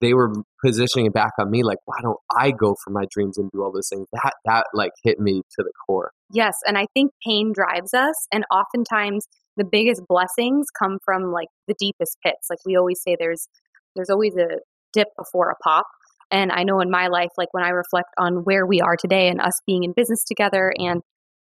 they 0.00 0.14
were 0.14 0.32
positioning 0.64 1.06
it 1.06 1.12
back 1.12 1.32
on 1.38 1.50
me 1.50 1.62
like 1.62 1.78
why 1.84 1.96
don't 2.02 2.18
i 2.38 2.50
go 2.50 2.74
for 2.84 2.90
my 2.90 3.04
dreams 3.10 3.38
and 3.38 3.50
do 3.50 3.62
all 3.62 3.72
those 3.72 3.88
things? 3.88 4.06
That 4.12 4.34
that 4.44 4.66
like 4.74 4.92
hit 5.02 5.18
me 5.18 5.42
to 5.42 5.62
the 5.62 5.72
core. 5.86 6.12
Yes 6.32 6.54
and 6.66 6.78
i 6.78 6.86
think 6.94 7.12
pain 7.26 7.52
drives 7.54 7.94
us 7.94 8.14
and 8.32 8.44
oftentimes 8.52 9.26
the 9.56 9.64
biggest 9.64 10.02
blessings 10.08 10.66
come 10.78 10.98
from 11.04 11.32
like 11.32 11.48
the 11.68 11.74
deepest 11.78 12.16
pits. 12.24 12.46
Like 12.48 12.60
we 12.64 12.76
always 12.76 13.00
say 13.02 13.16
there's 13.18 13.48
there's 13.94 14.10
always 14.10 14.36
a 14.36 14.58
dip 14.92 15.08
before 15.16 15.50
a 15.50 15.56
pop 15.62 15.86
and 16.32 16.50
i 16.50 16.64
know 16.64 16.80
in 16.80 16.90
my 16.90 17.06
life 17.06 17.28
like 17.38 17.52
when 17.52 17.62
i 17.62 17.68
reflect 17.68 18.08
on 18.18 18.42
where 18.42 18.66
we 18.66 18.80
are 18.80 18.96
today 18.96 19.28
and 19.28 19.40
us 19.40 19.52
being 19.66 19.84
in 19.84 19.92
business 19.94 20.24
together 20.24 20.72
and 20.78 21.00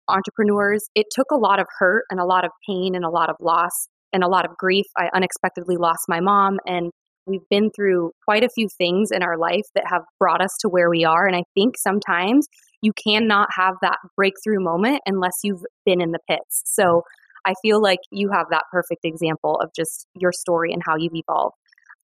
entrepreneurs 0.08 0.88
it 0.94 1.08
took 1.12 1.32
a 1.32 1.36
lot 1.36 1.60
of 1.60 1.66
hurt 1.80 2.04
and 2.12 2.20
a 2.20 2.26
lot 2.26 2.46
of 2.46 2.52
pain 2.68 2.94
and 2.94 3.04
a 3.04 3.10
lot 3.10 3.32
of 3.32 3.36
loss 3.40 3.88
and 4.14 4.24
a 4.24 4.28
lot 4.28 4.46
of 4.46 4.58
grief. 4.58 4.86
I 4.98 5.10
unexpectedly 5.14 5.78
lost 5.78 6.02
my 6.08 6.20
mom 6.20 6.60
and 6.66 6.92
we've 7.26 7.48
been 7.50 7.70
through 7.72 8.12
quite 8.26 8.44
a 8.44 8.50
few 8.50 8.68
things 8.68 9.12
in 9.12 9.24
our 9.24 9.38
life 9.38 9.66
that 9.76 9.86
have 9.88 10.04
brought 10.20 10.42
us 10.42 10.56
to 10.62 10.70
where 10.70 10.90
we 10.90 11.06
are. 11.06 11.28
And 11.28 11.36
I 11.36 11.44
think 11.54 11.78
sometimes 11.78 12.48
you 12.82 12.92
cannot 12.94 13.50
have 13.56 13.76
that 13.82 13.98
breakthrough 14.16 14.60
moment 14.60 15.02
unless 15.06 15.36
you've 15.44 15.64
been 15.86 16.02
in 16.02 16.12
the 16.12 16.20
pits. 16.30 16.64
So 16.66 17.04
I 17.46 17.54
feel 17.62 17.82
like 17.82 18.00
you 18.12 18.30
have 18.32 18.48
that 18.52 18.66
perfect 18.72 19.06
example 19.06 19.60
of 19.62 19.72
just 19.76 20.08
your 20.16 20.32
story 20.32 20.74
and 20.74 20.82
how 20.86 20.96
you've 20.98 21.16
evolved. 21.16 21.56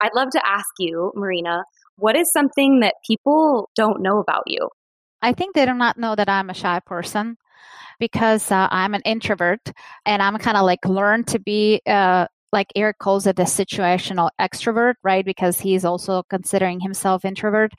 I'd 0.00 0.14
love 0.14 0.30
to 0.30 0.46
ask 0.46 0.68
you, 0.78 1.12
Marina, 1.14 1.64
what 1.96 2.16
is 2.16 2.30
something 2.30 2.80
that 2.80 2.94
people 3.06 3.70
don't 3.74 4.02
know 4.02 4.18
about 4.18 4.42
you? 4.46 4.68
I 5.22 5.32
think 5.32 5.54
they 5.54 5.64
do 5.64 5.74
not 5.74 5.98
know 5.98 6.14
that 6.14 6.28
I'm 6.28 6.50
a 6.50 6.54
shy 6.54 6.80
person 6.80 7.38
because 7.98 8.50
uh, 8.50 8.68
I'm 8.70 8.94
an 8.94 9.00
introvert 9.04 9.72
and 10.04 10.22
I'm 10.22 10.36
kind 10.36 10.56
of 10.56 10.64
like 10.64 10.84
learned 10.84 11.28
to 11.28 11.38
be 11.38 11.80
uh, 11.86 12.26
like 12.52 12.68
Eric 12.76 12.98
calls 12.98 13.26
it 13.26 13.38
a 13.38 13.42
situational 13.42 14.30
extrovert, 14.40 14.94
right? 15.02 15.24
Because 15.24 15.60
he's 15.60 15.84
also 15.84 16.22
considering 16.30 16.80
himself 16.80 17.24
introvert. 17.24 17.72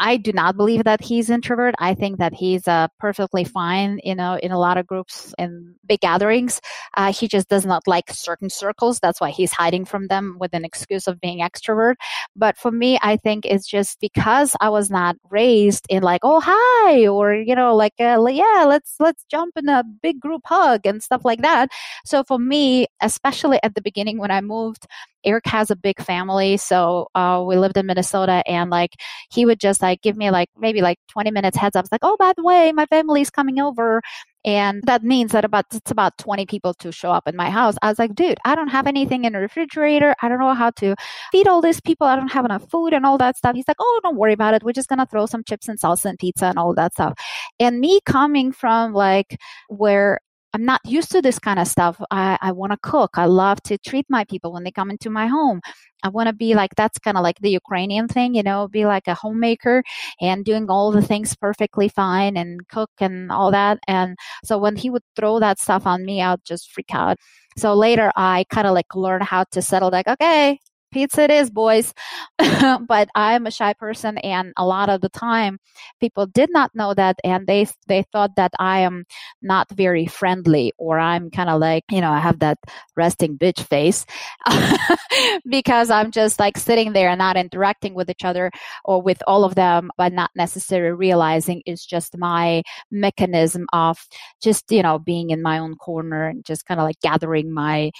I 0.00 0.16
do 0.16 0.32
not 0.32 0.56
believe 0.56 0.84
that 0.84 1.02
he's 1.02 1.28
introvert. 1.28 1.74
I 1.78 1.94
think 1.94 2.18
that 2.18 2.32
he's 2.32 2.66
uh, 2.66 2.88
perfectly 2.98 3.44
fine, 3.44 4.00
you 4.02 4.14
know, 4.14 4.38
in 4.42 4.50
a 4.50 4.58
lot 4.58 4.78
of 4.78 4.86
groups 4.86 5.34
and 5.38 5.74
big 5.86 6.00
gatherings. 6.00 6.60
Uh, 6.96 7.12
he 7.12 7.28
just 7.28 7.50
does 7.50 7.66
not 7.66 7.86
like 7.86 8.10
certain 8.10 8.48
circles. 8.48 8.98
That's 8.98 9.20
why 9.20 9.28
he's 9.30 9.52
hiding 9.52 9.84
from 9.84 10.06
them 10.06 10.38
with 10.40 10.54
an 10.54 10.64
excuse 10.64 11.06
of 11.06 11.20
being 11.20 11.40
extrovert. 11.40 11.96
But 12.34 12.56
for 12.56 12.70
me, 12.70 12.98
I 13.02 13.18
think 13.18 13.44
it's 13.44 13.66
just 13.68 14.00
because 14.00 14.56
I 14.60 14.70
was 14.70 14.90
not 14.90 15.16
raised 15.30 15.84
in 15.90 16.02
like, 16.02 16.22
oh 16.24 16.40
hi, 16.42 17.06
or 17.06 17.34
you 17.34 17.54
know, 17.54 17.76
like 17.76 17.94
uh, 18.00 18.24
yeah, 18.30 18.64
let's 18.66 18.94
let's 19.00 19.24
jump 19.30 19.52
in 19.56 19.68
a 19.68 19.84
big 20.02 20.18
group 20.18 20.42
hug 20.46 20.86
and 20.86 21.02
stuff 21.02 21.26
like 21.26 21.42
that. 21.42 21.68
So 22.06 22.24
for 22.24 22.38
me, 22.38 22.86
especially 23.02 23.58
at 23.62 23.74
the 23.74 23.82
beginning 23.82 24.16
when 24.16 24.30
I 24.30 24.40
moved, 24.40 24.86
Eric 25.24 25.46
has 25.46 25.70
a 25.70 25.76
big 25.76 26.00
family, 26.00 26.56
so 26.56 27.08
uh, 27.14 27.44
we 27.46 27.56
lived 27.58 27.76
in 27.76 27.84
Minnesota, 27.86 28.42
and 28.46 28.70
like 28.70 28.94
he 29.30 29.44
would 29.44 29.60
just 29.60 29.82
like 29.82 29.89
give 29.96 30.16
me 30.16 30.30
like 30.30 30.48
maybe 30.58 30.80
like 30.80 30.98
20 31.08 31.30
minutes 31.30 31.56
heads 31.56 31.76
up, 31.76 31.84
It's 31.84 31.92
like, 31.92 32.04
oh, 32.04 32.16
by 32.18 32.32
the 32.36 32.42
way, 32.42 32.72
my 32.72 32.86
family's 32.86 33.30
coming 33.30 33.60
over, 33.60 34.00
and 34.44 34.82
that 34.84 35.02
means 35.02 35.32
that 35.32 35.44
about 35.44 35.66
it's 35.72 35.90
about 35.90 36.16
20 36.18 36.46
people 36.46 36.72
to 36.74 36.90
show 36.92 37.10
up 37.12 37.28
in 37.28 37.36
my 37.36 37.50
house. 37.50 37.76
I 37.82 37.88
was 37.88 37.98
like, 37.98 38.14
dude, 38.14 38.38
I 38.44 38.54
don't 38.54 38.68
have 38.68 38.86
anything 38.86 39.24
in 39.24 39.34
the 39.34 39.38
refrigerator. 39.38 40.14
I 40.22 40.28
don't 40.28 40.38
know 40.40 40.54
how 40.54 40.70
to 40.78 40.94
feed 41.32 41.46
all 41.46 41.60
these 41.60 41.80
people. 41.80 42.06
I 42.06 42.16
don't 42.16 42.32
have 42.32 42.44
enough 42.44 42.68
food 42.70 42.92
and 42.94 43.04
all 43.04 43.18
that 43.18 43.36
stuff. 43.36 43.54
He's 43.54 43.68
like, 43.68 43.76
oh, 43.80 44.00
don't 44.02 44.16
worry 44.16 44.32
about 44.32 44.54
it. 44.54 44.62
We're 44.62 44.72
just 44.72 44.88
gonna 44.88 45.06
throw 45.06 45.26
some 45.26 45.44
chips 45.44 45.68
and 45.68 45.78
salsa 45.78 46.06
and 46.06 46.18
pizza 46.18 46.46
and 46.46 46.58
all 46.58 46.74
that 46.74 46.94
stuff. 46.94 47.14
And 47.58 47.80
me 47.80 48.00
coming 48.06 48.52
from 48.52 48.92
like 48.94 49.38
where 49.68 50.20
I'm 50.52 50.64
not 50.64 50.80
used 50.84 51.12
to 51.12 51.22
this 51.22 51.38
kind 51.38 51.60
of 51.60 51.68
stuff. 51.68 52.00
I, 52.10 52.36
I 52.40 52.52
want 52.52 52.72
to 52.72 52.78
cook. 52.82 53.12
I 53.14 53.26
love 53.26 53.62
to 53.64 53.78
treat 53.78 54.06
my 54.08 54.24
people 54.24 54.52
when 54.52 54.64
they 54.64 54.72
come 54.72 54.90
into 54.90 55.08
my 55.08 55.26
home. 55.26 55.60
I 56.02 56.08
want 56.08 56.28
to 56.28 56.32
be 56.32 56.54
like, 56.54 56.74
that's 56.76 56.98
kind 56.98 57.16
of 57.16 57.22
like 57.22 57.38
the 57.40 57.50
Ukrainian 57.50 58.08
thing, 58.08 58.34
you 58.34 58.42
know, 58.42 58.66
be 58.68 58.86
like 58.86 59.06
a 59.06 59.14
homemaker 59.14 59.82
and 60.20 60.44
doing 60.44 60.68
all 60.68 60.90
the 60.90 61.02
things 61.02 61.36
perfectly 61.36 61.88
fine 61.88 62.36
and 62.36 62.66
cook 62.68 62.90
and 63.00 63.30
all 63.30 63.50
that. 63.52 63.78
And 63.86 64.16
so 64.44 64.58
when 64.58 64.76
he 64.76 64.90
would 64.90 65.02
throw 65.14 65.38
that 65.40 65.60
stuff 65.60 65.86
on 65.86 66.04
me, 66.04 66.22
I'd 66.22 66.44
just 66.44 66.72
freak 66.72 66.92
out. 66.94 67.18
So 67.56 67.74
later 67.74 68.10
I 68.16 68.44
kind 68.50 68.66
of 68.66 68.74
like 68.74 68.94
learned 68.94 69.24
how 69.24 69.44
to 69.52 69.62
settle 69.62 69.90
like, 69.90 70.08
okay, 70.08 70.58
pizza 70.90 71.22
it 71.22 71.30
is, 71.30 71.50
boys. 71.50 71.94
but 72.38 73.08
I'm 73.14 73.46
a 73.46 73.50
shy 73.50 73.72
person, 73.74 74.18
and 74.18 74.52
a 74.56 74.64
lot 74.64 74.88
of 74.88 75.00
the 75.00 75.08
time, 75.08 75.58
people 76.00 76.26
did 76.26 76.50
not 76.50 76.74
know 76.74 76.94
that, 76.94 77.18
and 77.24 77.46
they 77.46 77.66
they 77.86 78.04
thought 78.12 78.36
that 78.36 78.52
I 78.58 78.80
am 78.80 79.04
not 79.42 79.70
very 79.70 80.06
friendly, 80.06 80.72
or 80.78 80.98
I'm 80.98 81.30
kind 81.30 81.50
of 81.50 81.60
like 81.60 81.84
you 81.90 82.00
know 82.00 82.10
I 82.10 82.20
have 82.20 82.40
that 82.40 82.58
resting 82.96 83.38
bitch 83.38 83.60
face 83.60 84.06
because 85.48 85.90
I'm 85.90 86.10
just 86.10 86.38
like 86.38 86.56
sitting 86.56 86.92
there 86.92 87.08
and 87.08 87.18
not 87.18 87.36
interacting 87.36 87.94
with 87.94 88.10
each 88.10 88.24
other 88.24 88.50
or 88.84 89.02
with 89.02 89.22
all 89.26 89.44
of 89.44 89.54
them, 89.54 89.90
but 89.96 90.12
not 90.12 90.30
necessarily 90.34 90.92
realizing 90.92 91.62
it's 91.66 91.84
just 91.86 92.16
my 92.18 92.62
mechanism 92.90 93.66
of 93.72 93.98
just 94.42 94.70
you 94.70 94.82
know 94.82 94.98
being 94.98 95.30
in 95.30 95.42
my 95.42 95.58
own 95.58 95.76
corner 95.76 96.28
and 96.28 96.44
just 96.44 96.66
kind 96.66 96.80
of 96.80 96.84
like 96.84 97.00
gathering 97.00 97.52
my 97.52 97.90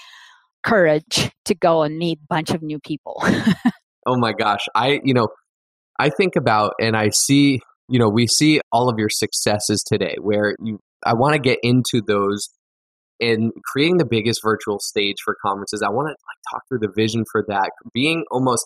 courage 0.64 1.30
to 1.44 1.54
go 1.54 1.82
and 1.82 1.98
meet 1.98 2.18
a 2.18 2.26
bunch 2.28 2.50
of 2.50 2.62
new 2.62 2.78
people. 2.78 3.22
oh 4.06 4.16
my 4.16 4.32
gosh. 4.32 4.66
I, 4.74 5.00
you 5.04 5.14
know, 5.14 5.28
I 5.98 6.10
think 6.10 6.36
about 6.36 6.74
and 6.80 6.96
I 6.96 7.10
see, 7.10 7.60
you 7.88 7.98
know, 7.98 8.08
we 8.08 8.26
see 8.26 8.60
all 8.72 8.88
of 8.88 8.98
your 8.98 9.08
successes 9.10 9.84
today 9.86 10.16
where 10.20 10.54
you, 10.62 10.78
I 11.04 11.14
want 11.14 11.34
to 11.34 11.40
get 11.40 11.58
into 11.62 12.02
those 12.06 12.48
and 13.20 13.52
creating 13.64 13.98
the 13.98 14.06
biggest 14.06 14.40
virtual 14.42 14.78
stage 14.80 15.16
for 15.24 15.36
conferences. 15.44 15.82
I 15.82 15.90
want 15.90 16.06
to 16.06 16.10
like 16.10 16.38
talk 16.50 16.62
through 16.68 16.80
the 16.80 16.92
vision 16.94 17.24
for 17.30 17.44
that. 17.48 17.70
Being 17.92 18.24
almost 18.30 18.64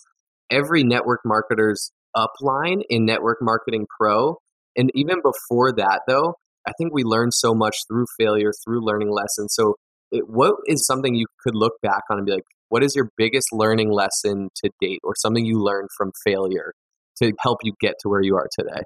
every 0.50 0.84
network 0.84 1.20
marketer's 1.26 1.90
upline 2.16 2.82
in 2.88 3.04
Network 3.04 3.38
Marketing 3.40 3.86
Pro. 3.98 4.38
And 4.76 4.90
even 4.94 5.16
before 5.22 5.72
that, 5.72 6.02
though, 6.06 6.34
I 6.66 6.72
think 6.78 6.92
we 6.92 7.02
learned 7.02 7.34
so 7.34 7.54
much 7.54 7.76
through 7.88 8.06
failure, 8.18 8.52
through 8.64 8.84
learning 8.84 9.10
lessons. 9.10 9.54
So 9.54 9.74
it, 10.14 10.28
what 10.28 10.54
is 10.66 10.86
something 10.86 11.14
you 11.14 11.26
could 11.42 11.54
look 11.54 11.74
back 11.82 12.02
on 12.10 12.18
and 12.18 12.26
be 12.26 12.32
like, 12.32 12.44
what 12.68 12.82
is 12.82 12.94
your 12.94 13.10
biggest 13.16 13.48
learning 13.52 13.90
lesson 13.90 14.48
to 14.56 14.70
date 14.80 15.00
or 15.02 15.14
something 15.16 15.44
you 15.44 15.62
learned 15.62 15.88
from 15.96 16.12
failure 16.24 16.72
to 17.22 17.32
help 17.40 17.58
you 17.62 17.72
get 17.80 17.94
to 18.00 18.08
where 18.08 18.22
you 18.22 18.36
are 18.36 18.48
today? 18.58 18.82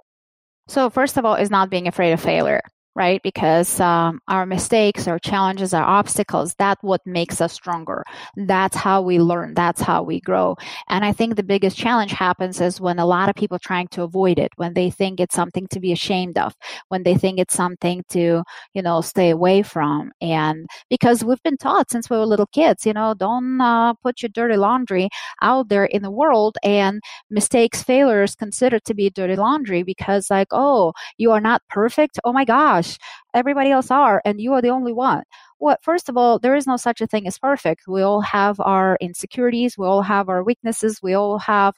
So, 0.66 0.90
first 0.90 1.16
of 1.16 1.24
all, 1.24 1.34
is 1.34 1.50
not 1.50 1.70
being 1.70 1.86
afraid 1.86 2.12
of 2.12 2.20
failure 2.20 2.60
right? 2.98 3.22
Because 3.22 3.78
um, 3.78 4.20
our 4.26 4.44
mistakes, 4.44 5.06
our 5.06 5.20
challenges, 5.20 5.72
our 5.72 5.84
obstacles, 5.84 6.52
that's 6.58 6.82
what 6.82 7.00
makes 7.06 7.40
us 7.40 7.52
stronger. 7.52 8.02
That's 8.36 8.76
how 8.76 9.02
we 9.02 9.20
learn. 9.20 9.54
That's 9.54 9.80
how 9.80 10.02
we 10.02 10.20
grow. 10.20 10.56
And 10.88 11.04
I 11.04 11.12
think 11.12 11.36
the 11.36 11.44
biggest 11.44 11.76
challenge 11.78 12.10
happens 12.10 12.60
is 12.60 12.80
when 12.80 12.98
a 12.98 13.06
lot 13.06 13.28
of 13.28 13.36
people 13.36 13.54
are 13.54 13.60
trying 13.60 13.86
to 13.88 14.02
avoid 14.02 14.40
it, 14.40 14.50
when 14.56 14.74
they 14.74 14.90
think 14.90 15.20
it's 15.20 15.36
something 15.36 15.68
to 15.68 15.78
be 15.78 15.92
ashamed 15.92 16.38
of, 16.38 16.56
when 16.88 17.04
they 17.04 17.14
think 17.14 17.38
it's 17.38 17.54
something 17.54 18.02
to, 18.10 18.42
you 18.74 18.82
know, 18.82 19.00
stay 19.00 19.30
away 19.30 19.62
from. 19.62 20.10
And 20.20 20.66
because 20.90 21.22
we've 21.24 21.42
been 21.44 21.56
taught 21.56 21.92
since 21.92 22.10
we 22.10 22.16
were 22.16 22.26
little 22.26 22.46
kids, 22.46 22.84
you 22.84 22.94
know, 22.94 23.14
don't 23.14 23.60
uh, 23.60 23.94
put 24.02 24.22
your 24.22 24.30
dirty 24.30 24.56
laundry 24.56 25.08
out 25.40 25.68
there 25.68 25.84
in 25.84 26.02
the 26.02 26.10
world 26.10 26.56
and 26.64 27.00
mistakes, 27.30 27.80
failures 27.80 28.34
considered 28.34 28.84
to 28.86 28.94
be 28.94 29.08
dirty 29.08 29.36
laundry 29.36 29.84
because 29.84 30.30
like, 30.30 30.48
oh, 30.50 30.92
you 31.16 31.30
are 31.30 31.40
not 31.40 31.62
perfect. 31.68 32.18
Oh 32.24 32.32
my 32.32 32.44
gosh 32.44 32.87
gosh, 32.88 32.98
everybody 33.34 33.70
else 33.70 33.90
are, 33.90 34.22
and 34.24 34.40
you 34.40 34.52
are 34.52 34.62
the 34.62 34.70
only 34.70 34.92
one. 34.92 35.22
Well, 35.60 35.76
first 35.82 36.08
of 36.08 36.16
all, 36.16 36.38
there 36.38 36.54
is 36.54 36.66
no 36.66 36.76
such 36.76 37.00
a 37.00 37.06
thing 37.06 37.26
as 37.26 37.38
perfect. 37.38 37.82
We 37.88 38.02
all 38.02 38.20
have 38.20 38.60
our 38.60 38.96
insecurities, 39.00 39.76
we 39.76 39.86
all 39.86 40.02
have 40.02 40.28
our 40.28 40.44
weaknesses, 40.44 41.00
we 41.02 41.14
all 41.14 41.38
have 41.38 41.74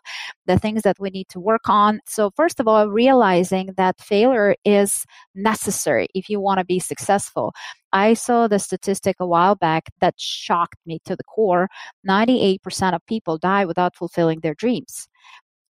the 0.47 0.59
things 0.59 0.83
that 0.83 0.99
we 1.01 1.11
need 1.11 1.29
to 1.31 1.41
work 1.41 1.69
on. 1.69 2.01
So, 2.07 2.31
first 2.37 2.61
of 2.61 2.69
all, 2.69 2.89
realizing 2.89 3.71
that 3.77 4.01
failure 4.01 4.55
is 4.65 5.05
necessary 5.35 6.09
if 6.15 6.29
you 6.29 6.41
want 6.41 6.59
to 6.59 6.65
be 6.65 6.79
successful. 6.79 7.53
I 7.93 8.15
saw 8.15 8.47
the 8.47 8.59
statistic 8.59 9.17
a 9.19 9.27
while 9.27 9.57
back 9.57 9.91
that 10.01 10.15
shocked 10.19 10.79
me 10.87 11.01
to 11.07 11.17
the 11.17 11.25
core 11.25 11.69
98% 12.09 12.95
of 12.95 13.05
people 13.07 13.39
die 13.39 13.65
without 13.65 13.97
fulfilling 13.97 14.41
their 14.41 14.55
dreams. 14.55 15.09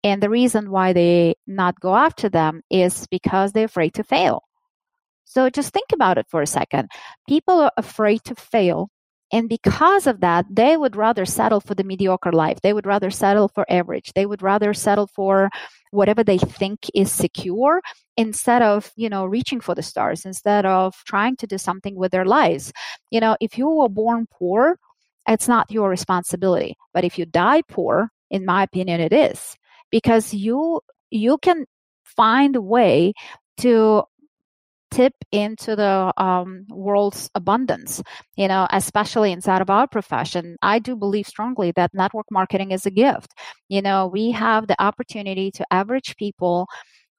And 0.05 0.21
the 0.21 0.29
reason 0.29 0.71
why 0.73 0.93
they 0.93 1.37
not 1.47 1.79
go 1.81 1.95
after 1.95 2.29
them 2.29 2.63
is 2.69 3.07
because 3.11 3.53
they're 3.53 3.67
afraid 3.67 3.95
to 3.95 4.05
fail. 4.05 4.43
So 5.25 5.49
just 5.51 5.73
think 5.73 5.93
about 5.93 6.19
it 6.19 6.27
for 6.29 6.43
a 6.43 6.47
second. 6.47 6.89
People 7.29 7.61
are 7.61 7.73
afraid 7.77 8.25
to 8.25 8.35
fail. 8.35 8.91
And 9.33 9.49
because 9.49 10.07
of 10.07 10.21
that, 10.21 10.45
they 10.51 10.77
would 10.77 10.95
rather 10.95 11.25
settle 11.25 11.61
for 11.61 11.75
the 11.75 11.85
mediocre 11.85 12.33
life. 12.33 12.61
They 12.63 12.75
would 12.75 12.85
rather 12.87 13.11
settle 13.11 13.49
for 13.49 13.65
average. 13.71 14.13
They 14.15 14.27
would 14.27 14.43
rather 14.43 14.75
settle 14.75 15.07
for 15.07 15.49
whatever 15.91 16.23
they 16.23 16.37
think 16.37 16.91
is 16.95 17.11
secure 17.11 17.81
instead 18.19 18.61
of, 18.61 18.93
you 18.95 19.09
know, 19.09 19.25
reaching 19.25 19.61
for 19.61 19.75
the 19.75 19.83
stars, 19.83 20.27
instead 20.27 20.67
of 20.67 20.95
trying 21.07 21.37
to 21.37 21.47
do 21.47 21.57
something 21.57 21.97
with 21.97 22.13
their 22.13 22.27
lives. 22.27 22.73
You 23.11 23.21
know, 23.21 23.37
if 23.41 23.57
you 23.57 23.69
were 23.69 23.89
born 23.89 24.27
poor, 24.31 24.77
it's 25.27 25.49
not 25.49 25.71
your 25.71 25.89
responsibility. 25.89 26.77
But 26.93 27.05
if 27.05 27.19
you 27.19 27.25
die 27.25 27.63
poor, 27.63 28.11
in 28.31 28.45
my 28.45 28.63
opinion, 28.63 29.01
it 29.01 29.13
is 29.15 29.57
because 29.91 30.35
you 30.35 30.81
you 31.11 31.39
can 31.39 31.65
find 32.05 32.57
a 32.57 32.63
way 32.63 33.13
to 33.59 34.03
tip 34.93 35.15
into 35.33 35.75
the 35.75 36.13
um, 36.17 36.65
world's 36.69 37.31
abundance 37.35 38.03
you 38.37 38.47
know 38.47 38.67
especially 38.71 39.33
inside 39.33 39.63
of 39.63 39.71
our 39.71 39.89
profession 39.89 40.57
i 40.63 40.79
do 40.79 40.95
believe 40.95 41.27
strongly 41.27 41.73
that 41.73 41.91
network 41.95 42.27
marketing 42.31 42.71
is 42.71 42.87
a 42.87 42.91
gift 42.91 43.33
you 43.69 43.83
know 43.83 44.07
we 44.07 44.31
have 44.31 44.67
the 44.67 44.81
opportunity 44.83 45.51
to 45.51 45.65
average 45.73 46.15
people 46.17 46.67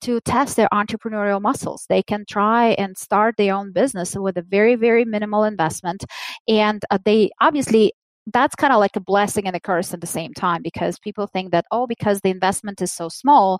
to 0.02 0.20
test 0.22 0.58
their 0.58 0.68
entrepreneurial 0.74 1.42
muscles. 1.42 1.86
They 1.88 2.04
can 2.04 2.26
try 2.30 2.72
and 2.72 2.98
start 2.98 3.36
their 3.38 3.56
own 3.56 3.72
business 3.72 4.16
with 4.16 4.38
a 4.38 4.42
very, 4.42 4.76
very 4.76 5.06
minimal 5.06 5.46
investment. 5.46 6.04
And 6.46 6.84
uh, 6.92 6.98
they 7.06 7.32
obviously 7.40 7.94
that's 8.28 8.56
kind 8.56 8.74
of 8.74 8.80
like 8.80 8.96
a 8.96 9.02
blessing 9.02 9.48
and 9.48 9.56
a 9.56 9.60
curse 9.60 9.94
at 9.94 10.02
the 10.02 10.08
same 10.08 10.34
time 10.34 10.62
because 10.62 11.00
people 11.00 11.28
think 11.28 11.52
that, 11.52 11.66
oh, 11.72 11.88
because 11.88 12.22
the 12.22 12.30
investment 12.30 12.82
is 12.82 12.92
so 12.92 13.10
small, 13.10 13.60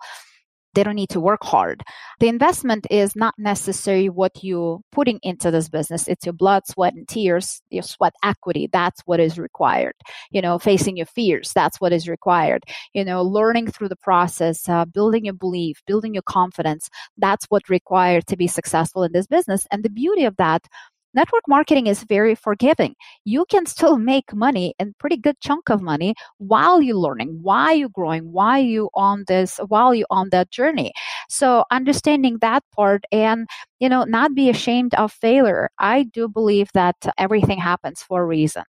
they 0.74 0.82
don't 0.82 0.94
need 0.94 1.10
to 1.10 1.20
work 1.20 1.44
hard. 1.44 1.82
The 2.20 2.28
investment 2.28 2.86
is 2.90 3.16
not 3.16 3.34
necessarily 3.38 4.08
what 4.08 4.32
you're 4.42 4.80
putting 4.92 5.18
into 5.22 5.50
this 5.50 5.68
business. 5.68 6.08
It's 6.08 6.26
your 6.26 6.32
blood, 6.32 6.66
sweat, 6.66 6.94
and 6.94 7.06
tears, 7.06 7.62
your 7.70 7.82
sweat 7.82 8.14
equity. 8.22 8.68
That's 8.72 9.00
what 9.06 9.20
is 9.20 9.38
required. 9.38 9.94
You 10.30 10.42
know, 10.42 10.58
facing 10.58 10.96
your 10.96 11.06
fears. 11.06 11.52
That's 11.54 11.80
what 11.80 11.92
is 11.92 12.08
required. 12.08 12.64
You 12.92 13.04
know, 13.04 13.22
learning 13.22 13.70
through 13.70 13.88
the 13.88 13.96
process, 13.96 14.68
uh, 14.68 14.84
building 14.84 15.24
your 15.24 15.34
belief, 15.34 15.82
building 15.86 16.14
your 16.14 16.22
confidence. 16.22 16.88
That's 17.18 17.46
what 17.46 17.68
required 17.68 18.26
to 18.28 18.36
be 18.36 18.46
successful 18.46 19.02
in 19.02 19.12
this 19.12 19.26
business. 19.26 19.66
And 19.70 19.82
the 19.82 19.90
beauty 19.90 20.24
of 20.24 20.36
that 20.36 20.66
network 21.14 21.42
marketing 21.48 21.86
is 21.86 22.02
very 22.04 22.34
forgiving. 22.34 22.94
You 23.24 23.44
can 23.50 23.66
still 23.66 23.98
make 23.98 24.34
money 24.34 24.74
and 24.78 24.96
pretty 24.98 25.16
good 25.16 25.40
chunk 25.40 25.70
of 25.70 25.80
money 25.82 26.14
while 26.38 26.80
you're 26.82 26.96
learning, 26.96 27.38
while 27.42 27.74
you're 27.74 27.88
growing, 27.88 28.32
while 28.32 28.60
you 28.62 28.90
on 28.94 29.24
this, 29.28 29.58
while 29.68 29.94
you 29.94 30.06
on 30.10 30.30
that 30.30 30.50
journey. 30.50 30.92
So 31.28 31.64
understanding 31.70 32.38
that 32.40 32.62
part 32.74 33.04
and 33.12 33.46
you 33.80 33.88
know 33.88 34.04
not 34.04 34.34
be 34.34 34.48
ashamed 34.50 34.94
of 34.94 35.12
failure. 35.12 35.70
I 35.78 36.04
do 36.04 36.28
believe 36.28 36.70
that 36.74 36.96
everything 37.18 37.58
happens 37.58 38.02
for 38.02 38.22
a 38.22 38.26
reason. 38.26 38.64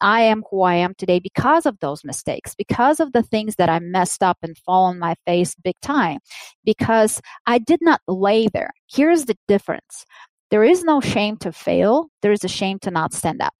I 0.00 0.22
am 0.22 0.42
who 0.50 0.62
I 0.62 0.76
am 0.76 0.94
today 0.96 1.18
because 1.20 1.66
of 1.66 1.78
those 1.80 2.04
mistakes, 2.04 2.54
because 2.54 3.00
of 3.00 3.12
the 3.12 3.22
things 3.22 3.56
that 3.56 3.68
I 3.68 3.80
messed 3.80 4.22
up 4.22 4.38
and 4.42 4.56
fall 4.56 4.84
on 4.86 4.98
my 4.98 5.14
face 5.26 5.54
big 5.54 5.74
time, 5.82 6.20
because 6.64 7.20
I 7.46 7.58
did 7.58 7.80
not 7.82 8.00
lay 8.08 8.48
there. 8.48 8.70
Here's 8.90 9.26
the 9.26 9.36
difference 9.46 10.06
there 10.50 10.64
is 10.64 10.84
no 10.84 11.00
shame 11.00 11.36
to 11.38 11.52
fail, 11.52 12.10
there 12.22 12.32
is 12.32 12.44
a 12.44 12.48
shame 12.48 12.78
to 12.80 12.90
not 12.90 13.12
stand 13.12 13.40
up. 13.40 13.54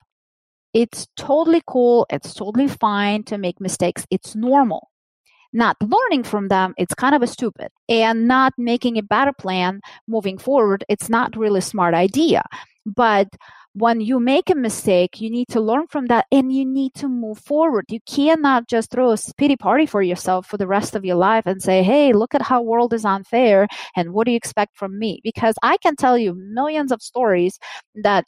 It's 0.72 1.08
totally 1.16 1.62
cool, 1.66 2.06
it's 2.10 2.34
totally 2.34 2.68
fine 2.68 3.24
to 3.24 3.38
make 3.38 3.60
mistakes, 3.60 4.06
it's 4.10 4.34
normal. 4.34 4.88
Not 5.52 5.76
learning 5.82 6.22
from 6.22 6.48
them, 6.48 6.74
it's 6.76 6.94
kind 6.94 7.14
of 7.14 7.22
a 7.22 7.26
stupid. 7.26 7.68
And 7.88 8.28
not 8.28 8.52
making 8.56 8.96
a 8.96 9.02
better 9.02 9.32
plan 9.32 9.80
moving 10.06 10.38
forward, 10.38 10.84
it's 10.88 11.08
not 11.08 11.36
really 11.36 11.60
smart 11.60 11.94
idea. 11.94 12.42
But 12.94 13.28
when 13.74 14.00
you 14.00 14.18
make 14.18 14.50
a 14.50 14.54
mistake, 14.54 15.20
you 15.20 15.30
need 15.30 15.48
to 15.48 15.60
learn 15.60 15.86
from 15.88 16.06
that 16.06 16.26
and 16.32 16.52
you 16.52 16.66
need 16.66 16.94
to 16.94 17.08
move 17.08 17.38
forward. 17.38 17.84
You 17.88 18.00
cannot 18.06 18.68
just 18.68 18.90
throw 18.90 19.12
a 19.12 19.16
pity 19.36 19.56
party 19.56 19.86
for 19.86 20.02
yourself 20.02 20.46
for 20.46 20.56
the 20.56 20.66
rest 20.66 20.96
of 20.96 21.04
your 21.04 21.16
life 21.16 21.46
and 21.46 21.62
say, 21.62 21.82
"Hey, 21.82 22.12
look 22.12 22.34
at 22.34 22.42
how 22.42 22.62
world 22.62 22.92
is 22.92 23.04
unfair 23.04 23.68
and 23.96 24.12
what 24.12 24.24
do 24.26 24.32
you 24.32 24.36
expect 24.36 24.76
from 24.76 24.98
me?" 24.98 25.20
Because 25.22 25.54
I 25.62 25.76
can 25.78 25.94
tell 25.96 26.18
you 26.18 26.34
millions 26.34 26.90
of 26.92 27.02
stories 27.02 27.58
that 27.94 28.24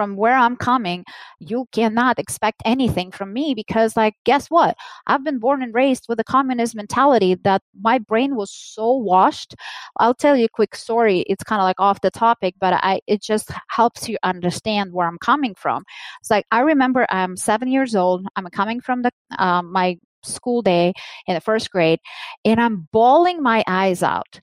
from 0.00 0.16
where 0.16 0.34
I'm 0.34 0.56
coming, 0.56 1.04
you 1.40 1.66
cannot 1.72 2.18
expect 2.18 2.62
anything 2.64 3.10
from 3.10 3.34
me 3.34 3.52
because, 3.54 3.98
like, 3.98 4.14
guess 4.24 4.46
what? 4.46 4.74
I've 5.06 5.22
been 5.22 5.38
born 5.38 5.62
and 5.62 5.74
raised 5.74 6.06
with 6.08 6.18
a 6.18 6.24
communist 6.24 6.74
mentality 6.74 7.34
that 7.44 7.60
my 7.78 7.98
brain 7.98 8.34
was 8.34 8.50
so 8.50 8.94
washed. 8.94 9.54
I'll 9.98 10.14
tell 10.14 10.34
you 10.38 10.46
a 10.46 10.48
quick 10.48 10.74
story. 10.74 11.18
It's 11.28 11.44
kind 11.44 11.60
of 11.60 11.64
like 11.64 11.78
off 11.78 12.00
the 12.00 12.10
topic, 12.10 12.54
but 12.58 12.72
I 12.82 13.02
it 13.06 13.20
just 13.20 13.50
helps 13.68 14.08
you 14.08 14.16
understand 14.22 14.94
where 14.94 15.06
I'm 15.06 15.18
coming 15.18 15.54
from. 15.54 15.84
It's 16.20 16.30
like 16.30 16.46
I 16.50 16.60
remember 16.60 17.04
I'm 17.10 17.36
seven 17.36 17.68
years 17.68 17.94
old. 17.94 18.26
I'm 18.36 18.46
coming 18.46 18.80
from 18.80 19.02
the 19.02 19.10
um, 19.38 19.70
my 19.70 19.98
school 20.22 20.62
day 20.62 20.94
in 21.26 21.34
the 21.34 21.42
first 21.42 21.70
grade, 21.70 22.00
and 22.46 22.58
I'm 22.58 22.88
bawling 22.90 23.42
my 23.42 23.62
eyes 23.66 24.02
out, 24.02 24.40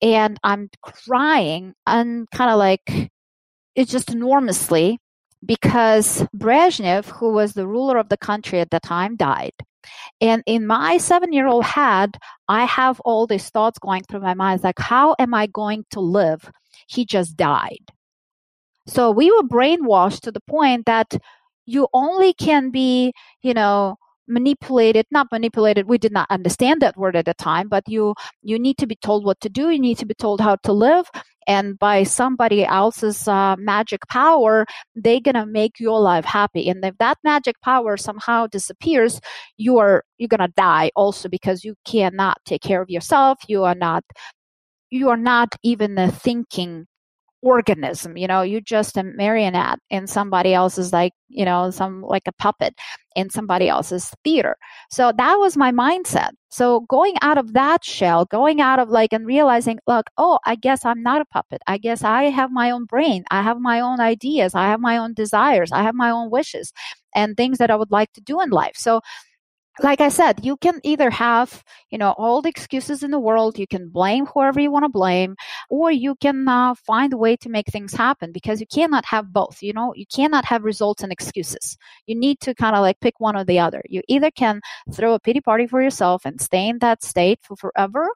and 0.00 0.38
I'm 0.44 0.70
crying 0.82 1.74
and 1.84 2.30
kind 2.30 2.52
of 2.52 2.58
like 2.58 3.10
it's 3.74 3.90
just 3.90 4.12
enormously 4.12 4.98
because 5.44 6.22
Brezhnev, 6.36 7.06
who 7.06 7.32
was 7.32 7.52
the 7.52 7.66
ruler 7.66 7.98
of 7.98 8.08
the 8.08 8.16
country 8.16 8.60
at 8.60 8.70
the 8.70 8.80
time, 8.80 9.16
died. 9.16 9.52
And 10.20 10.42
in 10.46 10.66
my 10.66 10.96
seven 10.96 11.32
year 11.32 11.46
old 11.46 11.64
head, 11.64 12.16
I 12.48 12.64
have 12.64 13.00
all 13.00 13.26
these 13.26 13.50
thoughts 13.50 13.78
going 13.78 14.04
through 14.04 14.20
my 14.20 14.34
mind 14.34 14.62
like, 14.62 14.78
how 14.78 15.14
am 15.18 15.34
I 15.34 15.46
going 15.46 15.84
to 15.90 16.00
live? 16.00 16.50
He 16.86 17.04
just 17.04 17.36
died. 17.36 17.90
So 18.86 19.10
we 19.10 19.30
were 19.30 19.42
brainwashed 19.42 20.20
to 20.22 20.32
the 20.32 20.42
point 20.48 20.86
that 20.86 21.16
you 21.66 21.88
only 21.92 22.34
can 22.34 22.70
be, 22.70 23.12
you 23.42 23.54
know, 23.54 23.96
manipulated 24.26 25.06
not 25.10 25.26
manipulated 25.30 25.88
we 25.88 25.98
did 25.98 26.12
not 26.12 26.26
understand 26.30 26.80
that 26.80 26.96
word 26.96 27.16
at 27.16 27.24
the 27.26 27.34
time 27.34 27.68
but 27.68 27.82
you 27.86 28.14
you 28.42 28.58
need 28.58 28.78
to 28.78 28.86
be 28.86 28.96
told 28.96 29.24
what 29.24 29.38
to 29.40 29.48
do 29.48 29.70
you 29.70 29.78
need 29.78 29.98
to 29.98 30.06
be 30.06 30.14
told 30.14 30.40
how 30.40 30.56
to 30.56 30.72
live 30.72 31.10
and 31.46 31.78
by 31.78 32.02
somebody 32.02 32.64
else's 32.64 33.28
uh, 33.28 33.54
magic 33.58 34.00
power 34.08 34.64
they're 34.94 35.20
gonna 35.20 35.46
make 35.46 35.78
your 35.78 36.00
life 36.00 36.24
happy 36.24 36.68
and 36.68 36.84
if 36.84 36.96
that 36.98 37.18
magic 37.22 37.60
power 37.62 37.96
somehow 37.96 38.46
disappears 38.46 39.20
you 39.56 39.78
are 39.78 40.02
you're 40.18 40.28
gonna 40.28 40.48
die 40.56 40.90
also 40.96 41.28
because 41.28 41.64
you 41.64 41.74
cannot 41.84 42.38
take 42.46 42.62
care 42.62 42.80
of 42.80 42.88
yourself 42.88 43.38
you 43.48 43.62
are 43.64 43.74
not 43.74 44.04
you 44.90 45.10
are 45.10 45.16
not 45.16 45.54
even 45.62 45.98
a 45.98 46.10
thinking 46.10 46.86
organism 47.44 48.16
you 48.16 48.26
know 48.26 48.42
you're 48.42 48.60
just 48.60 48.96
a 48.96 49.02
marionette 49.02 49.78
in 49.90 50.06
somebody 50.06 50.54
else's 50.54 50.92
like 50.92 51.12
you 51.28 51.44
know 51.44 51.70
some 51.70 52.02
like 52.02 52.22
a 52.26 52.32
puppet 52.32 52.74
in 53.14 53.30
somebody 53.30 53.68
else's 53.68 54.10
theater. 54.24 54.56
So 54.90 55.12
that 55.16 55.34
was 55.36 55.56
my 55.56 55.70
mindset. 55.70 56.30
So 56.50 56.80
going 56.88 57.14
out 57.22 57.38
of 57.38 57.52
that 57.52 57.84
shell 57.84 58.24
going 58.24 58.60
out 58.60 58.78
of 58.78 58.88
like 58.88 59.12
and 59.12 59.26
realizing 59.26 59.78
look 59.86 60.06
oh 60.18 60.38
i 60.46 60.54
guess 60.54 60.84
i'm 60.84 61.02
not 61.02 61.20
a 61.20 61.26
puppet. 61.26 61.60
I 61.66 61.78
guess 61.78 62.02
i 62.04 62.24
have 62.24 62.50
my 62.50 62.70
own 62.70 62.84
brain. 62.86 63.24
I 63.30 63.42
have 63.42 63.60
my 63.60 63.80
own 63.80 64.00
ideas. 64.00 64.54
I 64.54 64.66
have 64.66 64.80
my 64.80 64.96
own 64.96 65.14
desires. 65.14 65.72
I 65.72 65.82
have 65.82 65.94
my 65.94 66.10
own 66.10 66.30
wishes 66.30 66.72
and 67.14 67.36
things 67.36 67.58
that 67.58 67.70
i 67.70 67.76
would 67.76 67.90
like 67.90 68.12
to 68.14 68.20
do 68.20 68.40
in 68.40 68.50
life. 68.50 68.76
So 68.76 69.00
like 69.82 70.00
I 70.00 70.08
said, 70.08 70.44
you 70.44 70.56
can 70.56 70.80
either 70.84 71.10
have, 71.10 71.64
you 71.90 71.98
know, 71.98 72.14
all 72.16 72.40
the 72.40 72.48
excuses 72.48 73.02
in 73.02 73.10
the 73.10 73.18
world. 73.18 73.58
You 73.58 73.66
can 73.66 73.88
blame 73.88 74.26
whoever 74.26 74.60
you 74.60 74.70
want 74.70 74.84
to 74.84 74.88
blame, 74.88 75.34
or 75.68 75.90
you 75.90 76.14
can 76.14 76.46
uh, 76.46 76.74
find 76.74 77.12
a 77.12 77.16
way 77.16 77.36
to 77.38 77.48
make 77.48 77.66
things 77.66 77.92
happen 77.92 78.30
because 78.30 78.60
you 78.60 78.66
cannot 78.66 79.04
have 79.06 79.32
both. 79.32 79.62
You 79.62 79.72
know, 79.72 79.92
you 79.96 80.06
cannot 80.06 80.44
have 80.44 80.62
results 80.62 81.02
and 81.02 81.10
excuses. 81.10 81.76
You 82.06 82.14
need 82.14 82.40
to 82.40 82.54
kind 82.54 82.76
of 82.76 82.82
like 82.82 83.00
pick 83.00 83.18
one 83.18 83.36
or 83.36 83.44
the 83.44 83.58
other. 83.58 83.82
You 83.88 84.02
either 84.06 84.30
can 84.30 84.60
throw 84.92 85.12
a 85.14 85.18
pity 85.18 85.40
party 85.40 85.66
for 85.66 85.82
yourself 85.82 86.24
and 86.24 86.40
stay 86.40 86.68
in 86.68 86.78
that 86.78 87.02
state 87.02 87.40
for 87.42 87.56
forever, 87.56 88.08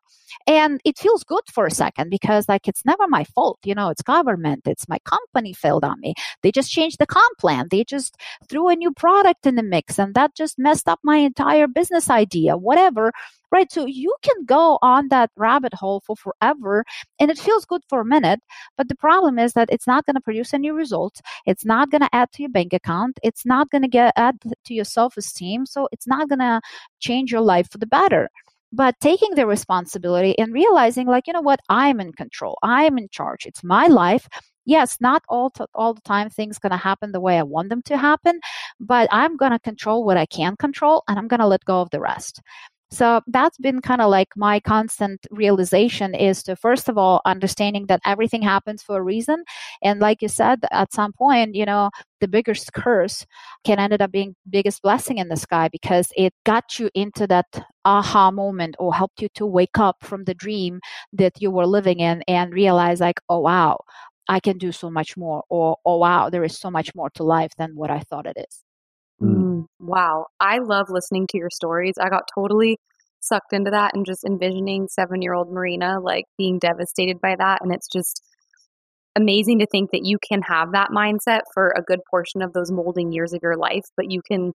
and 0.47 0.81
it 0.85 0.97
feels 0.97 1.25
good 1.25 1.43
for 1.53 1.67
a 1.67 1.73
second 1.73 2.09
because 2.11 2.49
like 2.49 2.69
it's 2.69 2.85
never 2.85 3.09
my 3.09 3.25
fault. 3.25 3.59
You 3.65 3.75
know, 3.75 3.89
it's 3.89 4.03
government. 4.03 4.63
It's 4.67 4.89
my 4.89 4.99
company 5.01 5.53
failed 5.55 5.85
on 5.85 5.99
me. 6.01 6.15
They 6.43 6.53
just 6.53 6.71
changed 6.71 6.99
the 7.01 7.07
comp 7.07 7.37
plan. 7.39 7.67
They 7.69 7.83
just 7.83 8.17
threw 8.49 8.69
a 8.69 8.77
new 8.77 8.93
product 8.93 9.45
in 9.45 9.57
the 9.57 9.65
mix, 9.65 9.99
and 9.99 10.15
that 10.15 10.37
just 10.37 10.57
messed 10.57 10.87
up 10.87 11.01
my 11.03 11.17
entire 11.17 11.48
entire 11.49 11.67
business 11.69 12.11
idea, 12.11 12.57
whatever, 12.57 13.13
right? 13.51 13.71
So 13.73 13.87
you 13.87 14.15
can 14.23 14.45
go 14.45 14.79
on 14.83 15.09
that 15.09 15.31
rabbit 15.37 15.75
hole 15.75 16.03
for 16.07 16.17
forever 16.17 16.85
and 17.19 17.31
it 17.31 17.39
feels 17.39 17.65
good 17.65 17.83
for 17.89 18.01
a 18.01 18.05
minute. 18.05 18.41
But 18.77 18.89
the 18.89 18.97
problem 18.97 19.39
is 19.39 19.55
that 19.55 19.69
it's 19.73 19.87
not 19.87 20.05
going 20.07 20.17
to 20.17 20.21
produce 20.21 20.53
any 20.55 20.71
results. 20.71 21.21
It's 21.47 21.65
not 21.65 21.91
going 21.91 22.03
to 22.03 22.15
add 22.15 22.31
to 22.33 22.43
your 22.43 22.51
bank 22.51 22.73
account. 22.73 23.19
It's 23.23 23.47
not 23.47 23.71
going 23.71 23.83
to 23.83 23.89
get 23.89 24.13
add 24.17 24.37
to 24.65 24.75
your 24.75 24.85
self 24.85 25.17
esteem. 25.17 25.67
So 25.67 25.89
it's 25.93 26.07
not 26.07 26.29
going 26.29 26.41
to 26.41 26.61
change 27.01 27.33
your 27.33 27.41
life 27.41 27.71
for 27.71 27.79
the 27.79 27.87
better 27.87 28.29
but 28.71 28.95
taking 29.01 29.35
the 29.35 29.47
responsibility 29.47 30.39
and 30.39 30.53
realizing 30.53 31.07
like 31.07 31.27
you 31.27 31.33
know 31.33 31.41
what 31.41 31.59
i'm 31.71 32.01
in 32.01 32.13
control 32.13 32.59
i'm 32.63 32.99
in 32.99 33.09
charge 33.11 33.47
it's 33.47 33.65
my 33.65 33.87
life 33.87 34.29
yes, 34.69 34.99
not 35.01 35.23
all 35.29 35.51
to, 35.51 35.67
all 35.75 35.95
the 35.95 36.01
time 36.03 36.31
things 36.31 36.59
going 36.59 36.71
to 36.73 36.77
happen 36.77 37.13
the 37.13 37.21
way 37.21 37.39
I 37.39 37.43
want 37.43 37.71
them 37.71 37.83
to 37.83 37.97
happen, 37.97 38.41
but 38.79 39.09
I'm 39.11 39.37
going 39.37 39.53
to 39.53 39.59
control 39.59 40.05
what 40.05 40.17
I 40.17 40.27
can 40.27 40.57
control 40.57 41.03
and 41.09 41.19
I'm 41.19 41.29
going 41.29 41.41
to 41.41 41.47
let 41.47 41.65
go 41.65 41.81
of 41.81 41.91
the 41.91 42.01
rest. 42.01 42.41
So 42.91 43.21
that's 43.27 43.59
been 43.59 43.83
kind 43.83 44.01
of 44.01 44.09
like 44.09 44.29
my 44.35 44.61
constant 44.61 45.27
realization 45.31 46.15
is 46.15 46.43
to 46.45 46.57
first 46.57 46.89
of 46.89 46.97
all 46.97 47.21
understanding 47.27 47.85
that 47.89 48.01
everything 48.07 48.41
happens 48.41 48.83
for 48.83 48.97
a 48.97 49.03
reason, 49.03 49.45
and 49.83 50.01
like 50.01 50.23
you 50.23 50.29
said, 50.29 50.61
at 50.71 50.95
some 50.95 51.13
point, 51.13 51.55
you 51.55 51.67
know, 51.67 51.91
the 52.23 52.29
biggest 52.29 52.73
curse 52.73 53.27
can 53.65 53.79
end 53.79 54.01
up 54.01 54.11
being 54.11 54.35
biggest 54.49 54.81
blessing 54.81 55.19
in 55.19 55.29
the 55.29 55.37
sky 55.37 55.69
because 55.71 56.09
it 56.17 56.33
got 56.47 56.79
you 56.79 56.89
into 56.95 57.27
that 57.27 57.63
aha 57.85 58.31
moment 58.31 58.75
or 58.79 58.95
helped 58.95 59.21
you 59.21 59.29
to 59.35 59.45
wake 59.45 59.79
up 59.79 59.97
from 60.03 60.25
the 60.25 60.35
dream 60.35 60.81
that 61.13 61.43
you 61.43 61.51
were 61.51 61.67
living 61.67 62.01
in 62.01 62.23
and 62.27 62.55
realize 62.55 63.01
like, 63.01 63.21
oh 63.29 63.41
wow, 63.41 63.79
I 64.29 64.41
can 64.41 64.59
do 64.59 64.73
so 64.73 64.91
much 64.91 65.17
more, 65.17 65.45
or 65.49 65.77
oh 65.85 65.99
wow, 65.99 66.31
there 66.31 66.45
is 66.45 66.59
so 66.59 66.71
much 66.71 66.95
more 66.95 67.11
to 67.15 67.23
life 67.23 67.53
than 67.57 67.73
what 67.75 67.91
I 67.91 68.01
thought 68.01 68.27
it 68.27 68.37
is. 68.37 68.65
Mm. 69.23 69.37
mm. 69.37 69.67
Wow, 69.81 70.27
I 70.41 70.59
love 70.59 70.87
listening 70.91 71.27
to 71.29 71.39
your 71.39 71.51
stories. 71.51 71.95
I 72.01 72.09
got 72.09 72.29
totally 72.35 72.79
sucked 73.21 73.53
into 73.53 73.71
that 73.71 73.95
and 73.95 74.07
just 74.07 74.25
envisioning 74.25 74.89
seven 74.89 75.23
year 75.23 75.35
old 75.35 75.51
Marina 75.51 75.99
like 76.01 76.25
being 76.37 76.59
devastated 76.59 77.21
by 77.21 77.37
that. 77.37 77.63
And 77.63 77.73
it's 77.73 77.89
just 77.89 78.23
amazing 79.17 79.59
to 79.59 79.67
think 79.67 79.91
that 79.91 80.05
you 80.05 80.19
can 80.27 80.43
have 80.43 80.73
that 80.73 80.91
mindset 80.91 81.41
for 81.53 81.75
a 81.77 81.83
good 81.83 82.01
portion 82.11 82.43
of 82.43 82.53
those 82.53 82.71
molding 82.71 83.13
years 83.13 83.33
of 83.33 83.41
your 83.43 83.57
life, 83.57 83.85
but 83.97 84.11
you 84.11 84.23
can 84.23 84.53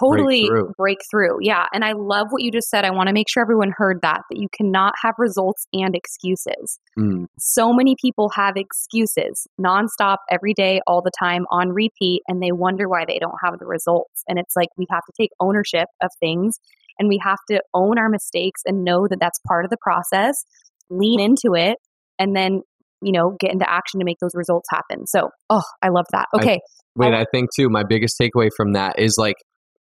totally 0.00 0.48
break 0.76 0.98
through. 1.10 1.38
Yeah. 1.40 1.66
And 1.72 1.84
I 1.84 1.92
love 1.92 2.28
what 2.30 2.42
you 2.42 2.50
just 2.50 2.68
said. 2.68 2.84
I 2.84 2.90
want 2.90 3.08
to 3.08 3.12
make 3.12 3.28
sure 3.28 3.42
everyone 3.42 3.72
heard 3.76 4.00
that, 4.02 4.22
that 4.30 4.38
you 4.38 4.48
cannot 4.54 4.94
have 5.02 5.14
results 5.18 5.66
and 5.72 5.94
excuses. 5.94 6.78
Mm. 6.98 7.26
So 7.38 7.72
many 7.72 7.96
people 8.00 8.30
have 8.34 8.54
excuses 8.56 9.46
nonstop, 9.60 10.18
every 10.30 10.54
day, 10.54 10.80
all 10.86 11.02
the 11.02 11.12
time, 11.18 11.44
on 11.50 11.70
repeat, 11.70 12.22
and 12.28 12.42
they 12.42 12.52
wonder 12.52 12.88
why 12.88 13.04
they 13.06 13.18
don't 13.18 13.36
have 13.44 13.58
the 13.58 13.66
results. 13.66 14.22
And 14.28 14.38
it's 14.38 14.54
like 14.56 14.68
we 14.76 14.86
have 14.90 15.02
to 15.06 15.12
take 15.20 15.30
ownership 15.40 15.88
of 16.02 16.10
things 16.20 16.58
and 16.98 17.08
we 17.08 17.18
have 17.22 17.38
to 17.50 17.60
own 17.74 17.98
our 17.98 18.08
mistakes 18.08 18.62
and 18.66 18.84
know 18.84 19.06
that 19.08 19.18
that's 19.20 19.38
part 19.46 19.64
of 19.64 19.70
the 19.70 19.78
process, 19.82 20.44
lean 20.90 21.20
into 21.20 21.54
it, 21.54 21.78
and 22.18 22.36
then 22.36 22.62
you 23.02 23.12
know, 23.12 23.36
get 23.40 23.52
into 23.52 23.68
action 23.68 24.00
to 24.00 24.04
make 24.04 24.18
those 24.20 24.34
results 24.34 24.68
happen. 24.70 25.06
So, 25.06 25.30
oh, 25.50 25.62
I 25.82 25.88
love 25.88 26.06
that. 26.12 26.26
Okay. 26.36 26.54
I, 26.54 26.58
wait, 26.96 27.14
I 27.14 27.24
think 27.32 27.50
too, 27.54 27.68
my 27.68 27.82
biggest 27.82 28.16
takeaway 28.18 28.48
from 28.56 28.74
that 28.74 28.98
is 28.98 29.16
like 29.18 29.36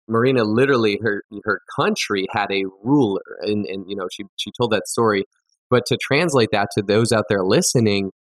Marina 0.08 0.44
literally 0.44 0.98
her 1.02 1.22
her 1.44 1.60
country 1.78 2.26
had 2.30 2.50
a 2.50 2.64
ruler 2.82 3.22
and, 3.40 3.66
and 3.66 3.84
you 3.88 3.96
know 3.96 4.06
she 4.12 4.24
she 4.36 4.50
told 4.58 4.72
that 4.72 4.86
story. 4.86 5.24
But 5.68 5.84
to 5.86 5.98
translate 6.00 6.50
that 6.52 6.68
to 6.76 6.82
those 6.82 7.12
out 7.12 7.24
there 7.28 7.42
listening 7.42 8.12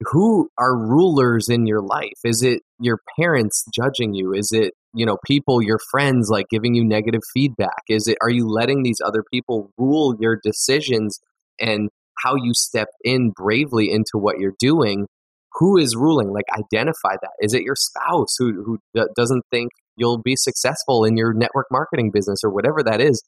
who 0.00 0.50
are 0.58 0.76
rulers 0.76 1.48
in 1.48 1.66
your 1.66 1.80
life? 1.80 2.18
Is 2.24 2.42
it 2.42 2.62
your 2.78 3.00
parents 3.18 3.64
judging 3.74 4.14
you? 4.14 4.32
Is 4.34 4.50
it 4.52 4.74
you 4.94 5.06
know 5.06 5.16
people 5.26 5.62
your 5.62 5.78
friends 5.90 6.28
like 6.30 6.46
giving 6.50 6.74
you 6.74 6.84
negative 6.84 7.22
feedback? 7.32 7.82
Is 7.88 8.06
it 8.06 8.18
are 8.20 8.30
you 8.30 8.48
letting 8.48 8.82
these 8.82 9.00
other 9.04 9.22
people 9.32 9.70
rule 9.78 10.16
your 10.20 10.38
decisions 10.42 11.18
and 11.60 11.88
how 12.18 12.34
you 12.34 12.52
step 12.54 12.88
in 13.04 13.30
bravely 13.30 13.90
into 13.90 14.12
what 14.14 14.38
you're 14.38 14.54
doing? 14.58 15.06
Who 15.54 15.78
is 15.78 15.96
ruling? 15.96 16.30
Like 16.30 16.46
identify 16.56 17.16
that. 17.22 17.32
Is 17.40 17.54
it 17.54 17.62
your 17.62 17.76
spouse 17.76 18.34
who 18.38 18.62
who 18.64 19.00
uh, 19.00 19.06
doesn't 19.16 19.44
think 19.50 19.70
you'll 19.96 20.22
be 20.22 20.36
successful 20.36 21.04
in 21.04 21.16
your 21.16 21.32
network 21.32 21.66
marketing 21.70 22.10
business 22.12 22.40
or 22.44 22.50
whatever 22.50 22.82
that 22.82 23.00
is. 23.00 23.22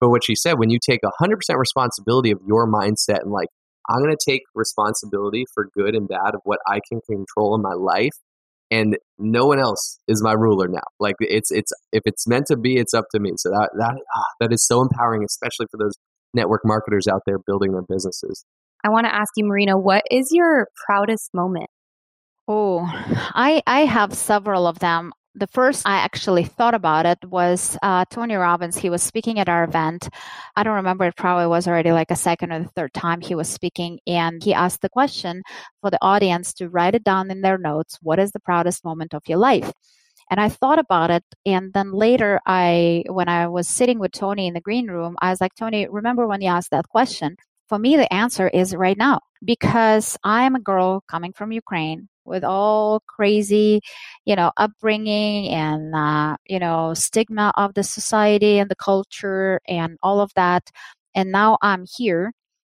But 0.00 0.10
what 0.10 0.24
she 0.24 0.34
said, 0.34 0.58
when 0.58 0.70
you 0.70 0.78
take 0.84 1.00
100% 1.20 1.34
responsibility 1.56 2.30
of 2.30 2.38
your 2.46 2.70
mindset 2.70 3.22
and 3.22 3.32
like, 3.32 3.48
I'm 3.90 4.02
going 4.02 4.14
to 4.14 4.30
take 4.30 4.42
responsibility 4.54 5.44
for 5.54 5.68
good 5.74 5.94
and 5.94 6.06
bad 6.06 6.34
of 6.34 6.40
what 6.44 6.58
I 6.68 6.80
can 6.88 7.00
control 7.08 7.54
in 7.54 7.62
my 7.62 7.72
life, 7.72 8.12
and 8.70 8.98
no 9.18 9.46
one 9.46 9.58
else 9.58 9.98
is 10.06 10.22
my 10.22 10.32
ruler 10.32 10.68
now. 10.68 10.82
Like 11.00 11.14
it's 11.20 11.50
it's 11.50 11.72
if 11.90 12.02
it's 12.04 12.28
meant 12.28 12.46
to 12.48 12.56
be, 12.56 12.76
it's 12.76 12.92
up 12.92 13.06
to 13.12 13.20
me. 13.20 13.32
So 13.36 13.48
that 13.48 13.70
that 13.78 13.94
ah, 14.14 14.22
that 14.40 14.52
is 14.52 14.66
so 14.66 14.82
empowering, 14.82 15.24
especially 15.24 15.66
for 15.70 15.78
those 15.78 15.94
network 16.34 16.62
marketers 16.64 17.06
out 17.06 17.22
there 17.26 17.38
building 17.38 17.72
their 17.72 17.82
businesses. 17.88 18.44
I 18.84 18.90
want 18.90 19.06
to 19.06 19.14
ask 19.14 19.32
you, 19.36 19.46
Marina, 19.46 19.78
what 19.78 20.04
is 20.10 20.28
your 20.32 20.68
proudest 20.86 21.30
moment? 21.32 21.70
Oh, 22.46 22.80
I 22.84 23.62
I 23.66 23.86
have 23.86 24.12
several 24.12 24.66
of 24.66 24.80
them 24.80 25.12
the 25.38 25.46
first 25.46 25.86
I 25.86 25.98
actually 25.98 26.44
thought 26.44 26.74
about 26.74 27.06
it 27.06 27.18
was 27.24 27.78
uh, 27.82 28.04
Tony 28.10 28.34
Robbins. 28.34 28.76
He 28.76 28.90
was 28.90 29.02
speaking 29.02 29.38
at 29.38 29.48
our 29.48 29.64
event. 29.64 30.08
I 30.56 30.62
don't 30.62 30.74
remember, 30.74 31.04
it 31.04 31.16
probably 31.16 31.46
was 31.46 31.68
already 31.68 31.92
like 31.92 32.10
a 32.10 32.16
second 32.16 32.52
or 32.52 32.62
the 32.62 32.68
third 32.68 32.92
time 32.92 33.20
he 33.20 33.34
was 33.34 33.48
speaking. 33.48 34.00
And 34.06 34.42
he 34.42 34.52
asked 34.52 34.82
the 34.82 34.88
question 34.88 35.42
for 35.80 35.90
the 35.90 35.98
audience 36.02 36.52
to 36.54 36.68
write 36.68 36.94
it 36.94 37.04
down 37.04 37.30
in 37.30 37.40
their 37.40 37.58
notes 37.58 37.98
what 38.02 38.18
is 38.18 38.32
the 38.32 38.40
proudest 38.40 38.84
moment 38.84 39.14
of 39.14 39.22
your 39.28 39.38
life? 39.38 39.72
And 40.30 40.40
I 40.40 40.48
thought 40.48 40.78
about 40.78 41.10
it. 41.10 41.24
And 41.46 41.72
then 41.72 41.92
later, 41.92 42.40
I, 42.44 43.04
when 43.08 43.28
I 43.28 43.48
was 43.48 43.68
sitting 43.68 43.98
with 43.98 44.12
Tony 44.12 44.46
in 44.46 44.54
the 44.54 44.60
green 44.60 44.88
room, 44.88 45.16
I 45.22 45.30
was 45.30 45.40
like, 45.40 45.54
Tony, 45.54 45.86
remember 45.88 46.26
when 46.26 46.42
you 46.42 46.48
asked 46.48 46.70
that 46.72 46.88
question? 46.88 47.36
For 47.68 47.78
me, 47.78 47.96
the 47.96 48.12
answer 48.12 48.48
is 48.48 48.74
right 48.74 48.96
now 48.96 49.20
because 49.44 50.16
I 50.24 50.44
am 50.44 50.54
a 50.54 50.60
girl 50.60 51.02
coming 51.08 51.32
from 51.32 51.52
Ukraine 51.52 52.08
with 52.28 52.44
all 52.44 53.00
crazy, 53.06 53.80
you 54.24 54.36
know, 54.36 54.52
upbringing 54.56 55.48
and, 55.48 55.94
uh, 55.94 56.36
you 56.46 56.58
know, 56.58 56.94
stigma 56.94 57.52
of 57.56 57.74
the 57.74 57.82
society 57.82 58.58
and 58.58 58.70
the 58.70 58.76
culture 58.76 59.60
and 59.68 59.98
all 60.02 60.20
of 60.20 60.32
that. 60.34 60.70
And 61.14 61.32
now 61.32 61.58
I'm 61.62 61.84
here 61.96 62.32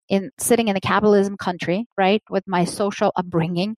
in 0.10 0.30
sitting 0.38 0.68
in 0.68 0.76
a 0.76 0.82
capitalism 0.82 1.38
country, 1.38 1.88
right, 1.98 2.22
with 2.30 2.44
my 2.48 2.66
social 2.66 3.12
upbringing. 3.16 3.76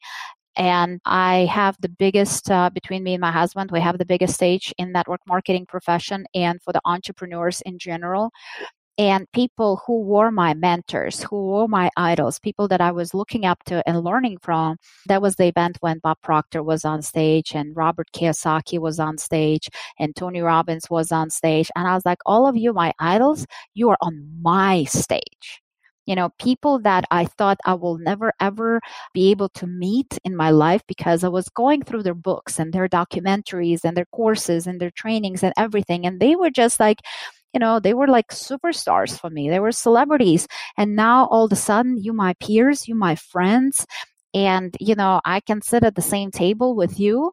And 0.58 1.00
I 1.06 1.46
have 1.52 1.78
the 1.82 1.90
biggest, 1.90 2.50
uh, 2.50 2.72
between 2.72 3.04
me 3.04 3.14
and 3.14 3.22
my 3.22 3.32
husband, 3.32 3.70
we 3.72 3.80
have 3.80 4.00
the 4.00 4.06
biggest 4.06 4.34
stage 4.34 4.74
in 4.80 4.92
network 4.92 5.22
marketing 5.28 5.68
profession 5.68 6.26
and 6.34 6.60
for 6.64 6.74
the 6.74 6.82
entrepreneurs 6.84 7.62
in 7.62 7.78
general 7.78 8.32
and 8.98 9.32
people 9.32 9.82
who 9.86 10.02
were 10.02 10.32
my 10.32 10.54
mentors, 10.56 11.22
who 11.22 11.48
were 11.48 11.68
my 11.68 11.90
idols, 11.98 12.40
people 12.40 12.68
that 12.70 12.82
I 12.82 12.92
was 12.92 13.14
looking 13.14 13.46
up 13.46 13.64
to 13.66 13.88
and 13.88 14.04
learning 14.04 14.40
from. 14.42 14.78
That 15.06 15.22
was 15.22 15.36
the 15.36 15.46
event 15.46 15.78
when 15.82 16.00
Bob 16.00 16.18
Proctor 16.24 16.64
was 16.64 16.84
on 16.84 17.02
stage 17.04 17.52
and 17.54 17.76
Robert 17.76 18.08
Kiyosaki 18.12 18.80
was 18.80 19.00
on 19.00 19.18
stage 19.20 19.70
and 20.00 20.16
Tony 20.16 20.42
Robbins 20.42 20.90
was 20.90 21.12
on 21.12 21.30
stage. 21.30 21.70
And 21.76 21.88
I 21.88 21.94
was 21.94 22.06
like, 22.06 22.20
all 22.26 22.48
of 22.48 22.58
you, 22.58 22.74
my 22.74 22.92
idols, 23.00 23.46
you 23.76 23.90
are 23.90 23.98
on 24.02 24.28
my 24.42 24.84
stage. 24.86 25.62
You 26.08 26.16
know, 26.16 26.30
people 26.40 26.80
that 26.80 27.04
I 27.12 27.26
thought 27.26 27.60
I 27.66 27.74
will 27.74 27.98
never 27.98 28.32
ever 28.40 28.80
be 29.14 29.30
able 29.30 29.50
to 29.50 29.68
meet 29.68 30.18
in 30.24 30.38
my 30.38 30.52
life 30.52 30.82
because 30.88 31.26
I 31.26 31.28
was 31.28 31.50
going 31.50 31.84
through 31.84 32.04
their 32.04 32.14
books 32.16 32.60
and 32.60 32.72
their 32.72 32.88
documentaries 32.88 33.84
and 33.84 33.96
their 33.96 34.06
courses 34.14 34.68
and 34.68 34.80
their 34.80 34.92
trainings 34.92 35.44
and 35.44 35.54
everything. 35.58 36.06
And 36.06 36.22
they 36.22 36.38
were 36.38 36.50
just 36.50 36.80
like, 36.80 37.00
you 37.54 37.60
know, 37.60 37.80
they 37.80 37.94
were 37.94 38.08
like 38.08 38.28
superstars 38.30 39.20
for 39.20 39.30
me. 39.30 39.50
They 39.50 39.60
were 39.60 39.72
celebrities. 39.72 40.48
And 40.78 40.96
now 40.96 41.28
all 41.28 41.46
of 41.46 41.52
a 41.52 41.56
sudden, 41.56 41.98
you, 41.98 42.14
my 42.14 42.34
peers, 42.36 42.88
you, 42.88 42.96
my 42.96 43.16
friends, 43.16 43.86
and, 44.34 44.76
you 44.80 44.96
know, 44.96 45.22
I 45.26 45.40
can 45.40 45.62
sit 45.62 45.84
at 45.84 45.96
the 45.96 46.02
same 46.02 46.32
table 46.32 46.76
with 46.76 47.00
you. 47.00 47.32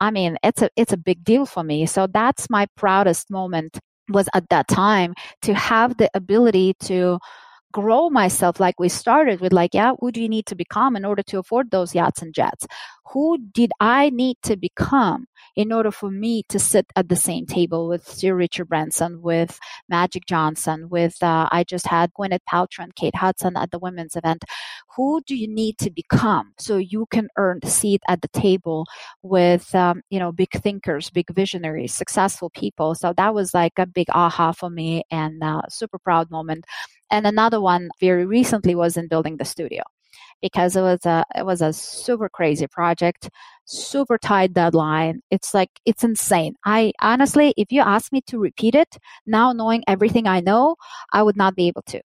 I 0.00 0.10
mean, 0.10 0.38
it's 0.42 0.62
a, 0.62 0.70
it's 0.76 0.92
a 0.92 0.96
big 0.96 1.24
deal 1.24 1.44
for 1.44 1.64
me. 1.64 1.86
So 1.86 2.06
that's 2.06 2.48
my 2.48 2.66
proudest 2.76 3.30
moment 3.30 3.78
was 4.08 4.28
at 4.32 4.48
that 4.48 4.68
time 4.68 5.14
to 5.42 5.54
have 5.54 5.96
the 5.98 6.08
ability 6.14 6.74
to 6.84 7.18
grow 7.72 8.08
myself 8.08 8.58
like 8.60 8.78
we 8.78 8.88
started 8.88 9.40
with 9.40 9.52
like 9.52 9.74
yeah 9.74 9.92
who 10.00 10.10
do 10.10 10.20
you 10.22 10.28
need 10.28 10.46
to 10.46 10.54
become 10.54 10.96
in 10.96 11.04
order 11.04 11.22
to 11.22 11.38
afford 11.38 11.70
those 11.70 11.94
yachts 11.94 12.22
and 12.22 12.34
jets 12.34 12.66
who 13.12 13.38
did 13.52 13.70
i 13.80 14.10
need 14.10 14.36
to 14.42 14.56
become 14.56 15.26
in 15.58 15.72
order 15.72 15.90
for 15.90 16.08
me 16.08 16.44
to 16.48 16.56
sit 16.56 16.86
at 16.94 17.08
the 17.08 17.16
same 17.16 17.44
table 17.44 17.88
with 17.88 18.06
Sir 18.06 18.34
Richard 18.34 18.68
Branson, 18.68 19.20
with 19.22 19.58
Magic 19.88 20.24
Johnson, 20.24 20.88
with 20.88 21.20
uh, 21.20 21.48
I 21.50 21.64
just 21.64 21.84
had 21.86 22.12
Gwyneth 22.14 22.44
Paltrow 22.48 22.84
and 22.84 22.94
Kate 22.94 23.16
Hudson 23.16 23.56
at 23.56 23.72
the 23.72 23.78
women's 23.80 24.14
event. 24.14 24.44
Who 24.96 25.20
do 25.26 25.34
you 25.34 25.48
need 25.48 25.76
to 25.78 25.90
become 25.90 26.52
so 26.58 26.76
you 26.76 27.06
can 27.10 27.28
earn 27.36 27.58
the 27.60 27.70
seat 27.70 28.02
at 28.08 28.22
the 28.22 28.28
table 28.28 28.86
with 29.22 29.74
um, 29.74 30.02
you 30.10 30.20
know 30.20 30.30
big 30.30 30.52
thinkers, 30.52 31.10
big 31.10 31.28
visionaries, 31.34 31.92
successful 31.92 32.50
people? 32.50 32.94
So 32.94 33.12
that 33.16 33.34
was 33.34 33.52
like 33.52 33.78
a 33.78 33.86
big 33.86 34.06
aha 34.10 34.52
for 34.52 34.70
me 34.70 35.02
and 35.10 35.42
uh, 35.42 35.62
super 35.68 35.98
proud 35.98 36.30
moment. 36.30 36.66
And 37.10 37.26
another 37.26 37.60
one 37.60 37.90
very 38.00 38.26
recently 38.26 38.74
was 38.74 38.96
in 38.96 39.08
building 39.08 39.36
the 39.36 39.44
studio 39.44 39.82
because 40.42 40.76
it 40.76 40.82
was 40.82 41.04
a 41.06 41.24
it 41.36 41.44
was 41.44 41.62
a 41.62 41.72
super 41.72 42.28
crazy 42.28 42.66
project, 42.66 43.30
super 43.64 44.18
tight 44.18 44.52
deadline. 44.52 45.20
It's 45.30 45.54
like 45.54 45.70
it's 45.84 46.04
insane. 46.04 46.54
I 46.64 46.92
honestly, 47.00 47.54
if 47.56 47.72
you 47.72 47.80
ask 47.80 48.12
me 48.12 48.22
to 48.28 48.38
repeat 48.38 48.74
it 48.74 48.98
now, 49.26 49.52
knowing 49.52 49.84
everything 49.86 50.26
I 50.26 50.40
know, 50.40 50.76
I 51.12 51.22
would 51.22 51.36
not 51.36 51.56
be 51.56 51.68
able 51.68 51.82
to 51.82 52.00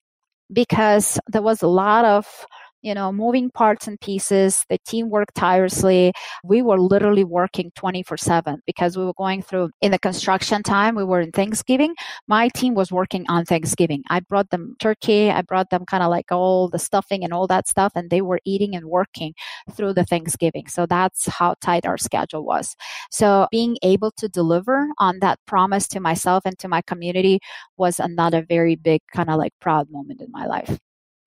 because 0.51 1.19
there 1.27 1.41
was 1.41 1.61
a 1.61 1.67
lot 1.67 2.05
of 2.05 2.45
you 2.83 2.93
know, 2.93 3.11
moving 3.11 3.49
parts 3.49 3.87
and 3.87 3.99
pieces. 3.99 4.65
The 4.69 4.77
team 4.85 5.09
worked 5.09 5.35
tirelessly. 5.35 6.13
We 6.43 6.61
were 6.61 6.79
literally 6.79 7.23
working 7.23 7.71
24 7.75 8.17
7 8.17 8.61
because 8.67 8.97
we 8.97 9.05
were 9.05 9.13
going 9.13 9.41
through 9.41 9.71
in 9.81 9.91
the 9.91 9.99
construction 9.99 10.61
time. 10.61 10.95
We 10.95 11.05
were 11.05 11.21
in 11.21 11.31
Thanksgiving. 11.31 11.95
My 12.27 12.49
team 12.49 12.75
was 12.75 12.91
working 12.91 13.25
on 13.29 13.45
Thanksgiving. 13.45 14.03
I 14.09 14.19
brought 14.19 14.49
them 14.49 14.75
turkey. 14.79 15.31
I 15.31 15.41
brought 15.41 15.69
them 15.69 15.85
kind 15.85 16.03
of 16.03 16.09
like 16.09 16.31
all 16.31 16.67
the 16.69 16.77
stuffing 16.79 17.23
and 17.23 17.33
all 17.33 17.47
that 17.47 17.67
stuff, 17.67 17.93
and 17.95 18.09
they 18.09 18.21
were 18.21 18.39
eating 18.45 18.75
and 18.75 18.85
working 18.85 19.33
through 19.71 19.93
the 19.93 20.05
Thanksgiving. 20.05 20.67
So 20.67 20.85
that's 20.85 21.27
how 21.27 21.55
tight 21.61 21.85
our 21.85 21.97
schedule 21.97 22.43
was. 22.43 22.75
So 23.11 23.47
being 23.49 23.77
able 23.81 24.11
to 24.17 24.27
deliver 24.27 24.89
on 24.99 25.19
that 25.19 25.39
promise 25.47 25.87
to 25.89 26.01
myself 26.01 26.43
and 26.45 26.59
to 26.59 26.67
my 26.67 26.81
community 26.81 27.39
was 27.77 27.99
another 27.99 28.45
very 28.47 28.75
big 28.75 29.01
kind 29.15 29.29
of 29.29 29.37
like 29.37 29.53
proud 29.61 29.89
moment 29.89 30.21
in 30.21 30.31
my 30.31 30.45
life. 30.45 30.77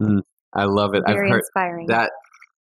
Mm. 0.02 0.20
I 0.56 0.64
love 0.64 0.94
it. 0.94 1.02
Very 1.06 1.26
I've 1.26 1.32
heard 1.32 1.38
inspiring. 1.40 1.86
that 1.88 2.10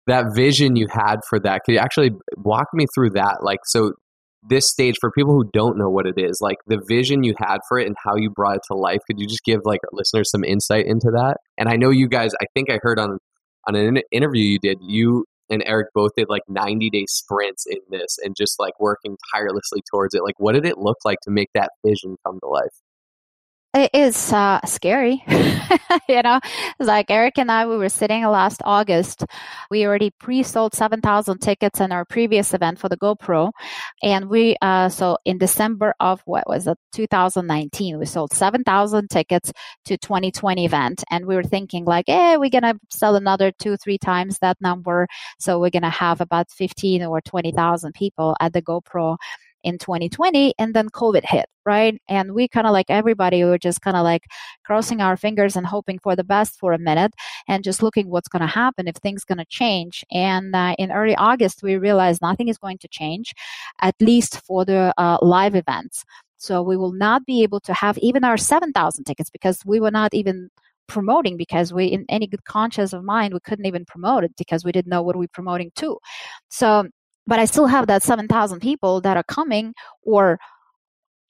that 0.06 0.34
vision 0.34 0.76
you 0.76 0.88
had 0.90 1.20
for 1.28 1.38
that. 1.40 1.62
Could 1.64 1.72
you 1.72 1.78
actually 1.78 2.10
walk 2.36 2.66
me 2.72 2.86
through 2.94 3.10
that? 3.10 3.38
Like, 3.42 3.60
so 3.64 3.92
this 4.48 4.68
stage 4.68 4.96
for 5.00 5.12
people 5.12 5.32
who 5.32 5.48
don't 5.52 5.78
know 5.78 5.88
what 5.88 6.06
it 6.06 6.14
is, 6.16 6.38
like 6.40 6.56
the 6.66 6.82
vision 6.88 7.22
you 7.22 7.34
had 7.38 7.58
for 7.68 7.78
it 7.78 7.86
and 7.86 7.94
how 8.04 8.16
you 8.16 8.30
brought 8.30 8.56
it 8.56 8.62
to 8.68 8.74
life. 8.74 8.98
Could 9.06 9.20
you 9.20 9.28
just 9.28 9.44
give 9.44 9.60
like 9.64 9.80
listeners 9.92 10.30
some 10.30 10.42
insight 10.42 10.86
into 10.86 11.10
that? 11.12 11.36
And 11.58 11.68
I 11.68 11.76
know 11.76 11.90
you 11.90 12.08
guys. 12.08 12.32
I 12.40 12.46
think 12.54 12.70
I 12.70 12.78
heard 12.82 12.98
on 12.98 13.18
on 13.68 13.76
an 13.76 13.98
interview 14.10 14.42
you 14.42 14.58
did. 14.58 14.78
You 14.80 15.24
and 15.48 15.62
Eric 15.66 15.88
both 15.94 16.12
did 16.16 16.28
like 16.28 16.42
90 16.48 16.90
day 16.90 17.04
sprints 17.08 17.66
in 17.66 17.78
this 17.90 18.16
and 18.22 18.34
just 18.36 18.58
like 18.58 18.72
working 18.80 19.16
tirelessly 19.32 19.82
towards 19.92 20.14
it. 20.14 20.24
Like, 20.24 20.34
what 20.38 20.54
did 20.54 20.66
it 20.66 20.78
look 20.78 20.98
like 21.04 21.18
to 21.22 21.30
make 21.30 21.50
that 21.54 21.70
vision 21.86 22.16
come 22.26 22.40
to 22.40 22.48
life? 22.48 22.72
It 23.74 23.90
is 23.94 24.32
uh, 24.32 24.60
scary 24.66 25.24
you 26.08 26.22
know? 26.22 26.40
Like 26.78 27.10
eric 27.10 27.38
and 27.38 27.50
i 27.50 27.66
we 27.66 27.76
were 27.76 27.88
sitting 27.88 28.24
last 28.24 28.60
august. 28.64 29.24
We 29.70 29.86
already 29.86 30.10
pre-sold 30.10 30.74
7000 30.74 31.38
tickets 31.38 31.80
in 31.80 31.92
our 31.92 32.04
previous 32.04 32.52
event 32.54 32.78
for 32.78 32.88
the 32.88 32.96
gopro. 32.96 33.52
And 34.02 34.28
we 34.28 34.56
uh, 34.60 34.88
so 34.88 35.16
in 35.24 35.38
december 35.38 35.94
of 36.00 36.20
what 36.26 36.46
was 36.48 36.66
it 36.66 36.78
2019 36.92 37.98
we 37.98 38.06
sold 38.06 38.32
7000 38.32 39.08
tickets 39.08 39.52
to 39.86 39.96
2020 39.96 40.64
event. 40.64 41.04
And 41.10 41.26
we 41.26 41.34
were 41.34 41.42
thinking 41.42 41.84
like 41.84 42.06
hey 42.08 42.36
we're 42.36 42.50
gonna 42.50 42.74
sell 42.90 43.16
another 43.16 43.52
two 43.52 43.76
three 43.76 43.98
times 43.98 44.38
that 44.40 44.60
number. 44.60 45.06
So 45.38 45.58
we're 45.58 45.70
gonna 45.70 45.90
have 45.90 46.20
about 46.20 46.50
15 46.50 47.04
or 47.04 47.20
20000 47.22 47.92
people 47.94 48.36
at 48.40 48.52
the 48.52 48.62
gopro 48.62 49.16
in 49.64 49.78
2020 49.78 50.54
and 50.58 50.74
then 50.74 50.88
covid 50.88 51.24
hit 51.24 51.46
right? 51.64 52.00
And 52.08 52.32
we 52.32 52.48
kind 52.48 52.66
of 52.66 52.72
like 52.72 52.86
everybody 52.88 53.44
we 53.44 53.50
were 53.50 53.58
just 53.58 53.80
kind 53.80 53.96
of 53.96 54.04
like 54.04 54.24
crossing 54.64 55.00
our 55.00 55.16
fingers 55.16 55.56
and 55.56 55.66
hoping 55.66 55.98
for 55.98 56.16
the 56.16 56.24
best 56.24 56.58
for 56.58 56.72
a 56.72 56.78
minute 56.78 57.12
and 57.48 57.64
just 57.64 57.82
looking 57.82 58.08
what's 58.10 58.28
going 58.28 58.40
to 58.40 58.46
happen 58.46 58.88
if 58.88 58.96
things 58.96 59.24
going 59.24 59.38
to 59.38 59.44
change. 59.48 60.04
And 60.10 60.54
uh, 60.54 60.74
in 60.78 60.92
early 60.92 61.16
august 61.16 61.62
we 61.62 61.76
realized 61.76 62.22
nothing 62.22 62.48
is 62.48 62.58
going 62.58 62.78
to 62.78 62.88
change 62.88 63.32
at 63.80 63.94
least 64.00 64.40
for 64.44 64.64
the 64.64 64.92
uh, 64.98 65.18
live 65.22 65.54
events. 65.54 66.04
So 66.36 66.62
we 66.62 66.76
will 66.76 66.92
not 66.92 67.24
be 67.24 67.42
able 67.44 67.60
to 67.60 67.72
have 67.72 67.96
even 67.98 68.24
our 68.24 68.36
7000 68.36 69.04
tickets 69.04 69.30
because 69.30 69.60
we 69.64 69.78
were 69.78 69.92
not 69.92 70.12
even 70.12 70.50
promoting 70.88 71.36
because 71.36 71.72
we 71.72 71.86
in 71.86 72.04
any 72.08 72.26
good 72.26 72.44
conscience 72.44 72.92
of 72.92 73.04
mind 73.04 73.32
we 73.32 73.40
couldn't 73.40 73.66
even 73.66 73.84
promote 73.84 74.24
it 74.24 74.32
because 74.36 74.64
we 74.64 74.72
didn't 74.72 74.90
know 74.90 75.02
what 75.02 75.16
we 75.16 75.26
are 75.26 75.32
promoting 75.32 75.70
to. 75.76 75.96
So 76.48 76.88
but 77.26 77.38
I 77.38 77.44
still 77.44 77.66
have 77.66 77.86
that 77.86 78.02
7,000 78.02 78.60
people 78.60 79.00
that 79.02 79.16
are 79.16 79.24
coming 79.24 79.74
or 80.02 80.38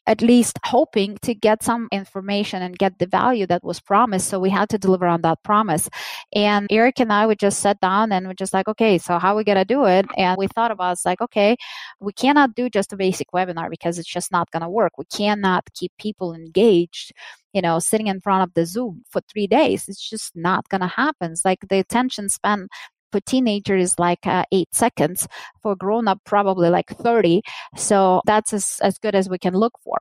at 0.06 0.20
least 0.20 0.58
hoping 0.64 1.16
to 1.22 1.34
get 1.34 1.62
some 1.62 1.88
information 1.92 2.60
and 2.60 2.76
get 2.76 2.98
the 2.98 3.06
value 3.06 3.46
that 3.46 3.62
was 3.62 3.80
promised. 3.80 4.28
So 4.28 4.40
we 4.40 4.50
had 4.50 4.68
to 4.70 4.78
deliver 4.78 5.06
on 5.06 5.22
that 5.22 5.42
promise. 5.44 5.88
And 6.34 6.66
Eric 6.70 6.98
and 6.98 7.12
I 7.12 7.24
would 7.24 7.38
just 7.38 7.60
sit 7.60 7.78
down 7.80 8.10
and 8.10 8.26
we're 8.26 8.34
just 8.34 8.52
like, 8.52 8.66
okay, 8.66 8.98
so 8.98 9.18
how 9.20 9.34
are 9.34 9.36
we 9.36 9.44
going 9.44 9.58
to 9.58 9.64
do 9.64 9.84
it? 9.84 10.06
And 10.16 10.36
we 10.36 10.48
thought 10.48 10.72
about 10.72 10.92
it's 10.92 11.04
like, 11.04 11.20
okay, 11.20 11.56
we 12.00 12.12
cannot 12.12 12.56
do 12.56 12.68
just 12.68 12.92
a 12.92 12.96
basic 12.96 13.28
webinar 13.30 13.70
because 13.70 13.98
it's 13.98 14.12
just 14.12 14.32
not 14.32 14.50
going 14.50 14.62
to 14.62 14.68
work. 14.68 14.98
We 14.98 15.04
cannot 15.04 15.68
keep 15.74 15.92
people 15.98 16.34
engaged 16.34 17.12
you 17.52 17.60
know, 17.60 17.78
sitting 17.78 18.06
in 18.06 18.20
front 18.20 18.42
of 18.42 18.54
the 18.54 18.64
Zoom 18.64 19.04
for 19.10 19.20
three 19.30 19.46
days. 19.46 19.84
It's 19.86 20.08
just 20.08 20.34
not 20.34 20.68
going 20.70 20.80
to 20.80 20.86
happen. 20.86 21.32
It's 21.32 21.44
like 21.44 21.58
the 21.68 21.78
attention 21.78 22.28
span 22.30 22.68
for 23.12 23.20
teenager 23.20 23.76
is 23.76 23.98
like 23.98 24.26
uh, 24.26 24.44
eight 24.52 24.68
seconds 24.72 25.28
for 25.62 25.76
grown 25.76 26.08
up 26.08 26.18
probably 26.24 26.70
like 26.70 26.88
30 26.88 27.42
so 27.76 28.20
that's 28.26 28.52
as, 28.52 28.78
as 28.82 28.98
good 28.98 29.14
as 29.14 29.28
we 29.28 29.38
can 29.38 29.54
look 29.54 29.74
for 29.84 29.98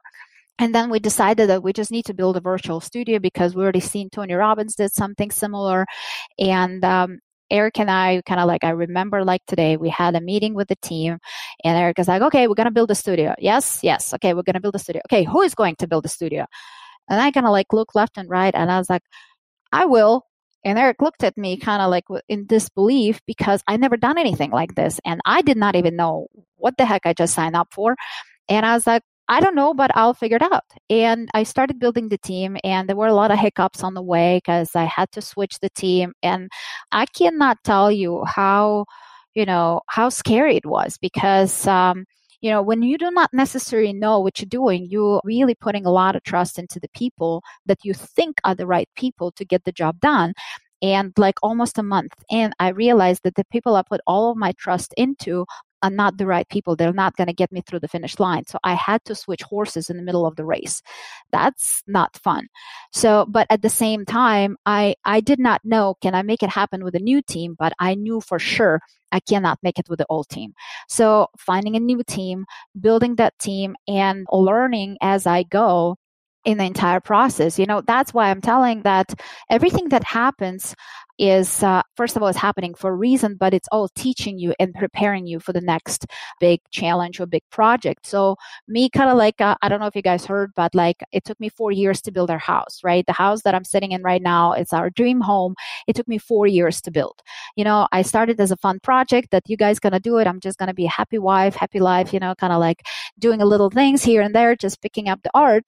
and 0.60 0.76
then 0.76 0.90
we 0.90 1.00
decided 1.00 1.50
that 1.50 1.64
we 1.64 1.74
just 1.74 1.92
need 1.92 2.06
to 2.06 2.14
build 2.14 2.38
a 2.38 2.42
virtual 2.42 2.80
studio 2.80 3.20
because 3.20 3.56
we 3.56 3.64
already 3.64 3.80
seen 3.80 4.10
tony 4.10 4.34
robbins 4.34 4.76
did 4.76 4.92
something 4.92 5.32
similar 5.32 5.86
and 6.40 6.84
um, 6.84 7.20
Eric 7.52 7.80
and 7.80 7.92
I 7.92 8.22
kind 8.26 8.40
of 8.40 8.48
like, 8.48 8.64
I 8.64 8.70
remember 8.70 9.24
like 9.26 9.46
today, 9.46 9.76
we 9.78 9.90
had 9.90 10.16
a 10.16 10.22
meeting 10.22 10.54
with 10.54 10.70
the 10.70 10.78
team, 10.78 11.20
and 11.64 11.78
Eric 11.78 12.00
is 12.00 12.08
like, 12.08 12.22
okay, 12.22 12.48
we're 12.48 12.56
going 12.56 12.66
to 12.66 12.72
build 12.72 12.90
a 12.92 12.96
studio. 12.96 13.36
Yes, 13.38 13.82
yes. 13.84 14.14
Okay, 14.14 14.34
we're 14.34 14.44
going 14.44 14.56
to 14.56 14.62
build 14.62 14.76
a 14.76 14.80
studio. 14.80 15.02
Okay, 15.08 15.24
who 15.24 15.42
is 15.42 15.54
going 15.54 15.76
to 15.76 15.88
build 15.88 16.06
a 16.06 16.10
studio? 16.10 16.46
And 17.10 17.20
I 17.20 17.30
kind 17.32 17.46
of 17.46 17.52
like 17.52 17.74
look 17.74 17.94
left 17.94 18.18
and 18.18 18.30
right, 18.30 18.56
and 18.56 18.72
I 18.72 18.78
was 18.78 18.90
like, 18.90 19.04
I 19.74 19.86
will. 19.86 20.26
And 20.64 20.78
Eric 20.78 21.02
looked 21.02 21.24
at 21.24 21.38
me 21.38 21.58
kind 21.58 21.82
of 21.82 21.90
like 21.90 22.06
in 22.30 22.46
disbelief 22.46 23.20
because 23.26 23.64
I 23.68 23.78
never 23.78 23.98
done 23.98 24.18
anything 24.18 24.52
like 24.52 24.76
this. 24.76 25.00
And 25.06 25.22
I 25.26 25.42
did 25.42 25.58
not 25.58 25.76
even 25.76 25.96
know 25.96 26.28
what 26.58 26.78
the 26.78 26.86
heck 26.86 27.06
I 27.06 27.14
just 27.14 27.34
signed 27.34 27.56
up 27.56 27.70
for. 27.74 27.96
And 28.50 28.66
I 28.66 28.74
was 28.74 28.86
like, 28.86 29.04
I 29.28 29.40
don't 29.40 29.56
know, 29.56 29.74
but 29.74 29.92
I'll 29.96 30.14
figure 30.14 30.36
it 30.38 30.42
out. 30.42 30.66
And 30.90 31.30
I 31.34 31.44
started 31.44 31.80
building 31.80 32.10
the 32.10 32.18
team, 32.18 32.58
and 32.66 32.90
there 32.90 32.98
were 32.98 33.08
a 33.08 33.14
lot 33.14 33.32
of 33.32 33.40
hiccups 33.40 33.82
on 33.84 33.94
the 33.94 34.02
way 34.02 34.38
because 34.44 34.76
I 34.76 34.84
had 34.84 35.10
to 35.14 35.22
switch 35.22 35.60
the 35.60 35.70
team. 35.70 36.14
And 36.22 36.50
I 36.92 37.06
cannot 37.06 37.58
tell 37.64 37.90
you 37.92 38.26
how, 38.26 38.86
you 39.34 39.46
know, 39.46 39.82
how 39.88 40.10
scary 40.10 40.58
it 40.58 40.66
was 40.66 40.98
because, 41.02 41.66
um, 41.66 42.06
you 42.42 42.50
know, 42.50 42.62
when 42.62 42.82
you 42.82 42.98
do 42.98 43.12
not 43.12 43.30
necessarily 43.34 43.94
know 43.94 44.20
what 44.20 44.40
you're 44.40 44.48
doing, 44.48 44.88
you're 44.90 45.22
really 45.24 45.56
putting 45.56 45.86
a 45.86 45.92
lot 45.92 46.16
of 46.16 46.24
trust 46.24 46.58
into 46.60 46.80
the 46.80 46.90
people 46.90 47.44
that 47.68 47.80
you 47.84 47.94
think 47.94 48.40
are 48.44 48.56
the 48.56 48.68
right 48.68 48.90
people 48.96 49.32
to 49.34 49.46
get 49.46 49.64
the 49.64 49.72
job 49.72 50.00
done. 50.00 50.34
And 50.82 51.14
like 51.16 51.36
almost 51.44 51.78
a 51.78 51.84
month 51.84 52.14
and 52.32 52.54
I 52.60 52.70
realized 52.70 53.22
that 53.24 53.36
the 53.36 53.46
people 53.52 53.76
I 53.76 53.84
put 53.84 54.02
all 54.08 54.32
of 54.32 54.38
my 54.38 54.54
trust 54.54 54.96
into 54.98 55.46
are 55.84 55.90
not 55.90 56.18
the 56.18 56.26
right 56.26 56.48
people. 56.50 56.76
They're 56.76 56.94
not 56.94 57.16
going 57.16 57.28
to 57.28 57.34
get 57.34 57.52
me 57.52 57.62
through 57.62 57.80
the 57.80 57.88
finish 57.88 58.20
line. 58.20 58.46
So 58.48 58.60
I 58.64 58.74
had 58.74 59.04
to 59.06 59.16
switch 59.16 59.42
horses 59.42 59.90
in 59.90 59.98
the 59.98 60.04
middle 60.04 60.26
of 60.26 60.36
the 60.36 60.46
race. 60.46 60.82
That's 61.32 61.84
not 61.88 62.18
fun. 62.18 62.48
So, 62.94 63.26
but 63.30 63.48
at 63.50 63.62
the 63.62 63.70
same 63.70 64.06
time, 64.06 64.58
I, 64.66 64.96
I 65.06 65.22
did 65.22 65.40
not 65.40 65.62
know, 65.64 65.96
can 66.02 66.16
I 66.16 66.22
make 66.22 66.44
it 66.44 66.50
happen 66.50 66.84
with 66.84 66.96
a 66.96 67.00
new 67.00 67.22
team? 67.22 67.56
But 67.58 67.74
I 67.80 67.96
knew 67.96 68.22
for 68.22 68.40
sure 68.40 68.82
I 69.12 69.20
cannot 69.20 69.60
make 69.64 69.80
it 69.80 69.90
with 69.90 70.00
the 70.00 70.06
old 70.10 70.30
team. 70.30 70.54
So 70.88 71.28
finding 71.38 71.76
a 71.76 71.80
new 71.80 72.04
team, 72.04 72.46
building 72.80 73.16
that 73.16 73.38
team 73.40 73.76
and 73.88 74.26
learning 74.32 74.98
as 75.02 75.28
I 75.28 75.44
go 75.44 75.98
in 76.46 76.58
the 76.58 76.64
entire 76.64 77.00
process. 77.00 77.60
You 77.60 77.66
know, 77.66 77.82
that's 77.82 78.14
why 78.14 78.30
I'm 78.30 78.42
telling 78.42 78.82
that 78.82 79.14
everything 79.50 79.90
that 79.90 80.04
happens 80.04 80.76
is 81.22 81.62
uh, 81.62 81.84
first 81.96 82.16
of 82.16 82.24
all 82.24 82.30
is 82.30 82.36
happening 82.36 82.74
for 82.74 82.90
a 82.90 82.96
reason 82.96 83.36
but 83.40 83.54
it's 83.54 83.68
all 83.72 83.88
teaching 83.90 84.40
you 84.40 84.56
and 84.60 84.74
preparing 84.74 85.28
you 85.28 85.40
for 85.40 85.54
the 85.54 85.62
next 85.62 86.08
big 86.40 86.60
challenge 86.72 87.20
or 87.20 87.28
big 87.28 87.44
project. 87.52 88.08
So 88.08 88.36
me 88.68 88.90
kind 88.90 89.10
of 89.10 89.18
like 89.18 89.40
uh, 89.40 89.56
i 89.62 89.70
don't 89.70 89.80
know 89.80 89.86
if 89.86 89.96
you 89.96 90.02
guys 90.02 90.26
heard 90.26 90.52
but 90.56 90.74
like 90.74 91.04
it 91.12 91.24
took 91.24 91.40
me 91.40 91.50
four 91.50 91.72
years 91.72 92.02
to 92.02 92.12
build 92.12 92.32
our 92.32 92.40
house 92.40 92.80
right? 92.84 93.06
The 93.06 93.14
house 93.14 93.44
that 93.44 93.54
i'm 93.54 93.64
sitting 93.64 93.92
in 93.92 94.02
right 94.02 94.22
now 94.22 94.54
it's 94.54 94.74
our 94.74 94.90
dream 94.90 95.22
home. 95.22 95.54
It 95.88 95.96
took 95.96 96.08
me 96.08 96.18
four 96.18 96.48
years 96.48 96.82
to 96.82 96.92
build. 96.92 97.22
You 97.56 97.66
know 97.66 97.88
i 97.92 98.02
started 98.02 98.40
as 98.40 98.52
a 98.52 98.58
fun 98.58 98.80
project 98.80 99.30
that 99.32 99.44
you 99.48 99.58
guys 99.58 99.80
gonna 99.80 100.00
do 100.00 100.18
it. 100.18 100.28
I'm 100.28 100.40
just 100.40 100.58
gonna 100.58 100.74
be 100.74 100.86
a 100.86 100.90
happy 100.90 101.20
wife 101.20 101.56
happy 101.56 101.80
life 101.80 102.14
you 102.14 102.20
know 102.20 102.34
kind 102.36 102.54
of 102.54 102.60
like 102.60 102.82
doing 103.20 103.42
a 103.42 103.46
little 103.46 103.70
things 103.70 104.02
here 104.04 104.22
and 104.22 104.34
there 104.34 104.56
just 104.56 104.82
picking 104.82 105.08
up 105.08 105.22
the 105.24 105.32
art 105.36 105.66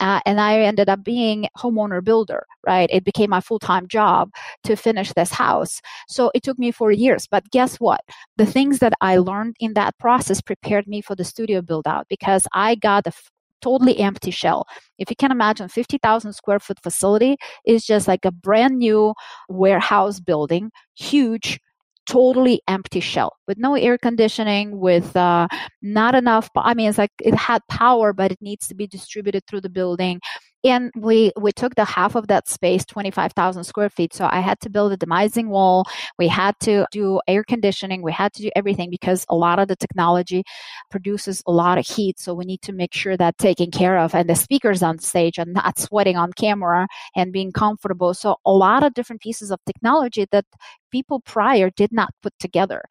uh, 0.00 0.20
and 0.26 0.40
I 0.40 0.60
ended 0.60 0.88
up 0.88 1.04
being 1.04 1.48
homeowner 1.56 2.02
builder, 2.02 2.46
right? 2.66 2.88
It 2.92 3.04
became 3.04 3.30
my 3.30 3.40
full 3.40 3.58
time 3.58 3.86
job 3.88 4.30
to 4.64 4.76
finish 4.76 5.12
this 5.12 5.30
house. 5.30 5.80
So 6.08 6.30
it 6.34 6.42
took 6.42 6.58
me 6.58 6.70
four 6.70 6.90
years. 6.92 7.26
But 7.30 7.50
guess 7.50 7.76
what? 7.76 8.00
The 8.36 8.46
things 8.46 8.78
that 8.80 8.94
I 9.00 9.18
learned 9.18 9.56
in 9.60 9.74
that 9.74 9.98
process 9.98 10.40
prepared 10.40 10.86
me 10.86 11.00
for 11.00 11.14
the 11.14 11.24
studio 11.24 11.62
build 11.62 11.86
out 11.86 12.06
because 12.08 12.46
I 12.52 12.74
got 12.74 13.06
a 13.06 13.08
f- 13.10 13.30
totally 13.62 13.98
empty 13.98 14.30
shell. 14.30 14.66
If 14.98 15.10
you 15.10 15.16
can 15.16 15.30
imagine 15.30 15.68
50,000 15.68 16.32
square 16.32 16.58
foot 16.60 16.78
facility 16.82 17.36
is 17.66 17.84
just 17.84 18.08
like 18.08 18.24
a 18.24 18.32
brand 18.32 18.78
new 18.78 19.14
warehouse 19.48 20.18
building, 20.20 20.70
huge, 20.96 21.60
totally 22.06 22.60
empty 22.68 23.00
shell 23.00 23.36
with 23.46 23.58
no 23.58 23.74
air 23.74 23.98
conditioning, 23.98 24.78
with 24.78 25.14
uh, 25.16 25.46
not 25.82 26.14
enough. 26.14 26.50
I 26.56 26.74
mean, 26.74 26.88
it's 26.88 26.98
like 26.98 27.12
it 27.20 27.34
had 27.34 27.62
power, 27.68 28.12
but 28.12 28.32
it 28.32 28.38
needs 28.40 28.66
to 28.68 28.74
be 28.74 28.86
distributed 28.86 29.44
through 29.46 29.62
the 29.62 29.68
building 29.68 30.20
and 30.64 30.90
we 30.96 31.32
we 31.40 31.52
took 31.52 31.74
the 31.74 31.84
half 31.84 32.14
of 32.14 32.26
that 32.28 32.48
space 32.48 32.84
25000 32.84 33.64
square 33.64 33.90
feet. 33.90 34.12
So 34.12 34.28
i 34.30 34.40
had 34.40 34.60
to 34.60 34.70
build 34.70 34.92
a 34.92 34.96
demising 34.96 35.48
wall. 35.48 35.84
We 36.18 36.28
had 36.28 36.54
to 36.60 36.86
do 36.92 37.20
air 37.26 37.44
conditioning. 37.44 38.02
We 38.02 38.12
had 38.12 38.32
to 38.34 38.42
do 38.42 38.50
everything 38.54 38.90
because 38.90 39.24
a 39.28 39.34
lot 39.34 39.58
of 39.58 39.68
the 39.68 39.76
technology 39.76 40.44
produces 40.90 41.42
a 41.46 41.52
lot 41.52 41.78
of 41.78 41.86
heat. 41.86 42.18
So 42.20 42.34
we 42.34 42.44
need 42.44 42.62
to 42.62 42.72
make 42.72 42.94
sure 42.94 43.16
that 43.16 43.38
taken 43.38 43.70
care 43.70 43.98
of 43.98 44.14
and 44.14 44.28
the 44.28 44.34
speakers 44.36 44.82
on 44.82 44.98
stage 44.98 45.38
are 45.38 45.44
not 45.46 45.78
sweating 45.86 46.16
on 46.16 46.32
camera 46.32 46.86
and 47.16 47.32
being 47.32 47.52
comfortable. 47.52 48.14
So 48.14 48.36
a 48.44 48.52
lot 48.52 48.82
of 48.82 48.94
different 48.94 49.22
pieces 49.22 49.50
of 49.50 49.60
technology 49.66 50.26
that 50.32 50.44
people 50.90 51.20
prior 51.20 51.70
did 51.70 51.92
not 51.92 52.12
put 52.22 52.32
together 52.38 52.82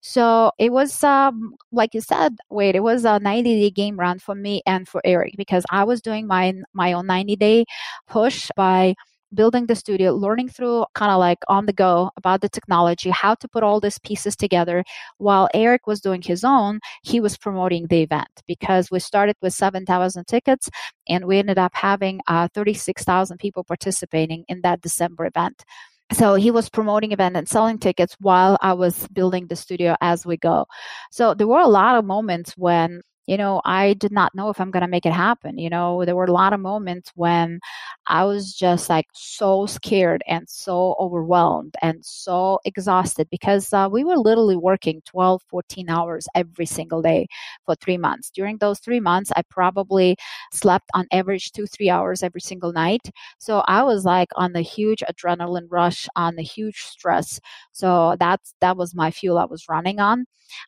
so 0.00 0.52
it 0.58 0.72
was, 0.72 1.02
um, 1.02 1.54
like 1.72 1.94
you 1.94 2.00
said, 2.00 2.36
wait, 2.50 2.76
it 2.76 2.80
was 2.82 3.04
a 3.04 3.18
90 3.18 3.60
day 3.60 3.70
game 3.70 3.98
run 3.98 4.18
for 4.18 4.34
me 4.34 4.62
and 4.66 4.88
for 4.88 5.00
Eric 5.04 5.34
because 5.36 5.64
I 5.70 5.84
was 5.84 6.00
doing 6.00 6.26
my, 6.26 6.54
my 6.72 6.92
own 6.92 7.06
90 7.06 7.36
day 7.36 7.64
push 8.06 8.50
by 8.56 8.94
building 9.34 9.66
the 9.66 9.74
studio, 9.74 10.12
learning 10.14 10.48
through 10.48 10.84
kind 10.94 11.12
of 11.12 11.18
like 11.18 11.38
on 11.48 11.66
the 11.66 11.72
go 11.72 12.10
about 12.16 12.40
the 12.40 12.48
technology, 12.48 13.10
how 13.10 13.34
to 13.34 13.48
put 13.48 13.62
all 13.62 13.80
these 13.80 13.98
pieces 13.98 14.36
together. 14.36 14.84
While 15.18 15.48
Eric 15.52 15.86
was 15.86 16.00
doing 16.00 16.22
his 16.22 16.44
own, 16.44 16.80
he 17.02 17.20
was 17.20 17.36
promoting 17.36 17.86
the 17.88 18.02
event 18.02 18.28
because 18.46 18.90
we 18.90 19.00
started 19.00 19.36
with 19.42 19.52
7,000 19.52 20.24
tickets 20.26 20.70
and 21.08 21.26
we 21.26 21.38
ended 21.38 21.58
up 21.58 21.72
having 21.74 22.20
uh, 22.26 22.48
36,000 22.54 23.38
people 23.38 23.64
participating 23.64 24.44
in 24.48 24.62
that 24.62 24.80
December 24.80 25.26
event 25.26 25.64
so 26.12 26.34
he 26.34 26.50
was 26.50 26.70
promoting 26.70 27.12
event 27.12 27.36
and 27.36 27.48
selling 27.48 27.78
tickets 27.78 28.16
while 28.20 28.58
I 28.62 28.72
was 28.72 29.06
building 29.08 29.46
the 29.46 29.56
studio 29.56 29.96
as 30.00 30.24
we 30.24 30.36
go. 30.36 30.66
So 31.10 31.34
there 31.34 31.48
were 31.48 31.60
a 31.60 31.68
lot 31.68 31.96
of 31.96 32.04
moments 32.04 32.54
when 32.56 33.02
you 33.28 33.36
know, 33.36 33.60
I 33.64 33.92
did 33.94 34.10
not 34.12 34.34
know 34.34 34.48
if 34.50 34.60
I'm 34.60 34.70
going 34.72 34.82
to 34.82 34.88
make 34.88 35.06
it 35.06 35.12
happen. 35.12 35.58
You 35.58 35.70
know, 35.70 36.04
there 36.04 36.16
were 36.16 36.24
a 36.24 36.32
lot 36.32 36.52
of 36.54 36.60
moments 36.60 37.12
when 37.14 37.60
I 38.06 38.24
was 38.24 38.54
just 38.54 38.88
like 38.88 39.06
so 39.12 39.66
scared 39.66 40.22
and 40.26 40.48
so 40.48 40.96
overwhelmed 40.98 41.74
and 41.82 42.04
so 42.04 42.58
exhausted 42.64 43.28
because 43.30 43.72
uh, 43.72 43.88
we 43.90 44.02
were 44.04 44.16
literally 44.16 44.56
working 44.56 45.02
12, 45.06 45.42
14 45.48 45.90
hours 45.90 46.26
every 46.34 46.66
single 46.66 47.02
day 47.02 47.26
for 47.66 47.74
three 47.76 47.98
months. 47.98 48.30
During 48.30 48.58
those 48.58 48.78
three 48.80 49.00
months, 49.00 49.30
I 49.36 49.42
probably 49.50 50.16
slept 50.52 50.88
on 50.94 51.06
average 51.12 51.52
two, 51.52 51.66
three 51.66 51.90
hours 51.90 52.22
every 52.22 52.40
single 52.40 52.72
night. 52.72 53.10
So 53.38 53.58
I 53.66 53.82
was 53.82 54.04
like 54.04 54.30
on 54.36 54.52
the 54.52 54.62
huge 54.62 55.02
adrenaline 55.10 55.66
rush, 55.70 56.08
on 56.16 56.36
the 56.36 56.42
huge 56.42 56.78
stress. 56.80 57.40
So 57.72 58.16
that's 58.18 58.54
that 58.60 58.76
was 58.76 58.94
my 58.94 59.10
fuel 59.10 59.38
I 59.38 59.44
was 59.44 59.68
running 59.68 60.00
on. 60.00 60.26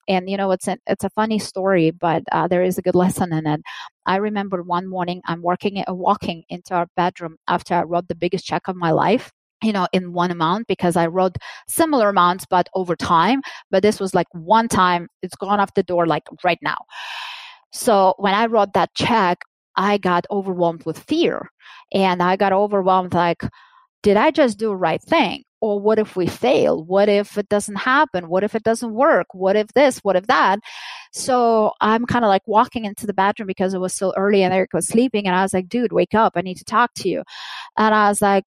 And 0.09 0.29
you 0.29 0.37
know, 0.37 0.51
it's 0.51 0.69
a, 0.69 0.77
it's 0.87 1.05
a 1.05 1.11
funny 1.11 1.39
story, 1.39 1.91
but 1.91 2.23
uh, 2.33 2.49
there 2.51 2.63
is 2.63 2.79
a 2.79 2.83
good 2.83 2.95
lesson 2.95 3.33
in 3.33 3.47
it. 3.47 3.61
I 4.07 4.17
remember 4.17 4.63
one 4.63 4.89
morning 4.89 5.23
I'm 5.27 5.43
working 5.43 5.83
uh, 5.89 5.95
walking 5.95 6.45
into 6.49 6.75
our 6.75 6.87
bedroom 6.97 7.37
after 7.49 7.75
I 7.75 7.83
wrote 7.83 8.09
the 8.09 8.15
biggest 8.15 8.45
check 8.45 8.69
of 8.69 8.77
my 8.77 8.91
life 8.91 9.31
you 9.63 9.73
know 9.73 9.87
in 9.93 10.13
one 10.13 10.31
amount 10.31 10.67
because 10.67 10.97
i 10.97 11.07
wrote 11.07 11.37
similar 11.69 12.09
amounts 12.09 12.47
but 12.49 12.69
over 12.75 12.97
time 12.97 13.41
but 13.71 13.83
this 13.83 14.01
was 14.01 14.15
like 14.15 14.27
one 14.33 14.69
time 14.69 15.09
it's 15.23 15.37
gone 15.37 15.61
off 15.61 15.75
the 15.75 15.83
door 15.83 16.07
like 16.07 16.23
right 16.45 16.59
now 16.63 16.79
so 17.73 18.15
when 18.19 18.35
i 18.35 18.47
wrote 18.47 18.73
that 18.73 18.91
check 18.95 19.39
i 19.77 19.99
got 19.99 20.27
overwhelmed 20.31 20.85
with 20.87 20.99
fear 20.99 21.51
and 21.93 22.23
i 22.23 22.37
got 22.37 22.53
overwhelmed 22.53 23.15
like 23.15 23.43
did 24.03 24.17
i 24.17 24.31
just 24.31 24.59
do 24.59 24.69
the 24.69 24.77
right 24.77 25.03
thing 25.03 25.43
or 25.61 25.79
what 25.81 25.99
if 25.99 26.17
we 26.17 26.27
fail? 26.27 26.85
What 26.85 27.09
if 27.09 27.37
it 27.39 27.49
doesn't 27.49 27.77
happen? 27.77 28.29
What 28.29 28.45
if 28.45 28.55
it 28.55 28.63
doesn't 28.63 28.93
work? 28.93 29.27
What 29.35 29.57
if 29.57 29.69
this? 29.69 29.99
What 29.99 30.17
if 30.17 30.27
that? 30.27 30.61
So 31.13 31.73
I'm 31.81 32.07
kind 32.07 32.25
of 32.25 32.29
like 32.29 32.47
walking 32.47 32.85
into 32.85 33.07
the 33.07 33.13
bathroom 33.13 33.47
because 33.47 33.75
it 33.75 33.81
was 33.81 33.95
so 33.95 34.13
early 34.17 34.43
and 34.43 34.55
Eric 34.55 34.73
was 34.73 34.89
sleeping. 34.89 35.27
And 35.27 35.37
I 35.37 35.43
was 35.43 35.53
like, 35.53 35.69
dude, 35.69 35.93
wake 35.93 36.15
up. 36.15 36.33
I 36.37 36.41
need 36.43 36.57
to 36.59 36.65
talk 36.65 36.95
to 36.97 37.09
you. 37.09 37.23
And 37.77 37.95
I 37.95 38.09
was 38.09 38.23
like, 38.23 38.45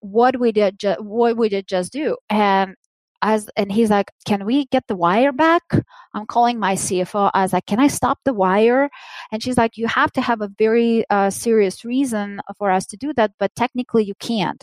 what 0.00 0.38
we 0.40 0.52
did, 0.52 0.78
ju- 0.78 0.96
what 0.98 1.36
we 1.36 1.48
did 1.48 1.68
just 1.68 1.92
do. 1.92 2.16
And 2.28 2.74
as 3.22 3.48
and 3.56 3.72
he's 3.72 3.90
like, 3.90 4.10
"Can 4.26 4.44
we 4.44 4.66
get 4.66 4.86
the 4.88 4.96
wire 4.96 5.32
back?" 5.32 5.62
I'm 6.14 6.26
calling 6.26 6.58
my 6.58 6.74
CFO. 6.74 7.30
I 7.34 7.42
was 7.42 7.52
like, 7.52 7.66
"Can 7.66 7.80
I 7.80 7.88
stop 7.88 8.18
the 8.24 8.34
wire?" 8.34 8.90
And 9.30 9.42
she's 9.42 9.56
like, 9.56 9.76
"You 9.76 9.86
have 9.88 10.12
to 10.12 10.20
have 10.20 10.40
a 10.42 10.50
very 10.58 11.04
uh, 11.10 11.30
serious 11.30 11.84
reason 11.84 12.40
for 12.58 12.70
us 12.70 12.86
to 12.86 12.96
do 12.96 13.12
that, 13.14 13.32
but 13.38 13.54
technically 13.56 14.04
you 14.04 14.14
can't." 14.20 14.62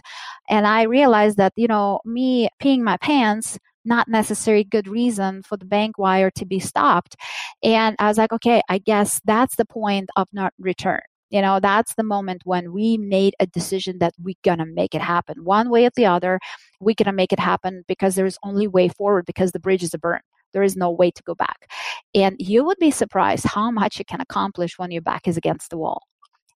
And 0.50 0.68
I 0.68 0.84
realized 0.84 1.38
that 1.38 1.54
you 1.56 1.68
know 1.68 2.00
me 2.06 2.50
peeing 2.62 2.82
my 2.82 2.98
pants 2.98 3.58
not 3.86 4.08
necessarily 4.08 4.64
good 4.64 4.88
reason 4.88 5.42
for 5.44 5.58
the 5.58 5.66
bank 5.66 5.98
wire 5.98 6.30
to 6.32 6.46
be 6.46 6.60
stopped. 6.60 7.16
And 7.64 7.96
I 8.00 8.08
was 8.08 8.18
like, 8.18 8.32
okay, 8.34 8.62
I 8.70 8.78
guess 8.78 9.22
that's 9.26 9.56
the 9.56 9.66
point 9.66 10.10
of 10.16 10.28
not 10.34 10.54
return. 10.60 11.02
You 11.30 11.42
know, 11.42 11.60
that's 11.60 11.94
the 11.96 12.04
moment 12.04 12.42
when 12.46 12.74
we 12.74 12.98
made 12.98 13.36
a 13.40 13.46
decision 13.46 14.00
that 14.00 14.14
we're 14.20 14.34
to 14.44 14.66
make 14.66 14.96
it 14.96 15.02
happen. 15.02 15.44
One 15.44 15.70
way 15.70 15.86
or 15.86 15.92
the 15.96 16.08
other, 16.08 16.40
we're 16.80 16.96
going 16.96 17.06
to 17.06 17.14
make 17.14 17.34
it 17.34 17.40
happen 17.40 17.84
because 17.88 18.16
there's 18.16 18.38
only 18.44 18.68
way 18.68 18.88
forward 18.90 19.26
because 19.26 19.52
the 19.52 19.60
bridge 19.60 19.84
is 19.84 19.94
a 19.94 20.00
burn. 20.00 20.22
There 20.54 20.64
is 20.64 20.76
no 20.76 20.90
way 20.90 21.12
to 21.12 21.24
go 21.24 21.36
back. 21.36 21.72
And 22.16 22.36
you 22.40 22.64
would 22.66 22.80
be 22.80 22.92
surprised 22.92 23.46
how 23.46 23.70
much 23.70 24.00
you 24.00 24.06
can 24.06 24.22
accomplish 24.22 24.80
when 24.80 24.92
your 24.92 25.02
back 25.02 25.28
is 25.28 25.38
against 25.38 25.70
the 25.70 25.78
wall 25.78 26.04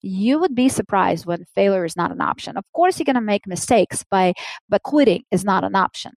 you 0.04 0.38
would 0.38 0.54
be 0.54 0.68
surprised 0.68 1.26
when 1.26 1.46
failure 1.56 1.86
is 1.86 1.96
not 1.96 2.12
an 2.12 2.22
option. 2.22 2.58
Of 2.58 2.66
course, 2.74 3.00
you're 3.00 3.06
going 3.06 3.16
to 3.16 3.22
make 3.22 3.48
mistakes, 3.48 4.04
by, 4.12 4.34
but 4.68 4.84
quitting 4.84 5.24
is 5.32 5.46
not 5.46 5.64
an 5.64 5.76
option. 5.76 6.12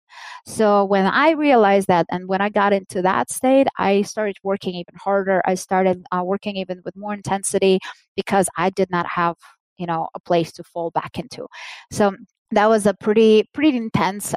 So 0.45 0.85
when 0.85 1.07
I 1.07 1.31
realized 1.31 1.87
that, 1.87 2.07
and 2.11 2.29
when 2.29 2.41
I 2.41 2.49
got 2.49 2.73
into 2.73 3.01
that 3.03 3.31
state, 3.31 3.69
I 3.79 4.03
started 4.03 4.37
working 4.43 4.75
even 4.75 4.95
harder. 4.97 5.41
I 5.47 5.55
started 5.55 6.05
uh, 6.11 6.23
working 6.25 6.57
even 6.57 6.83
with 6.85 6.97
more 6.97 7.15
intensity 7.15 7.79
because 8.17 8.49
I 8.57 8.71
did 8.71 8.91
not 8.91 9.07
have, 9.07 9.37
you 9.79 9.87
know, 9.87 10.09
a 10.15 10.21
place 10.21 10.51
to 10.53 10.65
fall 10.65 10.91
back 10.91 11.17
into. 11.17 11.47
So 11.93 12.17
that 12.53 12.69
was 12.69 12.87
a 12.87 12.95
pretty, 12.95 13.49
pretty 13.53 13.77
intense 13.77 14.35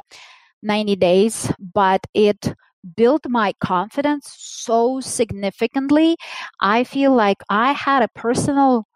90 0.62 0.96
days, 0.96 1.52
but 1.72 2.06
it 2.14 2.54
built 2.96 3.26
my 3.28 3.52
confidence 3.60 4.34
so 4.38 5.00
significantly. 5.00 6.16
I 6.60 6.84
feel 6.84 7.14
like 7.14 7.38
I 7.48 7.72
had 7.72 8.02
a 8.02 8.08
personal 8.08 8.86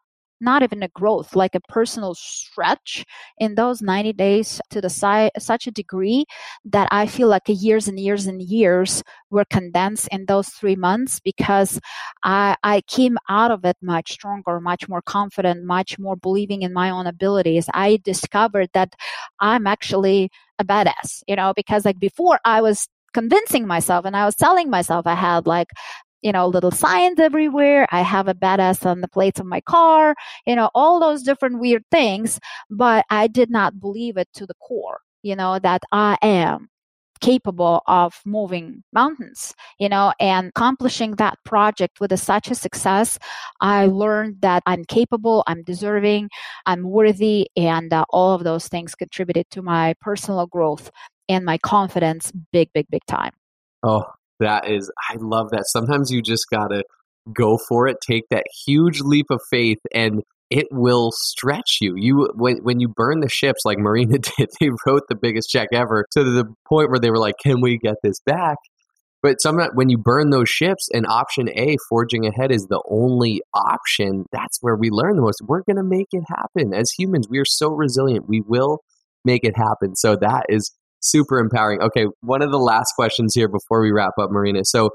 not 0.45 0.63
even 0.63 0.83
a 0.83 0.89
growth, 0.89 1.35
like 1.35 1.55
a 1.55 1.61
personal 1.61 2.15
stretch 2.15 3.05
in 3.39 3.55
those 3.55 3.83
90 3.83 4.13
days 4.13 4.61
to 4.71 4.81
the 4.81 4.91
si- 4.91 5.31
such 5.39 5.67
a 5.67 5.71
degree 5.71 6.25
that 6.65 6.89
I 6.93 7.07
feel 7.07 7.29
like 7.29 7.43
years 7.47 7.89
and 7.89 7.99
years 7.99 8.27
and 8.27 8.41
years 8.41 9.03
were 9.31 9.45
condensed 9.47 10.09
in 10.13 10.27
those 10.27 10.49
three 10.49 10.77
months 10.77 11.21
because 11.21 11.81
I, 12.23 12.57
I 12.63 12.83
came 12.83 13.19
out 13.29 13.51
of 13.51 13.65
it 13.65 13.77
much 13.83 14.13
stronger, 14.13 14.61
much 14.61 14.89
more 14.89 15.03
confident, 15.03 15.65
much 15.65 15.99
more 15.99 16.17
believing 16.17 16.63
in 16.63 16.73
my 16.73 16.91
own 16.91 17.07
abilities. 17.07 17.67
I 17.75 17.99
discovered 18.05 18.69
that 18.75 18.95
I'm 19.41 19.67
actually 19.67 20.31
a 20.59 20.65
badass, 20.65 21.23
you 21.27 21.37
know, 21.37 21.53
because 21.57 21.85
like 21.85 21.99
before 21.99 22.39
I 22.45 22.61
was 22.61 22.89
convincing 23.15 23.67
myself 23.67 24.05
and 24.05 24.17
I 24.17 24.27
was 24.27 24.35
telling 24.35 24.69
myself 24.69 25.07
I 25.07 25.15
had 25.15 25.47
like 25.47 25.69
you 26.25 26.33
know, 26.33 26.49
little 26.49 26.73
signs 26.73 27.21
everywhere. 27.21 27.87
I 27.93 28.01
have 28.01 28.27
a 28.27 28.35
badass 28.35 28.85
on 28.85 29.03
the 29.03 29.09
plates 29.09 29.39
of 29.39 29.47
my 29.47 29.61
car, 29.61 30.17
you 30.47 30.57
know, 30.57 30.71
all 30.75 30.99
those 30.99 31.23
different 31.23 31.61
weird 31.61 31.85
things. 31.91 32.41
But 32.71 33.05
I 33.11 33.29
did 33.29 33.51
not 33.51 33.79
believe 33.79 34.17
it 34.17 34.29
to 34.35 34.47
the 34.47 34.55
core, 34.55 35.01
you 35.23 35.37
know, 35.37 35.59
that 35.61 35.83
I 35.93 36.17
am 36.23 36.71
capable 37.21 37.83
of 37.87 38.21
moving 38.25 38.83
mountains, 38.93 39.55
you 39.79 39.89
know, 39.89 40.13
and 40.19 40.49
accomplishing 40.49 41.13
that 41.13 41.39
project 41.45 42.01
with 42.01 42.11
a, 42.11 42.17
such 42.17 42.51
a 42.51 42.55
success. 42.55 43.19
I 43.61 43.87
learned 43.87 44.41
that 44.41 44.63
I'm 44.67 44.85
capable, 44.85 45.45
I'm 45.47 45.63
deserving, 45.63 46.31
I'm 46.67 46.83
worthy, 46.83 47.49
and 47.57 47.93
uh, 47.93 48.05
all 48.11 48.35
of 48.35 48.45
those 48.45 48.69
things 48.69 48.95
contributed 48.95 49.49
to 49.51 49.63
my 49.63 49.95
personal 50.01 50.47
growth 50.47 50.91
and 51.29 51.45
my 51.45 51.59
confidence 51.59 52.33
big, 52.53 52.71
big, 52.75 52.87
big 52.91 53.05
time. 53.07 53.33
Oh, 53.83 54.05
that 54.41 54.69
is 54.69 54.91
i 55.11 55.17
love 55.19 55.51
that. 55.51 55.65
Sometimes 55.67 56.11
you 56.11 56.23
just 56.23 56.47
gotta 56.51 56.85
go 57.33 57.59
for 57.69 57.89
it 57.89 57.97
take 58.07 58.25
that 58.31 58.45
huge 58.67 59.01
leap 59.01 59.27
of 59.31 59.41
faith 59.51 59.79
and 59.95 60.23
it 60.51 60.67
will 60.71 61.11
stretch 61.11 61.79
you. 61.81 61.95
You 61.97 62.31
when, 62.35 62.59
when 62.59 62.79
you 62.79 62.89
burn 62.89 63.21
the 63.21 63.29
ships 63.29 63.63
like 63.65 63.79
marina 63.79 64.19
did 64.39 64.51
they 64.61 64.71
wrote 64.87 65.03
the 65.09 65.17
biggest 65.21 65.49
check 65.49 65.69
ever 65.73 66.07
to 66.13 66.25
the 66.25 66.45
point 66.69 66.91
where 66.91 67.01
they 67.01 67.11
were 67.11 67.19
like 67.19 67.37
can 67.43 67.61
we 67.61 67.79
get 67.79 67.97
this 68.03 68.21
back? 68.27 68.57
But 69.25 69.41
sometimes 69.41 69.71
when 69.73 69.89
you 69.89 69.97
burn 69.97 70.29
those 70.29 70.51
ships 70.51 70.91
and 70.93 71.07
option 71.07 71.49
a 71.49 71.79
forging 71.89 72.27
ahead 72.27 72.53
is 72.53 72.67
the 72.67 72.83
only 72.91 73.41
option 73.55 74.27
that's 74.31 74.59
where 74.61 74.77
we 74.77 74.91
learn 74.91 75.17
the 75.17 75.23
most. 75.23 75.41
We're 75.43 75.63
going 75.63 75.79
to 75.79 75.83
make 75.83 76.09
it 76.13 76.25
happen. 76.29 76.75
As 76.75 76.91
humans 76.91 77.27
we 77.31 77.39
are 77.39 77.47
so 77.47 77.71
resilient. 77.71 78.29
We 78.29 78.43
will 78.43 78.81
make 79.25 79.43
it 79.43 79.57
happen. 79.57 79.97
So 79.97 80.15
that 80.17 80.45
is 80.51 80.71
super 81.05 81.39
empowering. 81.39 81.81
Okay, 81.83 82.07
one 82.21 82.43
of 82.43 82.51
the 82.51 82.59
last 82.59 82.93
questions 82.97 83.35
here 83.35 83.49
before 83.49 83.81
we 83.81 83.93
wrap 83.93 84.15
up, 84.21 84.31
Marina. 84.31 84.61
So, 84.65 84.91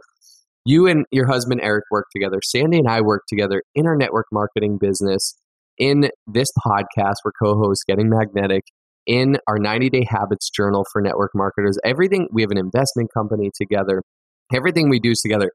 you 0.66 0.88
and 0.88 1.06
your 1.12 1.28
husband 1.28 1.62
Eric 1.64 1.86
work 1.90 2.08
together. 2.12 2.40
Sandy 2.44 2.80
and 2.80 2.88
I 2.88 3.02
work 3.02 3.24
together 3.28 3.64
in 3.76 3.88
our 3.88 3.96
network 3.96 4.28
marketing 4.32 4.78
business. 4.80 5.34
In 5.78 6.10
this 6.28 6.50
podcast, 6.66 7.16
we're 7.24 7.32
co-hosts 7.42 7.86
Getting 7.86 8.10
Magnetic. 8.10 8.64
In 9.08 9.38
our 9.48 9.58
90 9.58 9.90
Day 9.90 10.06
Habits 10.08 10.50
Journal 10.50 10.86
for 10.92 11.02
network 11.02 11.32
marketers, 11.34 11.80
everything 11.84 12.28
we 12.32 12.44
have 12.44 12.52
an 12.52 12.58
investment 12.58 13.10
company 13.14 13.50
together. 13.56 14.04
Everything 14.54 14.90
we 14.90 15.00
do 15.00 15.12
is 15.12 15.22
together. 15.22 15.52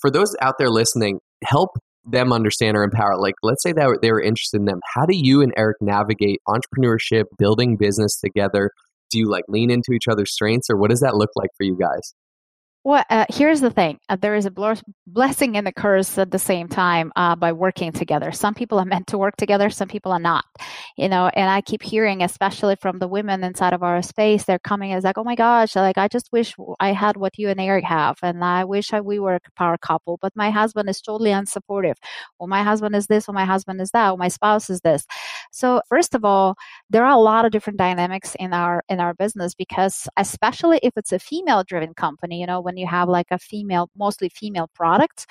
For 0.00 0.10
those 0.10 0.34
out 0.42 0.56
there 0.58 0.68
listening, 0.68 1.20
help 1.44 1.70
them 2.04 2.32
understand 2.32 2.76
or 2.76 2.82
empower. 2.82 3.16
Like, 3.16 3.34
let's 3.42 3.62
say 3.62 3.72
that 3.72 3.98
they 4.02 4.12
were 4.12 4.20
interested 4.20 4.58
in 4.58 4.66
them. 4.66 4.80
How 4.94 5.06
do 5.06 5.16
you 5.16 5.40
and 5.42 5.54
Eric 5.56 5.78
navigate 5.80 6.40
entrepreneurship, 6.48 7.24
building 7.38 7.76
business 7.76 8.18
together? 8.20 8.70
Do 9.10 9.18
you 9.18 9.30
like 9.30 9.44
lean 9.48 9.70
into 9.70 9.92
each 9.92 10.08
other's 10.08 10.32
strengths 10.32 10.68
or 10.70 10.76
what 10.76 10.90
does 10.90 11.00
that 11.00 11.16
look 11.16 11.30
like 11.36 11.50
for 11.56 11.64
you 11.64 11.76
guys 11.78 12.14
well, 12.86 13.04
uh, 13.10 13.24
here's 13.30 13.60
the 13.60 13.70
thing. 13.70 13.98
Uh, 14.08 14.14
there 14.14 14.36
is 14.36 14.46
a 14.46 14.52
blessing 15.08 15.56
and 15.56 15.66
a 15.66 15.72
curse 15.72 16.18
at 16.18 16.30
the 16.30 16.38
same 16.38 16.68
time 16.68 17.10
uh, 17.16 17.34
by 17.34 17.50
working 17.50 17.90
together. 17.90 18.30
Some 18.30 18.54
people 18.54 18.78
are 18.78 18.84
meant 18.84 19.08
to 19.08 19.18
work 19.18 19.34
together, 19.36 19.70
some 19.70 19.88
people 19.88 20.12
are 20.12 20.20
not. 20.20 20.44
You 20.96 21.08
know, 21.08 21.28
and 21.34 21.50
I 21.50 21.62
keep 21.62 21.82
hearing, 21.82 22.22
especially 22.22 22.76
from 22.76 23.00
the 23.00 23.08
women 23.08 23.42
inside 23.42 23.72
of 23.72 23.82
our 23.82 24.00
space, 24.02 24.44
they're 24.44 24.60
coming 24.60 24.92
as 24.92 25.02
like, 25.02 25.18
"Oh 25.18 25.24
my 25.24 25.34
gosh, 25.34 25.74
like 25.74 25.98
I 25.98 26.06
just 26.06 26.30
wish 26.30 26.54
I 26.78 26.92
had 26.92 27.16
what 27.16 27.36
you 27.36 27.48
and 27.48 27.60
Eric 27.60 27.82
have, 27.86 28.18
and 28.22 28.44
I 28.44 28.64
wish 28.64 28.92
I, 28.92 29.00
we 29.00 29.18
were 29.18 29.34
a 29.34 29.40
power 29.56 29.76
couple, 29.78 30.20
but 30.22 30.32
my 30.36 30.50
husband 30.50 30.88
is 30.88 31.00
totally 31.00 31.30
unsupportive. 31.30 31.96
Well, 32.38 32.46
my 32.46 32.62
husband 32.62 32.94
is 32.94 33.08
this, 33.08 33.28
or 33.28 33.32
my 33.32 33.44
husband 33.46 33.80
is 33.80 33.90
that, 33.90 34.10
or 34.12 34.16
my 34.16 34.28
spouse 34.28 34.70
is 34.70 34.80
this." 34.82 35.04
So, 35.50 35.80
first 35.88 36.14
of 36.14 36.24
all, 36.24 36.54
there 36.90 37.04
are 37.04 37.12
a 37.12 37.18
lot 37.18 37.44
of 37.44 37.50
different 37.50 37.78
dynamics 37.78 38.36
in 38.38 38.52
our 38.52 38.84
in 38.88 39.00
our 39.00 39.14
business 39.14 39.54
because, 39.54 40.06
especially 40.16 40.78
if 40.84 40.92
it's 40.96 41.12
a 41.12 41.18
female-driven 41.18 41.94
company, 41.94 42.40
you 42.40 42.46
know, 42.46 42.60
when 42.60 42.75
you 42.76 42.86
have 42.86 43.08
like 43.08 43.28
a 43.30 43.38
female, 43.38 43.90
mostly 43.96 44.28
female 44.28 44.68
products, 44.74 45.26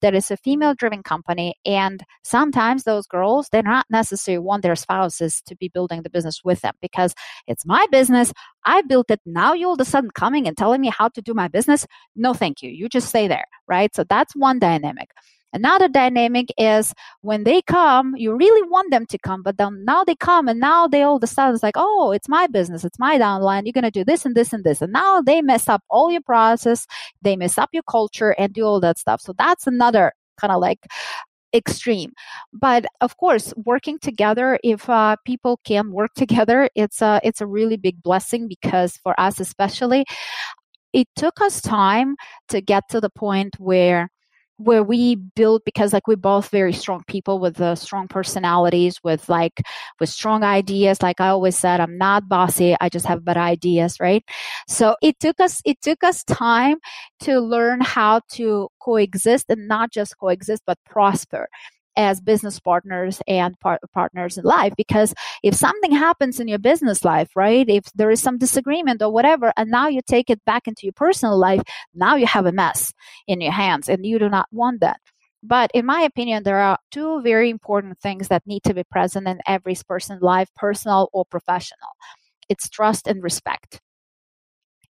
that 0.00 0.14
is 0.14 0.30
a 0.30 0.36
female 0.36 0.74
driven 0.74 1.02
company. 1.02 1.54
And 1.64 2.02
sometimes 2.22 2.84
those 2.84 3.06
girls, 3.06 3.48
they're 3.50 3.62
not 3.62 3.86
necessarily 3.90 4.38
want 4.38 4.62
their 4.62 4.76
spouses 4.76 5.42
to 5.46 5.56
be 5.56 5.68
building 5.68 6.02
the 6.02 6.10
business 6.10 6.42
with 6.44 6.60
them 6.62 6.74
because 6.80 7.14
it's 7.46 7.66
my 7.66 7.86
business. 7.90 8.32
I 8.64 8.82
built 8.82 9.10
it. 9.10 9.20
Now 9.26 9.52
you 9.52 9.66
all 9.66 9.74
of 9.74 9.80
a 9.80 9.84
sudden 9.84 10.10
coming 10.10 10.46
and 10.46 10.56
telling 10.56 10.80
me 10.80 10.88
how 10.88 11.08
to 11.08 11.22
do 11.22 11.34
my 11.34 11.48
business. 11.48 11.86
No, 12.16 12.34
thank 12.34 12.62
you. 12.62 12.70
You 12.70 12.88
just 12.88 13.08
stay 13.08 13.28
there. 13.28 13.44
Right. 13.66 13.94
So 13.94 14.04
that's 14.04 14.34
one 14.34 14.58
dynamic. 14.58 15.10
Another 15.52 15.88
dynamic 15.88 16.48
is 16.58 16.94
when 17.22 17.44
they 17.44 17.62
come, 17.62 18.14
you 18.16 18.34
really 18.36 18.68
want 18.68 18.90
them 18.90 19.06
to 19.06 19.18
come, 19.18 19.42
but 19.42 19.56
then 19.56 19.84
now 19.84 20.04
they 20.04 20.14
come 20.14 20.48
and 20.48 20.60
now 20.60 20.86
they 20.86 21.02
all 21.02 21.16
of 21.16 21.22
a 21.22 21.26
sudden 21.26 21.54
it's 21.54 21.62
like, 21.62 21.74
oh, 21.76 22.12
it's 22.12 22.28
my 22.28 22.46
business, 22.46 22.84
it's 22.84 22.98
my 22.98 23.18
downline, 23.18 23.64
you're 23.64 23.72
gonna 23.72 23.90
do 23.90 24.04
this 24.04 24.24
and 24.24 24.34
this 24.34 24.52
and 24.52 24.64
this. 24.64 24.80
And 24.80 24.92
now 24.92 25.20
they 25.20 25.42
mess 25.42 25.68
up 25.68 25.82
all 25.90 26.10
your 26.10 26.20
process, 26.22 26.86
they 27.22 27.36
mess 27.36 27.58
up 27.58 27.70
your 27.72 27.82
culture 27.82 28.30
and 28.38 28.52
do 28.52 28.64
all 28.64 28.80
that 28.80 28.98
stuff. 28.98 29.20
So 29.20 29.32
that's 29.36 29.66
another 29.66 30.12
kind 30.38 30.52
of 30.52 30.60
like 30.60 30.78
extreme 31.54 32.12
but 32.52 32.86
of 33.00 33.16
course 33.16 33.52
working 33.64 33.98
together 33.98 34.58
if 34.62 34.88
uh, 34.88 35.16
people 35.26 35.58
can 35.64 35.90
work 35.90 36.12
together 36.16 36.68
it's 36.76 37.02
a 37.02 37.20
it's 37.24 37.40
a 37.40 37.46
really 37.46 37.76
big 37.76 38.00
blessing 38.02 38.46
because 38.48 38.96
for 38.98 39.18
us 39.20 39.40
especially 39.40 40.04
it 40.92 41.08
took 41.16 41.40
us 41.40 41.60
time 41.60 42.16
to 42.48 42.60
get 42.60 42.84
to 42.88 43.00
the 43.00 43.10
point 43.10 43.54
where 43.58 44.08
where 44.60 44.82
we 44.82 45.16
build 45.16 45.62
because 45.64 45.92
like 45.92 46.06
we're 46.06 46.16
both 46.16 46.48
very 46.50 46.72
strong 46.72 47.02
people 47.06 47.38
with 47.38 47.60
uh, 47.60 47.74
strong 47.74 48.08
personalities 48.08 49.00
with 49.02 49.28
like 49.28 49.62
with 49.98 50.08
strong 50.08 50.42
ideas. 50.44 51.02
Like 51.02 51.20
i 51.20 51.28
always 51.28 51.56
said 51.56 51.80
i'm 51.80 51.96
not 51.96 52.28
bossy 52.28 52.76
i 52.80 52.88
just 52.88 53.06
have 53.06 53.24
better 53.24 53.40
ideas 53.40 53.98
right? 54.00 54.24
So 54.68 54.96
it 55.02 55.18
took 55.18 55.40
us 55.40 55.62
it 55.64 55.80
took 55.80 56.04
us 56.04 56.24
time 56.24 56.78
to 57.20 57.40
learn 57.40 57.80
how 57.80 58.20
to 58.32 58.68
coexist 58.80 59.46
and 59.48 59.66
not 59.66 59.92
just 59.92 60.18
coexist 60.18 60.62
but 60.66 60.78
prosper 60.84 61.48
as 61.96 62.20
business 62.20 62.60
partners 62.60 63.20
and 63.26 63.58
par- 63.60 63.80
partners 63.92 64.38
in 64.38 64.44
life 64.44 64.72
because 64.76 65.14
if 65.42 65.54
something 65.54 65.92
happens 65.92 66.38
in 66.38 66.48
your 66.48 66.58
business 66.58 67.04
life 67.04 67.30
right 67.34 67.68
if 67.68 67.84
there 67.94 68.10
is 68.10 68.22
some 68.22 68.38
disagreement 68.38 69.02
or 69.02 69.12
whatever 69.12 69.52
and 69.56 69.70
now 69.70 69.88
you 69.88 70.00
take 70.06 70.30
it 70.30 70.44
back 70.44 70.68
into 70.68 70.82
your 70.84 70.92
personal 70.92 71.38
life 71.38 71.62
now 71.94 72.14
you 72.14 72.26
have 72.26 72.46
a 72.46 72.52
mess 72.52 72.92
in 73.26 73.40
your 73.40 73.52
hands 73.52 73.88
and 73.88 74.06
you 74.06 74.18
do 74.18 74.28
not 74.28 74.46
want 74.52 74.80
that. 74.80 75.00
But 75.42 75.70
in 75.74 75.86
my 75.86 76.02
opinion 76.02 76.42
there 76.42 76.58
are 76.58 76.78
two 76.90 77.22
very 77.22 77.50
important 77.50 77.98
things 77.98 78.28
that 78.28 78.46
need 78.46 78.62
to 78.64 78.74
be 78.74 78.84
present 78.84 79.26
in 79.26 79.40
every 79.46 79.74
person's 79.88 80.22
life 80.22 80.48
personal 80.54 81.08
or 81.12 81.24
professional. 81.24 81.90
It's 82.48 82.68
trust 82.68 83.06
and 83.06 83.22
respect. 83.22 83.80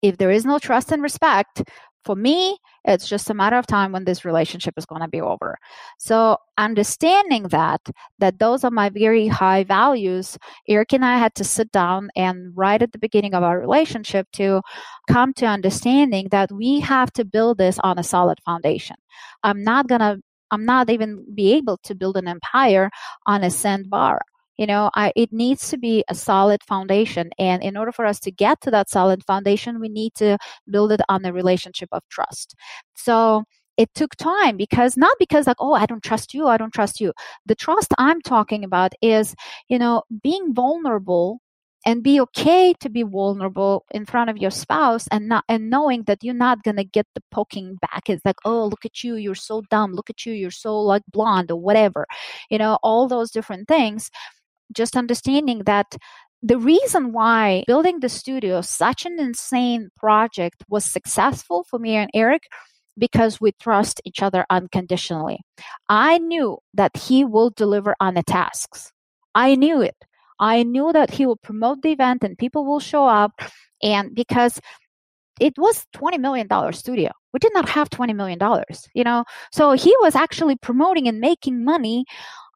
If 0.01 0.17
there 0.17 0.31
is 0.31 0.45
no 0.45 0.59
trust 0.59 0.91
and 0.91 1.03
respect, 1.03 1.63
for 2.03 2.15
me, 2.15 2.57
it's 2.85 3.07
just 3.07 3.29
a 3.29 3.33
matter 3.33 3.57
of 3.57 3.67
time 3.67 3.91
when 3.91 4.05
this 4.05 4.25
relationship 4.25 4.73
is 4.77 4.85
going 4.85 5.01
to 5.01 5.07
be 5.07 5.21
over. 5.21 5.57
So 5.99 6.37
understanding 6.57 7.43
that, 7.49 7.81
that 8.19 8.39
those 8.39 8.63
are 8.63 8.71
my 8.71 8.89
very 8.89 9.27
high 9.27 9.63
values, 9.63 10.37
Eric 10.67 10.93
and 10.93 11.05
I 11.05 11.17
had 11.17 11.35
to 11.35 11.43
sit 11.43 11.71
down 11.71 12.09
and 12.15 12.51
right 12.55 12.81
at 12.81 12.91
the 12.91 12.99
beginning 12.99 13.33
of 13.33 13.43
our 13.43 13.59
relationship 13.59 14.27
to 14.33 14.61
come 15.09 15.33
to 15.35 15.45
understanding 15.45 16.29
that 16.31 16.51
we 16.51 16.79
have 16.79 17.11
to 17.13 17.25
build 17.25 17.57
this 17.57 17.79
on 17.79 17.99
a 17.99 18.03
solid 18.03 18.39
foundation. 18.45 18.95
I'm 19.43 19.63
not 19.63 19.87
going 19.87 20.01
to 20.01 20.21
I'm 20.51 20.65
not 20.65 20.89
even 20.89 21.23
be 21.35 21.53
able 21.53 21.77
to 21.83 21.93
build 21.93 22.17
an 22.17 22.27
empire 22.27 22.89
on 23.27 23.43
a 23.43 23.51
sandbar 23.51 24.19
you 24.59 24.67
know 24.67 24.91
I, 24.95 25.13
it 25.15 25.31
needs 25.33 25.69
to 25.69 25.77
be 25.77 26.03
a 26.09 26.15
solid 26.15 26.61
foundation. 26.63 27.31
And 27.39 27.63
in 27.63 27.77
order 27.77 27.91
for 27.93 28.05
us 28.05 28.19
to 28.21 28.31
get 28.31 28.61
to 28.61 28.71
that 28.71 28.89
solid 28.89 29.23
foundation 29.25 29.79
we 29.79 29.89
need 29.89 30.13
to 30.15 30.37
build 30.69 30.91
it 30.91 31.01
on 31.09 31.21
the 31.23 31.33
relationship 31.33 31.89
of 31.93 32.03
trust. 32.09 32.55
So 32.95 33.45
it 33.77 33.89
took 33.95 34.15
time 34.17 34.57
because 34.57 34.97
not 34.97 35.15
because 35.19 35.47
like 35.47 35.57
oh 35.59 35.73
i 35.73 35.85
don't 35.85 36.03
trust 36.03 36.33
you 36.33 36.47
i 36.47 36.57
don't 36.57 36.73
trust 36.73 36.99
you. 37.01 37.13
The 37.45 37.55
trust 37.55 37.93
i'm 37.97 38.21
talking 38.21 38.63
about 38.65 38.93
is 39.01 39.35
you 39.69 39.79
know 39.79 40.03
being 40.23 40.53
vulnerable 40.53 41.39
and 41.85 42.03
be 42.03 42.19
okay 42.19 42.73
to 42.81 42.89
be 42.89 43.03
vulnerable 43.03 43.85
in 43.91 44.05
front 44.05 44.29
of 44.29 44.37
your 44.37 44.51
spouse 44.51 45.07
and 45.11 45.29
not 45.29 45.45
and 45.47 45.69
knowing 45.69 46.03
that 46.03 46.23
you're 46.23 46.33
not 46.33 46.61
to 46.65 46.83
get 46.83 47.07
the 47.15 47.21
poking 47.31 47.75
back. 47.81 48.09
It's 48.09 48.25
like 48.25 48.35
oh 48.45 48.65
look 48.65 48.85
at 48.85 49.03
you 49.03 49.15
you're 49.15 49.35
so 49.35 49.61
dumb. 49.69 49.93
Look 49.93 50.09
at 50.09 50.25
you 50.25 50.33
you're 50.33 50.51
so 50.51 50.77
like 50.79 51.03
blonde 51.11 51.51
or 51.51 51.59
whatever. 51.61 52.05
You 52.49 52.57
know 52.57 52.77
all 52.83 53.07
those 53.07 53.31
different 53.31 53.67
things 53.69 54.11
just 54.73 54.95
understanding 54.95 55.63
that 55.65 55.95
the 56.41 56.57
reason 56.57 57.11
why 57.11 57.63
building 57.67 57.99
the 57.99 58.09
studio, 58.09 58.61
such 58.61 59.05
an 59.05 59.19
insane 59.19 59.89
project, 59.97 60.63
was 60.69 60.85
successful 60.85 61.65
for 61.69 61.79
me 61.79 61.95
and 61.95 62.09
Eric 62.13 62.43
because 62.97 63.41
we 63.41 63.51
trust 63.53 64.01
each 64.05 64.21
other 64.21 64.45
unconditionally. 64.49 65.39
I 65.87 66.17
knew 66.17 66.57
that 66.73 66.95
he 66.95 67.23
will 67.25 67.49
deliver 67.49 67.95
on 67.99 68.13
the 68.13 68.23
tasks. 68.23 68.91
I 69.35 69.55
knew 69.55 69.81
it. 69.81 69.95
I 70.39 70.63
knew 70.63 70.93
that 70.93 71.11
he 71.11 71.25
will 71.25 71.37
promote 71.37 71.81
the 71.81 71.91
event 71.91 72.23
and 72.23 72.37
people 72.37 72.65
will 72.65 72.79
show 72.79 73.05
up. 73.05 73.41
And 73.81 74.13
because 74.15 74.59
it 75.39 75.53
was 75.57 75.85
$20 75.95 76.19
million 76.19 76.47
studio. 76.73 77.11
We 77.33 77.39
did 77.39 77.53
not 77.53 77.69
have 77.69 77.89
$20 77.89 78.15
million, 78.15 78.39
you 78.93 79.03
know? 79.03 79.23
So 79.51 79.71
he 79.73 79.95
was 80.01 80.15
actually 80.15 80.57
promoting 80.57 81.07
and 81.07 81.19
making 81.19 81.63
money 81.63 82.05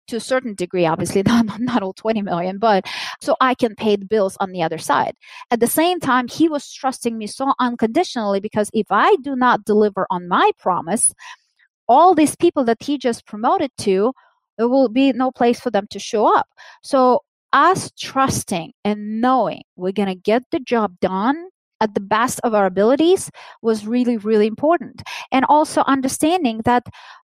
to 0.07 0.17
a 0.17 0.21
certain 0.21 0.55
degree, 0.55 0.85
obviously, 0.85 1.23
not, 1.25 1.59
not 1.59 1.83
all 1.83 1.93
20 1.93 2.21
million, 2.21 2.57
but 2.57 2.85
so 3.21 3.35
I 3.41 3.55
can 3.55 3.75
pay 3.75 3.95
the 3.95 4.05
bills 4.05 4.37
on 4.39 4.51
the 4.51 4.61
other 4.61 4.77
side. 4.77 5.15
At 5.51 5.59
the 5.59 5.67
same 5.67 5.99
time, 5.99 6.27
he 6.27 6.49
was 6.49 6.71
trusting 6.71 7.17
me 7.17 7.27
so 7.27 7.53
unconditionally 7.59 8.39
because 8.39 8.69
if 8.73 8.87
I 8.89 9.15
do 9.17 9.35
not 9.35 9.65
deliver 9.65 10.07
on 10.09 10.27
my 10.27 10.51
promise, 10.59 11.13
all 11.87 12.15
these 12.15 12.35
people 12.35 12.63
that 12.65 12.81
he 12.81 12.97
just 12.97 13.25
promoted 13.25 13.71
to, 13.79 14.13
there 14.57 14.69
will 14.69 14.89
be 14.89 15.11
no 15.13 15.31
place 15.31 15.59
for 15.59 15.71
them 15.71 15.87
to 15.89 15.99
show 15.99 16.25
up. 16.25 16.47
So, 16.81 17.21
us 17.51 17.91
trusting 17.99 18.73
and 18.83 19.21
knowing 19.21 19.61
we're 19.75 19.91
going 19.91 20.07
to 20.07 20.15
get 20.15 20.41
the 20.49 20.59
job 20.59 20.95
done 20.99 21.49
at 21.79 21.93
the 21.93 21.99
best 21.99 22.39
of 22.43 22.55
our 22.55 22.65
abilities 22.65 23.29
was 23.61 23.85
really, 23.85 24.17
really 24.17 24.47
important. 24.47 25.03
And 25.31 25.45
also 25.47 25.83
understanding 25.85 26.61
that 26.65 26.87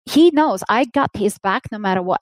he 0.05 0.31
knows 0.31 0.63
I 0.69 0.85
got 0.85 1.09
his 1.15 1.37
back 1.39 1.63
no 1.71 1.79
matter 1.79 2.01
what. 2.01 2.21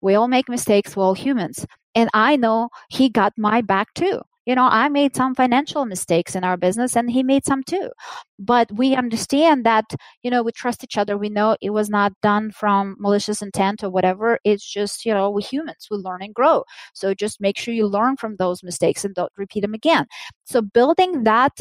We 0.00 0.14
all 0.14 0.28
make 0.28 0.48
mistakes. 0.48 0.96
We're 0.96 1.04
all 1.04 1.14
humans. 1.14 1.66
And 1.94 2.10
I 2.14 2.36
know 2.36 2.70
he 2.88 3.08
got 3.08 3.32
my 3.36 3.60
back 3.60 3.92
too. 3.94 4.20
You 4.46 4.54
know, 4.54 4.64
I 4.64 4.88
made 4.88 5.14
some 5.14 5.34
financial 5.34 5.84
mistakes 5.84 6.34
in 6.34 6.42
our 6.42 6.56
business 6.56 6.96
and 6.96 7.10
he 7.10 7.22
made 7.22 7.44
some 7.44 7.62
too. 7.62 7.90
But 8.38 8.72
we 8.72 8.94
understand 8.94 9.66
that, 9.66 9.84
you 10.22 10.30
know, 10.30 10.42
we 10.42 10.52
trust 10.52 10.82
each 10.82 10.96
other. 10.96 11.18
We 11.18 11.28
know 11.28 11.56
it 11.60 11.68
was 11.68 11.90
not 11.90 12.14
done 12.22 12.52
from 12.52 12.96
malicious 12.98 13.42
intent 13.42 13.84
or 13.84 13.90
whatever. 13.90 14.38
It's 14.44 14.64
just, 14.66 15.04
you 15.04 15.12
know, 15.12 15.28
we 15.28 15.42
humans, 15.42 15.88
we 15.90 15.98
learn 15.98 16.22
and 16.22 16.32
grow. 16.32 16.64
So 16.94 17.12
just 17.12 17.42
make 17.42 17.58
sure 17.58 17.74
you 17.74 17.86
learn 17.86 18.16
from 18.16 18.36
those 18.36 18.62
mistakes 18.62 19.04
and 19.04 19.14
don't 19.14 19.32
repeat 19.36 19.60
them 19.60 19.74
again. 19.74 20.06
So 20.44 20.62
building 20.62 21.24
that 21.24 21.58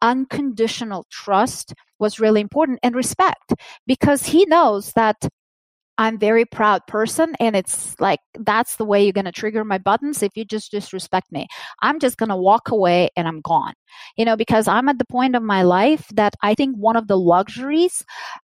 unconditional 0.00 1.06
trust 1.10 1.74
was 1.98 2.18
really 2.18 2.40
important 2.40 2.80
and 2.82 2.94
respect 2.94 3.52
because 3.86 4.24
he 4.26 4.46
knows 4.46 4.92
that 4.94 5.16
I'm 5.98 6.18
very 6.18 6.44
proud 6.44 6.86
person 6.86 7.34
and 7.38 7.54
it's 7.54 7.98
like 8.00 8.20
that's 8.40 8.76
the 8.76 8.84
way 8.84 9.04
you're 9.04 9.12
going 9.12 9.26
to 9.26 9.32
trigger 9.32 9.64
my 9.64 9.78
buttons 9.78 10.22
if 10.22 10.36
you 10.36 10.44
just 10.44 10.70
disrespect 10.70 11.30
me. 11.30 11.46
I'm 11.82 12.00
just 12.00 12.16
going 12.16 12.30
to 12.30 12.36
walk 12.36 12.70
away 12.70 13.10
and 13.16 13.28
I'm 13.28 13.40
gone. 13.40 13.74
You 14.16 14.24
know, 14.24 14.36
because 14.36 14.68
I'm 14.68 14.88
at 14.88 14.98
the 14.98 15.04
point 15.04 15.36
of 15.36 15.42
my 15.42 15.62
life 15.62 16.06
that 16.14 16.34
I 16.42 16.54
think 16.54 16.76
one 16.76 16.96
of 16.96 17.08
the 17.08 17.18
luxuries 17.18 18.02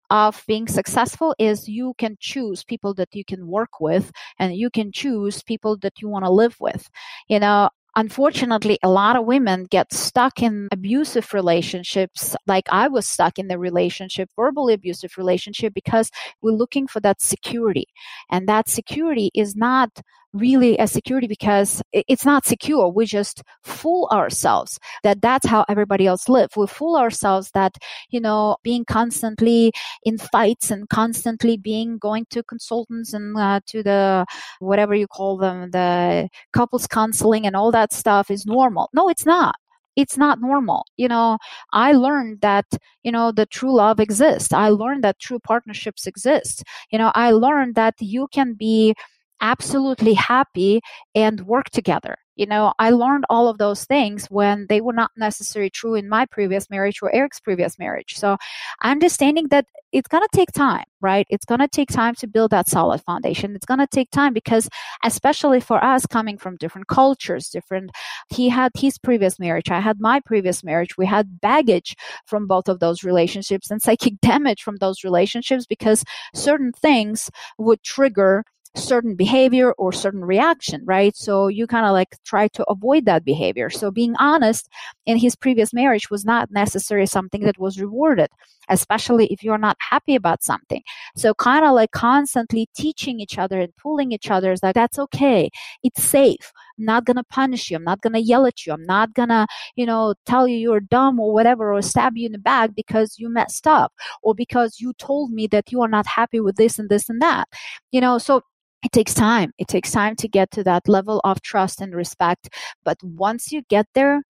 of 0.09 0.43
being 0.47 0.67
successful 0.67 1.35
is 1.39 1.67
you 1.67 1.93
can 1.97 2.17
choose 2.19 2.63
people 2.63 2.93
that 2.95 3.09
you 3.13 3.23
can 3.23 3.47
work 3.47 3.79
with 3.79 4.11
and 4.39 4.55
you 4.55 4.69
can 4.69 4.91
choose 4.91 5.43
people 5.43 5.77
that 5.77 6.01
you 6.01 6.09
want 6.09 6.25
to 6.25 6.31
live 6.31 6.55
with. 6.59 6.89
You 7.27 7.39
know, 7.39 7.69
unfortunately, 7.95 8.77
a 8.83 8.89
lot 8.89 9.15
of 9.15 9.25
women 9.25 9.65
get 9.65 9.93
stuck 9.93 10.41
in 10.41 10.67
abusive 10.71 11.33
relationships, 11.33 12.35
like 12.47 12.65
I 12.69 12.87
was 12.87 13.07
stuck 13.07 13.39
in 13.39 13.47
the 13.47 13.57
relationship, 13.57 14.29
verbally 14.35 14.73
abusive 14.73 15.17
relationship, 15.17 15.73
because 15.73 16.11
we're 16.41 16.51
looking 16.51 16.87
for 16.87 16.99
that 17.01 17.21
security. 17.21 17.87
And 18.29 18.47
that 18.47 18.69
security 18.69 19.31
is 19.33 19.55
not 19.55 20.01
really 20.35 20.77
a 20.77 20.87
security 20.87 21.27
because 21.27 21.81
it's 21.93 22.25
not 22.25 22.45
secure. 22.45 22.89
We 22.89 23.05
just 23.05 23.41
fool 23.63 24.09
ourselves 24.11 24.79
that 25.03 25.21
that's 25.21 25.47
how 25.47 25.65
everybody 25.69 26.05
else 26.07 26.27
live. 26.27 26.49
We 26.55 26.67
fool 26.67 26.97
ourselves 26.97 27.51
that, 27.53 27.77
you 28.09 28.19
know, 28.19 28.57
being 28.63 28.85
constantly 28.85 29.71
in 30.03 30.17
fights 30.17 30.71
and 30.71 30.89
constantly 30.89 31.57
being 31.57 31.97
going 31.97 32.25
to 32.31 32.43
consultants 32.43 33.13
and 33.13 33.37
uh, 33.37 33.61
to 33.67 33.81
the, 33.81 34.25
whatever 34.59 34.93
you 34.93 35.07
call 35.07 35.37
them, 35.37 35.71
the 35.71 36.29
couples 36.53 36.87
counseling 36.87 37.45
and 37.45 37.55
all 37.55 37.71
that 37.71 37.93
stuff 37.93 38.29
is 38.29 38.45
normal. 38.45 38.89
No, 38.93 39.09
it's 39.09 39.25
not 39.25 39.55
it's 39.95 40.17
not 40.17 40.41
normal. 40.41 40.85
You 40.97 41.07
know, 41.07 41.37
I 41.71 41.93
learned 41.93 42.41
that, 42.41 42.65
you 43.03 43.11
know, 43.11 43.31
the 43.31 43.45
true 43.45 43.73
love 43.73 43.99
exists. 43.99 44.51
I 44.51 44.69
learned 44.69 45.03
that 45.03 45.19
true 45.19 45.39
partnerships 45.39 46.05
exist. 46.05 46.63
You 46.91 46.99
know, 46.99 47.11
I 47.15 47.31
learned 47.31 47.75
that 47.75 47.95
you 47.99 48.27
can 48.33 48.53
be 48.53 48.93
absolutely 49.41 50.13
happy 50.13 50.81
and 51.13 51.41
work 51.41 51.69
together. 51.69 52.17
You 52.35 52.45
know, 52.45 52.73
I 52.79 52.89
learned 52.89 53.23
all 53.29 53.47
of 53.47 53.59
those 53.59 53.85
things 53.85 54.25
when 54.25 54.65
they 54.67 54.81
were 54.81 54.93
not 54.93 55.11
necessarily 55.15 55.69
true 55.69 55.95
in 55.95 56.09
my 56.09 56.25
previous 56.25 56.69
marriage 56.69 56.99
or 57.01 57.13
Eric's 57.15 57.39
previous 57.39 57.79
marriage. 57.79 58.15
So, 58.17 58.35
understanding 58.83 59.47
that 59.51 59.67
it's 59.93 60.09
going 60.09 60.23
to 60.23 60.29
take 60.33 60.51
time, 60.51 60.83
right? 60.99 61.25
It's 61.29 61.45
going 61.45 61.61
to 61.61 61.69
take 61.69 61.89
time 61.89 62.13
to 62.15 62.27
build 62.27 62.51
that 62.51 62.67
solid 62.67 63.01
foundation. 63.03 63.55
It's 63.55 63.65
going 63.65 63.79
to 63.79 63.87
take 63.87 64.11
time 64.11 64.33
because, 64.33 64.67
especially 65.05 65.61
for 65.61 65.81
us 65.81 66.05
coming 66.05 66.37
from 66.37 66.57
different 66.57 66.87
cultures, 66.89 67.47
different, 67.49 67.91
he 68.29 68.49
had 68.49 68.73
his 68.75 68.97
previous 68.97 69.39
marriage, 69.39 69.71
I 69.71 69.79
had 69.79 70.01
my 70.01 70.19
previous 70.19 70.61
marriage. 70.61 70.97
We 70.97 71.05
had 71.05 71.39
baggage 71.39 71.95
from 72.25 72.47
both 72.47 72.67
of 72.67 72.81
those 72.81 73.05
relationships 73.05 73.71
and 73.71 73.81
psychic 73.81 74.19
damage 74.21 74.61
from 74.61 74.75
those 74.77 75.05
relationships 75.05 75.65
because 75.65 76.03
certain 76.33 76.73
things 76.73 77.29
would 77.57 77.81
trigger 77.81 78.43
certain 78.75 79.15
behavior 79.15 79.71
or 79.73 79.91
certain 79.91 80.23
reaction, 80.23 80.81
right? 80.85 81.15
So 81.15 81.47
you 81.47 81.67
kind 81.67 81.85
of 81.85 81.93
like 81.93 82.17
try 82.25 82.47
to 82.49 82.63
avoid 82.65 83.05
that 83.05 83.25
behavior. 83.25 83.69
So 83.69 83.91
being 83.91 84.15
honest 84.19 84.69
in 85.05 85.17
his 85.17 85.35
previous 85.35 85.73
marriage 85.73 86.09
was 86.09 86.25
not 86.25 86.51
necessarily 86.51 87.07
something 87.07 87.41
that 87.43 87.57
was 87.57 87.79
rewarded, 87.79 88.29
especially 88.69 89.27
if 89.27 89.43
you're 89.43 89.57
not 89.57 89.77
happy 89.79 90.15
about 90.15 90.43
something. 90.43 90.81
So 91.15 91.33
kind 91.33 91.65
of 91.65 91.73
like 91.73 91.91
constantly 91.91 92.67
teaching 92.75 93.19
each 93.19 93.37
other 93.37 93.59
and 93.59 93.75
pulling 93.77 94.11
each 94.11 94.29
other 94.29 94.51
is 94.51 94.63
like, 94.63 94.75
that's 94.75 94.99
okay. 94.99 95.49
It's 95.83 96.03
safe. 96.03 96.51
I'm 96.77 96.85
not 96.85 97.05
going 97.05 97.17
to 97.17 97.23
punish 97.23 97.71
you. 97.71 97.77
I'm 97.77 97.83
not 97.83 98.01
going 98.01 98.13
to 98.13 98.21
yell 98.21 98.45
at 98.45 98.65
you. 98.65 98.73
I'm 98.73 98.83
not 98.83 99.13
going 99.13 99.29
to, 99.29 99.47
you 99.75 99.85
know, 99.85 100.13
tell 100.25 100.47
you 100.47 100.57
you're 100.57 100.81
dumb 100.81 101.19
or 101.19 101.33
whatever 101.33 101.73
or 101.73 101.81
stab 101.81 102.17
you 102.17 102.25
in 102.25 102.33
the 102.33 102.37
back 102.37 102.75
because 102.75 103.15
you 103.17 103.29
messed 103.29 103.67
up 103.67 103.93
or 104.21 104.35
because 104.35 104.77
you 104.79 104.93
told 104.93 105.31
me 105.31 105.47
that 105.47 105.71
you 105.71 105.81
are 105.81 105.87
not 105.87 106.05
happy 106.05 106.39
with 106.39 106.57
this 106.57 106.77
and 106.77 106.89
this 106.89 107.09
and 107.09 107.21
that. 107.21 107.47
You 107.91 108.01
know, 108.01 108.17
so 108.17 108.41
it 108.83 108.91
takes 108.91 109.13
time. 109.13 109.51
It 109.57 109.67
takes 109.67 109.91
time 109.91 110.15
to 110.17 110.27
get 110.27 110.51
to 110.51 110.63
that 110.63 110.87
level 110.87 111.21
of 111.23 111.41
trust 111.41 111.81
and 111.81 111.95
respect. 111.95 112.49
But 112.83 112.97
once 113.03 113.51
you 113.51 113.63
get 113.69 113.87
there, 113.95 114.21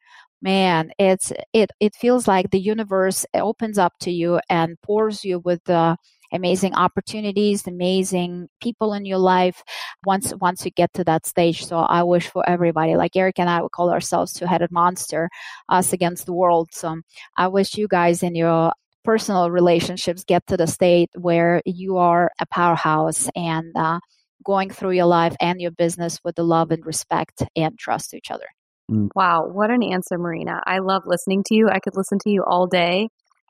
man, 0.42 0.92
it's 1.00 1.32
it 1.54 1.72
it 1.80 1.96
feels 1.96 2.28
like 2.28 2.52
the 2.52 2.60
universe 2.60 3.26
opens 3.34 3.78
up 3.78 3.94
to 4.02 4.12
you 4.12 4.40
and 4.50 4.80
pours 4.82 5.24
you 5.26 5.40
with 5.40 5.64
the 5.66 5.98
amazing 6.34 6.74
opportunities, 6.76 7.68
amazing 7.68 8.48
people 8.62 8.94
in 8.94 9.06
your 9.06 9.18
life 9.18 9.64
once 10.06 10.34
once 10.42 10.66
you 10.66 10.72
get 10.72 10.94
to 10.94 11.04
that 11.04 11.26
stage. 11.26 11.66
So 11.66 11.80
I 11.80 12.04
wish 12.04 12.28
for 12.28 12.48
everybody, 12.50 12.96
like 12.96 13.16
Eric 13.16 13.40
and 13.40 13.50
I 13.50 13.62
would 13.62 13.72
call 13.72 13.90
ourselves 13.92 14.34
two-headed 14.34 14.72
monster, 14.72 15.30
us 15.70 15.94
against 15.94 16.26
the 16.26 16.34
world. 16.34 16.70
So 16.72 17.02
I 17.38 17.48
wish 17.48 17.78
you 17.78 17.88
guys 17.88 18.24
in 18.24 18.36
your 18.36 18.72
personal 19.04 19.52
relationships 19.52 20.24
get 20.24 20.46
to 20.48 20.58
the 20.58 20.68
state 20.68 21.10
where 21.16 21.62
you 21.66 21.98
are 21.98 22.32
a 22.40 22.46
powerhouse 22.48 23.30
and 23.36 23.72
uh, 23.78 24.00
going 24.44 24.70
through 24.70 24.92
your 24.92 25.06
life 25.06 25.36
and 25.42 25.62
your 25.62 25.72
business 25.72 26.20
with 26.24 26.36
the 26.36 26.44
love 26.44 26.72
and 26.72 26.86
respect 26.86 27.44
and 27.56 27.78
trust 27.78 28.12
to 28.12 28.18
each 28.18 28.32
other. 28.32 28.46
Mm. 28.92 29.10
Wow, 29.16 29.48
what 29.48 29.72
an 29.72 29.82
answer, 29.82 30.18
Marina. 30.18 30.62
I 30.66 30.80
love 30.80 31.04
listening 31.06 31.44
to 31.48 31.56
you. 31.56 31.70
I 31.70 31.80
could 31.80 31.96
listen 31.96 32.20
to 32.24 32.30
you 32.30 32.44
all 32.46 32.68
day. 32.68 33.10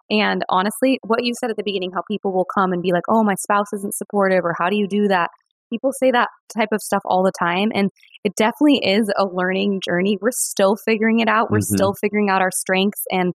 And 0.10 0.44
honestly, 0.50 1.00
what 1.06 1.24
you 1.24 1.34
said 1.40 1.50
at 1.50 1.58
the 1.58 1.64
beginning, 1.64 1.92
how 1.94 2.04
people 2.10 2.32
will 2.32 2.46
come 2.46 2.72
and 2.72 2.82
be 2.82 2.92
like, 2.92 3.04
oh, 3.10 3.24
my 3.24 3.36
spouse 3.36 3.74
isn't 3.74 3.96
supportive, 3.96 4.46
or 4.46 4.54
how 4.58 4.70
do 4.70 4.78
you 4.78 4.88
do 4.88 5.08
that? 5.08 5.30
People 5.72 5.92
say 5.92 6.12
that 6.12 6.30
type 6.56 6.70
of 6.72 6.82
stuff 6.82 7.02
all 7.06 7.24
the 7.24 7.32
time. 7.38 7.72
And 7.74 7.90
it 8.24 8.36
definitely 8.36 8.86
is 8.86 9.12
a 9.18 9.26
learning 9.26 9.82
journey. 9.84 10.18
We're 10.22 10.30
still 10.32 10.76
figuring 10.76 11.20
it 11.20 11.28
out. 11.28 11.50
We're 11.50 11.58
Mhm. 11.58 11.76
still 11.76 11.94
figuring 12.00 12.30
out 12.30 12.42
our 12.42 12.52
strengths 12.52 13.02
and 13.12 13.34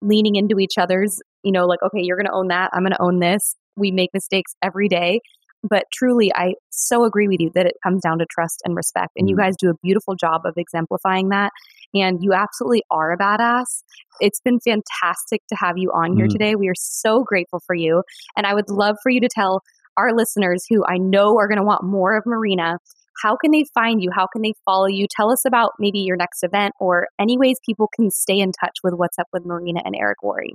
leaning 0.00 0.36
into 0.36 0.58
each 0.58 0.78
other's, 0.78 1.20
you 1.42 1.52
know, 1.52 1.66
like, 1.66 1.82
okay, 1.82 2.00
you're 2.00 2.16
going 2.16 2.26
to 2.26 2.32
own 2.32 2.48
that. 2.48 2.70
I'm 2.72 2.82
going 2.82 2.92
to 2.92 3.02
own 3.02 3.18
this. 3.18 3.56
We 3.76 3.90
make 3.90 4.10
mistakes 4.14 4.54
every 4.62 4.88
day. 4.88 5.20
But 5.62 5.84
truly, 5.92 6.32
I 6.34 6.54
so 6.70 7.04
agree 7.04 7.28
with 7.28 7.40
you 7.40 7.50
that 7.54 7.66
it 7.66 7.76
comes 7.82 8.02
down 8.02 8.18
to 8.18 8.26
trust 8.26 8.62
and 8.64 8.74
respect. 8.74 9.12
And 9.16 9.28
you 9.28 9.36
Mhm. 9.36 9.40
guys 9.40 9.56
do 9.56 9.70
a 9.70 9.74
beautiful 9.82 10.14
job 10.14 10.42
of 10.44 10.54
exemplifying 10.56 11.28
that. 11.28 11.52
And 11.94 12.22
you 12.22 12.32
absolutely 12.32 12.82
are 12.90 13.12
a 13.12 13.18
badass. 13.18 13.84
It's 14.20 14.40
been 14.40 14.58
fantastic 14.60 15.42
to 15.48 15.56
have 15.56 15.78
you 15.78 15.90
on 15.92 16.16
here 16.16 16.26
Mm. 16.26 16.32
today. 16.32 16.54
We 16.56 16.68
are 16.68 16.74
so 16.74 17.22
grateful 17.22 17.60
for 17.66 17.74
you. 17.74 18.02
And 18.36 18.46
I 18.46 18.54
would 18.54 18.70
love 18.70 18.96
for 19.02 19.10
you 19.10 19.20
to 19.20 19.28
tell 19.28 19.62
our 19.96 20.12
listeners 20.12 20.64
who 20.68 20.84
I 20.86 20.96
know 20.98 21.36
are 21.38 21.46
going 21.48 21.58
to 21.58 21.64
want 21.64 21.84
more 21.84 22.16
of 22.16 22.24
Marina 22.26 22.78
how 23.22 23.36
can 23.36 23.50
they 23.50 23.64
find 23.74 24.02
you? 24.02 24.10
How 24.10 24.26
can 24.26 24.40
they 24.42 24.54
follow 24.64 24.86
you? 24.86 25.06
Tell 25.14 25.30
us 25.30 25.44
about 25.44 25.72
maybe 25.78 25.98
your 25.98 26.16
next 26.16 26.42
event 26.42 26.74
or 26.80 27.08
any 27.20 27.36
ways 27.36 27.58
people 27.64 27.88
can 27.94 28.10
stay 28.10 28.38
in 28.38 28.52
touch 28.52 28.78
with 28.82 28.94
what's 28.94 29.18
up 29.18 29.28
with 29.34 29.44
Marina 29.44 29.82
and 29.84 29.94
Eric 29.94 30.18
Worre. 30.24 30.46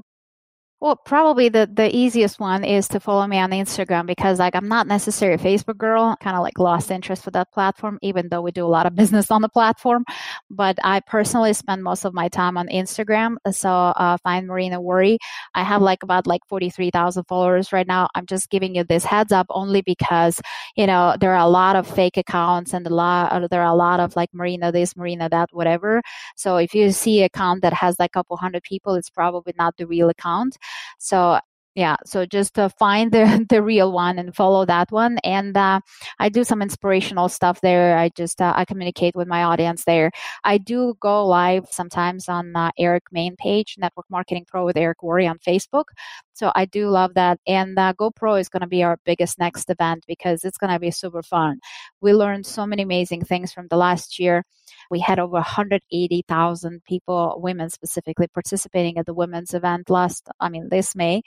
Well, 0.79 0.95
probably 0.95 1.49
the, 1.49 1.67
the 1.73 1.93
easiest 1.95 2.39
one 2.39 2.63
is 2.63 2.87
to 2.89 2.99
follow 2.99 3.25
me 3.25 3.39
on 3.39 3.49
Instagram 3.49 4.05
because 4.05 4.37
like 4.37 4.55
I'm 4.55 4.67
not 4.67 4.85
necessarily 4.85 5.33
a 5.41 5.43
Facebook 5.43 5.75
girl, 5.77 6.15
kind 6.21 6.37
of 6.37 6.43
like 6.43 6.59
lost 6.59 6.91
interest 6.91 7.25
with 7.25 7.33
that 7.33 7.51
platform, 7.51 7.97
even 8.03 8.29
though 8.29 8.43
we 8.43 8.51
do 8.51 8.63
a 8.63 8.67
lot 8.69 8.85
of 8.85 8.93
business 9.01 9.31
on 9.31 9.41
the 9.41 9.49
platform. 9.49 10.05
But 10.51 10.77
I 10.83 10.99
personally 10.99 11.53
spend 11.53 11.83
most 11.83 12.05
of 12.05 12.13
my 12.13 12.27
time 12.29 12.57
on 12.57 12.67
Instagram. 12.67 13.37
So 13.51 13.69
uh, 13.71 14.17
find 14.23 14.45
Marina 14.45 14.79
Worre. 14.79 15.17
I 15.55 15.63
have 15.63 15.81
like 15.81 16.03
about 16.03 16.27
like 16.27 16.41
43,000 16.47 17.23
followers 17.23 17.73
right 17.73 17.87
now. 17.87 18.07
I'm 18.13 18.27
just 18.27 18.51
giving 18.51 18.75
you 18.75 18.83
this 18.83 19.03
heads 19.03 19.31
up 19.31 19.47
only 19.49 19.81
because, 19.81 20.39
you 20.75 20.85
know, 20.85 21.15
there 21.19 21.33
are 21.33 21.43
a 21.43 21.49
lot 21.49 21.75
of 21.75 21.87
fake 21.87 22.17
accounts 22.17 22.73
and 22.75 22.85
a 22.85 22.93
lot, 22.93 23.31
uh, 23.31 23.47
there 23.47 23.63
are 23.63 23.73
a 23.73 23.75
lot 23.75 23.99
of 23.99 24.15
like 24.15 24.31
Marina 24.31 24.71
this, 24.71 24.95
Marina 24.95 25.27
that, 25.29 25.49
whatever. 25.53 26.03
So 26.35 26.57
if 26.57 26.75
you 26.75 26.91
see 26.91 27.21
an 27.21 27.25
account 27.25 27.63
that 27.63 27.73
has 27.73 27.97
like 27.97 28.11
a 28.11 28.13
couple 28.19 28.37
hundred 28.37 28.61
people, 28.61 28.93
it's 28.93 29.09
probably 29.09 29.53
not 29.57 29.75
the 29.77 29.87
real 29.87 30.09
account. 30.09 30.55
So 30.99 31.39
yeah, 31.77 31.95
so 32.05 32.25
just 32.25 32.57
uh, 32.57 32.69
find 32.69 33.11
the 33.11 33.45
the 33.49 33.61
real 33.61 33.91
one 33.91 34.17
and 34.17 34.35
follow 34.35 34.65
that 34.65 34.91
one. 34.91 35.19
And 35.19 35.55
uh, 35.55 35.79
I 36.17 36.29
do 36.29 36.43
some 36.43 36.63
inspirational 36.63 37.29
stuff 37.29 37.61
there. 37.61 37.99
I 37.99 38.09
just 38.09 38.41
uh, 38.41 38.53
I 38.55 38.65
communicate 38.65 39.15
with 39.15 39.27
my 39.27 39.43
audience 39.43 39.83
there. 39.85 40.09
I 40.43 40.57
do 40.57 40.95
go 40.99 41.27
live 41.27 41.67
sometimes 41.69 42.27
on 42.29 42.55
uh, 42.55 42.71
Eric 42.79 43.03
main 43.11 43.35
page, 43.35 43.75
Network 43.77 44.07
Marketing 44.09 44.43
Pro 44.47 44.65
with 44.65 44.75
Eric 44.75 45.03
Worre 45.03 45.29
on 45.29 45.37
Facebook. 45.37 45.85
So 46.33 46.51
I 46.55 46.65
do 46.65 46.89
love 46.89 47.13
that. 47.13 47.39
And 47.45 47.77
uh, 47.77 47.93
GoPro 47.93 48.39
is 48.39 48.49
going 48.49 48.61
to 48.61 48.67
be 48.67 48.83
our 48.83 48.97
biggest 49.05 49.37
next 49.37 49.69
event 49.69 50.03
because 50.07 50.43
it's 50.43 50.57
going 50.57 50.73
to 50.73 50.79
be 50.79 50.89
super 50.89 51.21
fun. 51.21 51.59
We 52.01 52.13
learned 52.13 52.47
so 52.47 52.65
many 52.65 52.81
amazing 52.81 53.23
things 53.25 53.53
from 53.53 53.67
the 53.67 53.77
last 53.77 54.17
year. 54.17 54.45
We 54.89 54.99
had 54.99 55.19
over 55.19 55.33
180,000 55.33 56.83
people, 56.85 57.39
women 57.41 57.69
specifically, 57.69 58.27
participating 58.27 58.97
at 58.97 59.05
the 59.05 59.13
women's 59.13 59.53
event 59.53 59.89
last, 59.89 60.27
I 60.39 60.49
mean, 60.49 60.69
this 60.69 60.95
May 60.95 61.21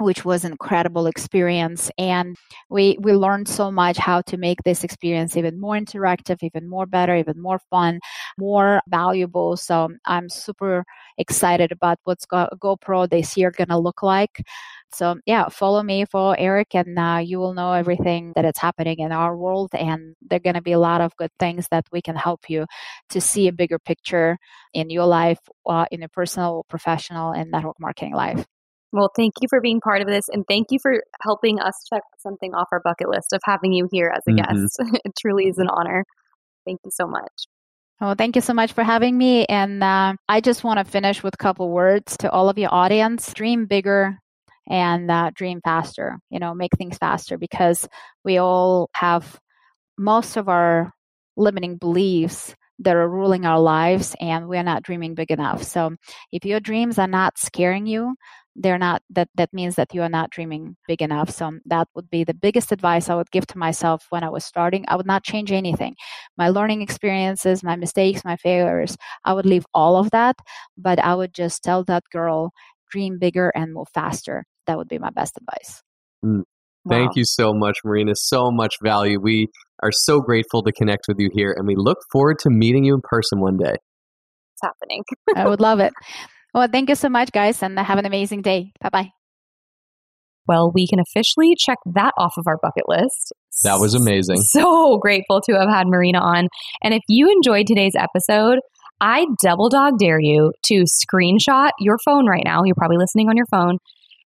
which 0.00 0.24
was 0.24 0.44
an 0.44 0.52
incredible 0.52 1.06
experience. 1.06 1.90
And 1.98 2.36
we 2.68 2.96
we 3.00 3.12
learned 3.12 3.48
so 3.48 3.70
much 3.70 3.96
how 3.96 4.22
to 4.22 4.36
make 4.36 4.62
this 4.64 4.82
experience 4.82 5.36
even 5.36 5.60
more 5.60 5.76
interactive 5.76 6.42
even 6.42 6.68
more 6.68 6.86
better 6.86 7.16
even 7.16 7.40
more 7.40 7.60
fun 7.70 8.00
more 8.38 8.80
valuable. 8.88 9.56
So 9.56 9.90
i'm 10.06 10.28
super 10.28 10.84
excited 11.18 11.70
about 11.72 11.98
what's 12.04 12.26
Go- 12.26 12.48
gopro 12.60 13.08
this 13.08 13.36
year 13.36 13.50
going 13.50 13.68
to 13.68 13.78
look 13.78 14.02
like 14.02 14.42
so 14.92 15.16
yeah 15.26 15.48
follow 15.48 15.82
me 15.82 16.04
follow 16.04 16.32
eric 16.32 16.74
and 16.74 16.98
uh, 16.98 17.18
you 17.22 17.38
will 17.38 17.54
know 17.54 17.72
everything 17.72 18.32
that 18.34 18.44
is 18.44 18.56
happening 18.58 18.98
in 18.98 19.12
our 19.12 19.36
world 19.36 19.70
and 19.74 20.14
there 20.22 20.36
are 20.36 20.40
going 20.40 20.54
to 20.54 20.62
be 20.62 20.72
a 20.72 20.78
lot 20.78 21.00
of 21.00 21.14
good 21.16 21.30
things 21.38 21.66
that 21.70 21.84
we 21.92 22.00
can 22.02 22.16
help 22.16 22.48
you 22.48 22.64
to 23.08 23.20
see 23.20 23.48
a 23.48 23.52
bigger 23.52 23.78
picture 23.78 24.36
in 24.72 24.90
your 24.90 25.06
life 25.06 25.38
uh, 25.66 25.86
in 25.90 26.00
your 26.00 26.08
personal 26.10 26.64
professional 26.68 27.32
and 27.32 27.50
network 27.50 27.78
marketing 27.80 28.14
life 28.14 28.44
Well, 28.92 29.10
thank 29.16 29.34
you 29.40 29.48
for 29.48 29.60
being 29.60 29.80
part 29.80 30.02
of 30.02 30.06
this 30.08 30.28
and 30.28 30.44
thank 30.46 30.68
you 30.70 30.78
for 30.80 31.02
helping 31.22 31.58
us 31.60 31.74
check 31.92 32.02
something 32.18 32.54
off 32.54 32.68
our 32.70 32.80
bucket 32.84 33.08
list 33.08 33.32
of 33.32 33.40
having 33.44 33.72
you 33.72 33.88
here 33.90 34.12
as 34.14 34.22
a 34.28 34.30
Mhm. 34.30 34.36
guest. 34.36 34.76
it 35.04 35.12
truly 35.18 35.48
is 35.48 35.58
an 35.58 35.68
honor. 35.68 36.04
Thank 36.66 36.80
you 36.84 36.90
so 36.92 37.06
much. 37.06 37.46
Oh, 38.00 38.14
thank 38.14 38.36
you 38.36 38.42
so 38.42 38.52
much 38.54 38.72
for 38.72 38.82
having 38.82 39.16
me. 39.16 39.46
And 39.46 39.82
uh, 39.82 40.14
I 40.28 40.40
just 40.40 40.64
want 40.64 40.78
to 40.78 40.84
finish 40.84 41.22
with 41.22 41.34
a 41.34 41.38
couple 41.38 41.70
words 41.70 42.16
to 42.18 42.30
all 42.30 42.48
of 42.48 42.58
your 42.58 42.72
audience. 42.74 43.32
Dream 43.34 43.66
bigger 43.66 44.18
and 44.68 45.10
uh, 45.10 45.30
dream 45.34 45.60
faster. 45.62 46.18
You 46.30 46.38
know, 46.38 46.54
make 46.54 46.72
things 46.76 46.98
faster 46.98 47.38
because 47.38 47.88
we 48.24 48.38
all 48.38 48.90
have 48.94 49.38
most 49.98 50.36
of 50.36 50.48
our 50.48 50.92
limiting 51.36 51.76
beliefs 51.76 52.54
that 52.80 52.96
are 52.96 53.08
ruling 53.08 53.46
our 53.46 53.60
lives, 53.60 54.16
and 54.20 54.48
we're 54.48 54.62
not 54.64 54.82
dreaming 54.82 55.14
big 55.14 55.30
enough. 55.30 55.62
So, 55.62 55.94
if 56.32 56.44
your 56.44 56.60
dreams 56.60 56.98
are 56.98 57.06
not 57.06 57.38
scaring 57.38 57.86
you, 57.86 58.16
they're 58.56 58.78
not 58.78 59.02
that 59.10 59.28
that 59.34 59.52
means 59.52 59.74
that 59.74 59.92
you 59.94 60.02
are 60.02 60.08
not 60.08 60.30
dreaming 60.30 60.76
big 60.86 61.02
enough 61.02 61.28
so 61.30 61.58
that 61.66 61.88
would 61.94 62.08
be 62.08 62.22
the 62.22 62.34
biggest 62.34 62.70
advice 62.70 63.08
i 63.08 63.14
would 63.14 63.30
give 63.30 63.46
to 63.46 63.58
myself 63.58 64.06
when 64.10 64.22
i 64.22 64.28
was 64.28 64.44
starting 64.44 64.84
i 64.88 64.96
would 64.96 65.06
not 65.06 65.24
change 65.24 65.50
anything 65.50 65.94
my 66.38 66.48
learning 66.48 66.80
experiences 66.80 67.62
my 67.64 67.74
mistakes 67.76 68.24
my 68.24 68.36
failures 68.36 68.96
i 69.24 69.32
would 69.32 69.46
leave 69.46 69.66
all 69.74 69.96
of 69.96 70.10
that 70.12 70.36
but 70.76 70.98
i 71.00 71.14
would 71.14 71.34
just 71.34 71.62
tell 71.62 71.82
that 71.84 72.04
girl 72.12 72.52
dream 72.94 73.18
bigger 73.20 73.52
and 73.54 73.72
move 73.72 73.88
faster 73.92 74.44
that 74.66 74.78
would 74.78 74.88
be 74.88 74.98
my 74.98 75.10
best 75.10 75.36
advice 75.36 75.82
Mm. 76.24 76.42
Thank 76.88 77.16
you 77.16 77.24
so 77.24 77.54
much, 77.54 77.78
Marina. 77.84 78.12
So 78.14 78.50
much 78.50 78.74
value. 78.82 79.18
We 79.20 79.48
are 79.82 79.92
so 79.92 80.20
grateful 80.20 80.62
to 80.62 80.72
connect 80.72 81.06
with 81.08 81.18
you 81.18 81.30
here, 81.32 81.54
and 81.56 81.66
we 81.66 81.74
look 81.76 81.98
forward 82.12 82.38
to 82.40 82.50
meeting 82.50 82.84
you 82.84 82.94
in 82.94 83.00
person 83.02 83.40
one 83.40 83.56
day. 83.56 83.74
It's 84.54 84.62
happening. 84.62 85.02
i 85.36 85.48
would 85.48 85.60
love 85.60 85.80
it 85.80 85.92
well 86.52 86.68
thank 86.70 86.88
you 86.88 86.94
so 86.94 87.08
much 87.08 87.32
guys 87.32 87.62
and 87.62 87.78
have 87.78 87.98
an 87.98 88.06
amazing 88.06 88.42
day 88.42 88.72
bye 88.80 88.88
bye 88.90 89.10
Well, 90.46 90.70
we 90.72 90.86
can 90.86 91.00
officially 91.00 91.54
check 91.58 91.78
that 91.94 92.12
off 92.18 92.34
of 92.36 92.44
our 92.46 92.58
bucket 92.62 92.84
list. 92.86 93.32
That 93.64 93.80
was 93.80 93.94
amazing. 93.94 94.36
So 94.42 94.98
grateful 94.98 95.40
to 95.46 95.54
have 95.54 95.70
had 95.70 95.86
Marina 95.86 96.20
on. 96.20 96.48
And 96.82 96.92
if 96.92 97.02
you 97.08 97.30
enjoyed 97.30 97.66
today's 97.66 97.94
episode, 97.98 98.58
I 99.00 99.26
double 99.42 99.68
dog 99.68 99.98
dare 99.98 100.20
you 100.20 100.52
to 100.66 100.84
screenshot 100.84 101.70
your 101.78 101.98
phone 102.04 102.26
right 102.26 102.42
now. 102.44 102.62
You're 102.64 102.74
probably 102.74 102.96
listening 102.96 103.28
on 103.28 103.36
your 103.36 103.46
phone 103.46 103.78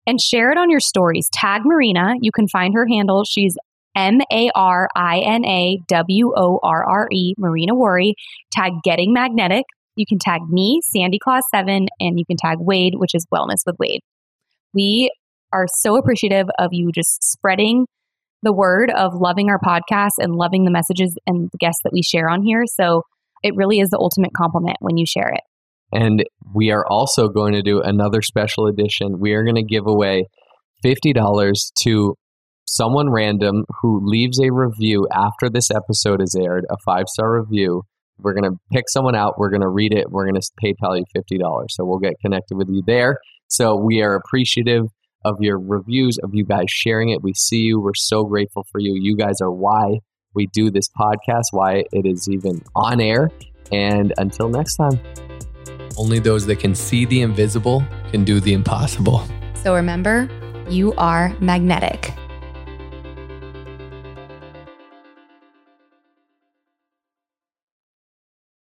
and 0.06 0.20
share 0.20 0.50
it 0.50 0.58
on 0.58 0.70
your 0.70 0.80
stories. 0.80 1.28
Tag 1.32 1.62
Marina. 1.64 2.14
You 2.20 2.32
can 2.32 2.48
find 2.48 2.74
her 2.74 2.86
handle. 2.86 3.24
She's 3.24 3.56
M 3.96 4.20
A 4.32 4.50
R 4.54 4.88
I 4.94 5.18
N 5.20 5.44
A 5.44 5.78
W 5.88 6.32
O 6.36 6.60
R 6.62 6.84
R 6.84 7.08
E, 7.12 7.34
Marina 7.36 7.74
Worre. 7.74 8.14
Tag 8.52 8.72
Getting 8.84 9.12
Magnetic. 9.12 9.64
You 9.96 10.06
can 10.08 10.18
tag 10.18 10.42
me, 10.48 10.80
Sandy 10.84 11.18
Claus 11.18 11.42
7, 11.50 11.88
and 11.98 12.18
you 12.18 12.24
can 12.24 12.36
tag 12.36 12.58
Wade, 12.60 12.94
which 12.96 13.14
is 13.14 13.26
Wellness 13.34 13.66
with 13.66 13.74
Wade. 13.80 14.00
We 14.72 15.10
are 15.52 15.66
so 15.80 15.96
appreciative 15.96 16.46
of 16.58 16.68
you 16.72 16.92
just 16.94 17.24
spreading 17.24 17.86
the 18.42 18.52
word 18.52 18.92
of 18.92 19.14
loving 19.14 19.50
our 19.50 19.58
podcast 19.58 20.12
and 20.18 20.36
loving 20.36 20.64
the 20.64 20.70
messages 20.70 21.18
and 21.26 21.50
the 21.50 21.58
guests 21.58 21.80
that 21.82 21.92
we 21.92 22.02
share 22.02 22.30
on 22.30 22.44
here. 22.44 22.62
So 22.66 23.02
it 23.42 23.54
really 23.56 23.80
is 23.80 23.90
the 23.90 23.98
ultimate 23.98 24.32
compliment 24.36 24.76
when 24.80 24.96
you 24.96 25.06
share 25.06 25.28
it. 25.28 25.42
And 25.92 26.24
we 26.54 26.70
are 26.70 26.84
also 26.86 27.28
going 27.28 27.54
to 27.54 27.62
do 27.62 27.80
another 27.80 28.20
special 28.22 28.66
edition. 28.66 29.18
We 29.18 29.32
are 29.32 29.42
going 29.42 29.56
to 29.56 29.64
give 29.64 29.86
away 29.86 30.26
$50 30.84 31.72
to 31.82 32.14
someone 32.66 33.10
random 33.10 33.64
who 33.80 34.00
leaves 34.04 34.38
a 34.38 34.52
review 34.52 35.08
after 35.12 35.48
this 35.48 35.70
episode 35.70 36.20
is 36.20 36.36
aired, 36.38 36.66
a 36.70 36.76
five 36.84 37.08
star 37.08 37.40
review. 37.40 37.82
We're 38.18 38.34
going 38.34 38.50
to 38.50 38.58
pick 38.72 38.84
someone 38.88 39.14
out. 39.14 39.38
We're 39.38 39.50
going 39.50 39.62
to 39.62 39.68
read 39.68 39.94
it. 39.94 40.10
We're 40.10 40.28
going 40.28 40.40
to 40.40 40.50
PayPal 40.62 40.98
you 40.98 41.04
$50. 41.16 41.66
So 41.70 41.84
we'll 41.84 42.00
get 42.00 42.14
connected 42.20 42.56
with 42.56 42.68
you 42.68 42.82
there. 42.86 43.18
So 43.46 43.76
we 43.76 44.02
are 44.02 44.14
appreciative 44.14 44.86
of 45.24 45.36
your 45.40 45.58
reviews, 45.58 46.18
of 46.22 46.30
you 46.32 46.44
guys 46.44 46.66
sharing 46.68 47.10
it. 47.10 47.22
We 47.22 47.32
see 47.34 47.58
you. 47.58 47.80
We're 47.80 47.94
so 47.94 48.24
grateful 48.24 48.64
for 48.70 48.80
you. 48.80 48.94
You 49.00 49.16
guys 49.16 49.40
are 49.40 49.52
why 49.52 50.00
we 50.38 50.46
do 50.46 50.70
this 50.70 50.88
podcast, 50.88 51.46
why 51.50 51.84
it 51.92 52.06
is 52.06 52.28
even 52.28 52.62
on 52.76 53.00
air. 53.00 53.30
And 53.72 54.14
until 54.18 54.48
next 54.48 54.76
time. 54.76 54.98
Only 55.98 56.20
those 56.20 56.46
that 56.46 56.60
can 56.60 56.76
see 56.76 57.04
the 57.04 57.22
invisible 57.22 57.82
can 58.12 58.22
do 58.24 58.38
the 58.38 58.52
impossible. 58.52 59.22
So 59.54 59.74
remember, 59.74 60.30
you 60.70 60.94
are 60.94 61.34
magnetic. 61.40 62.14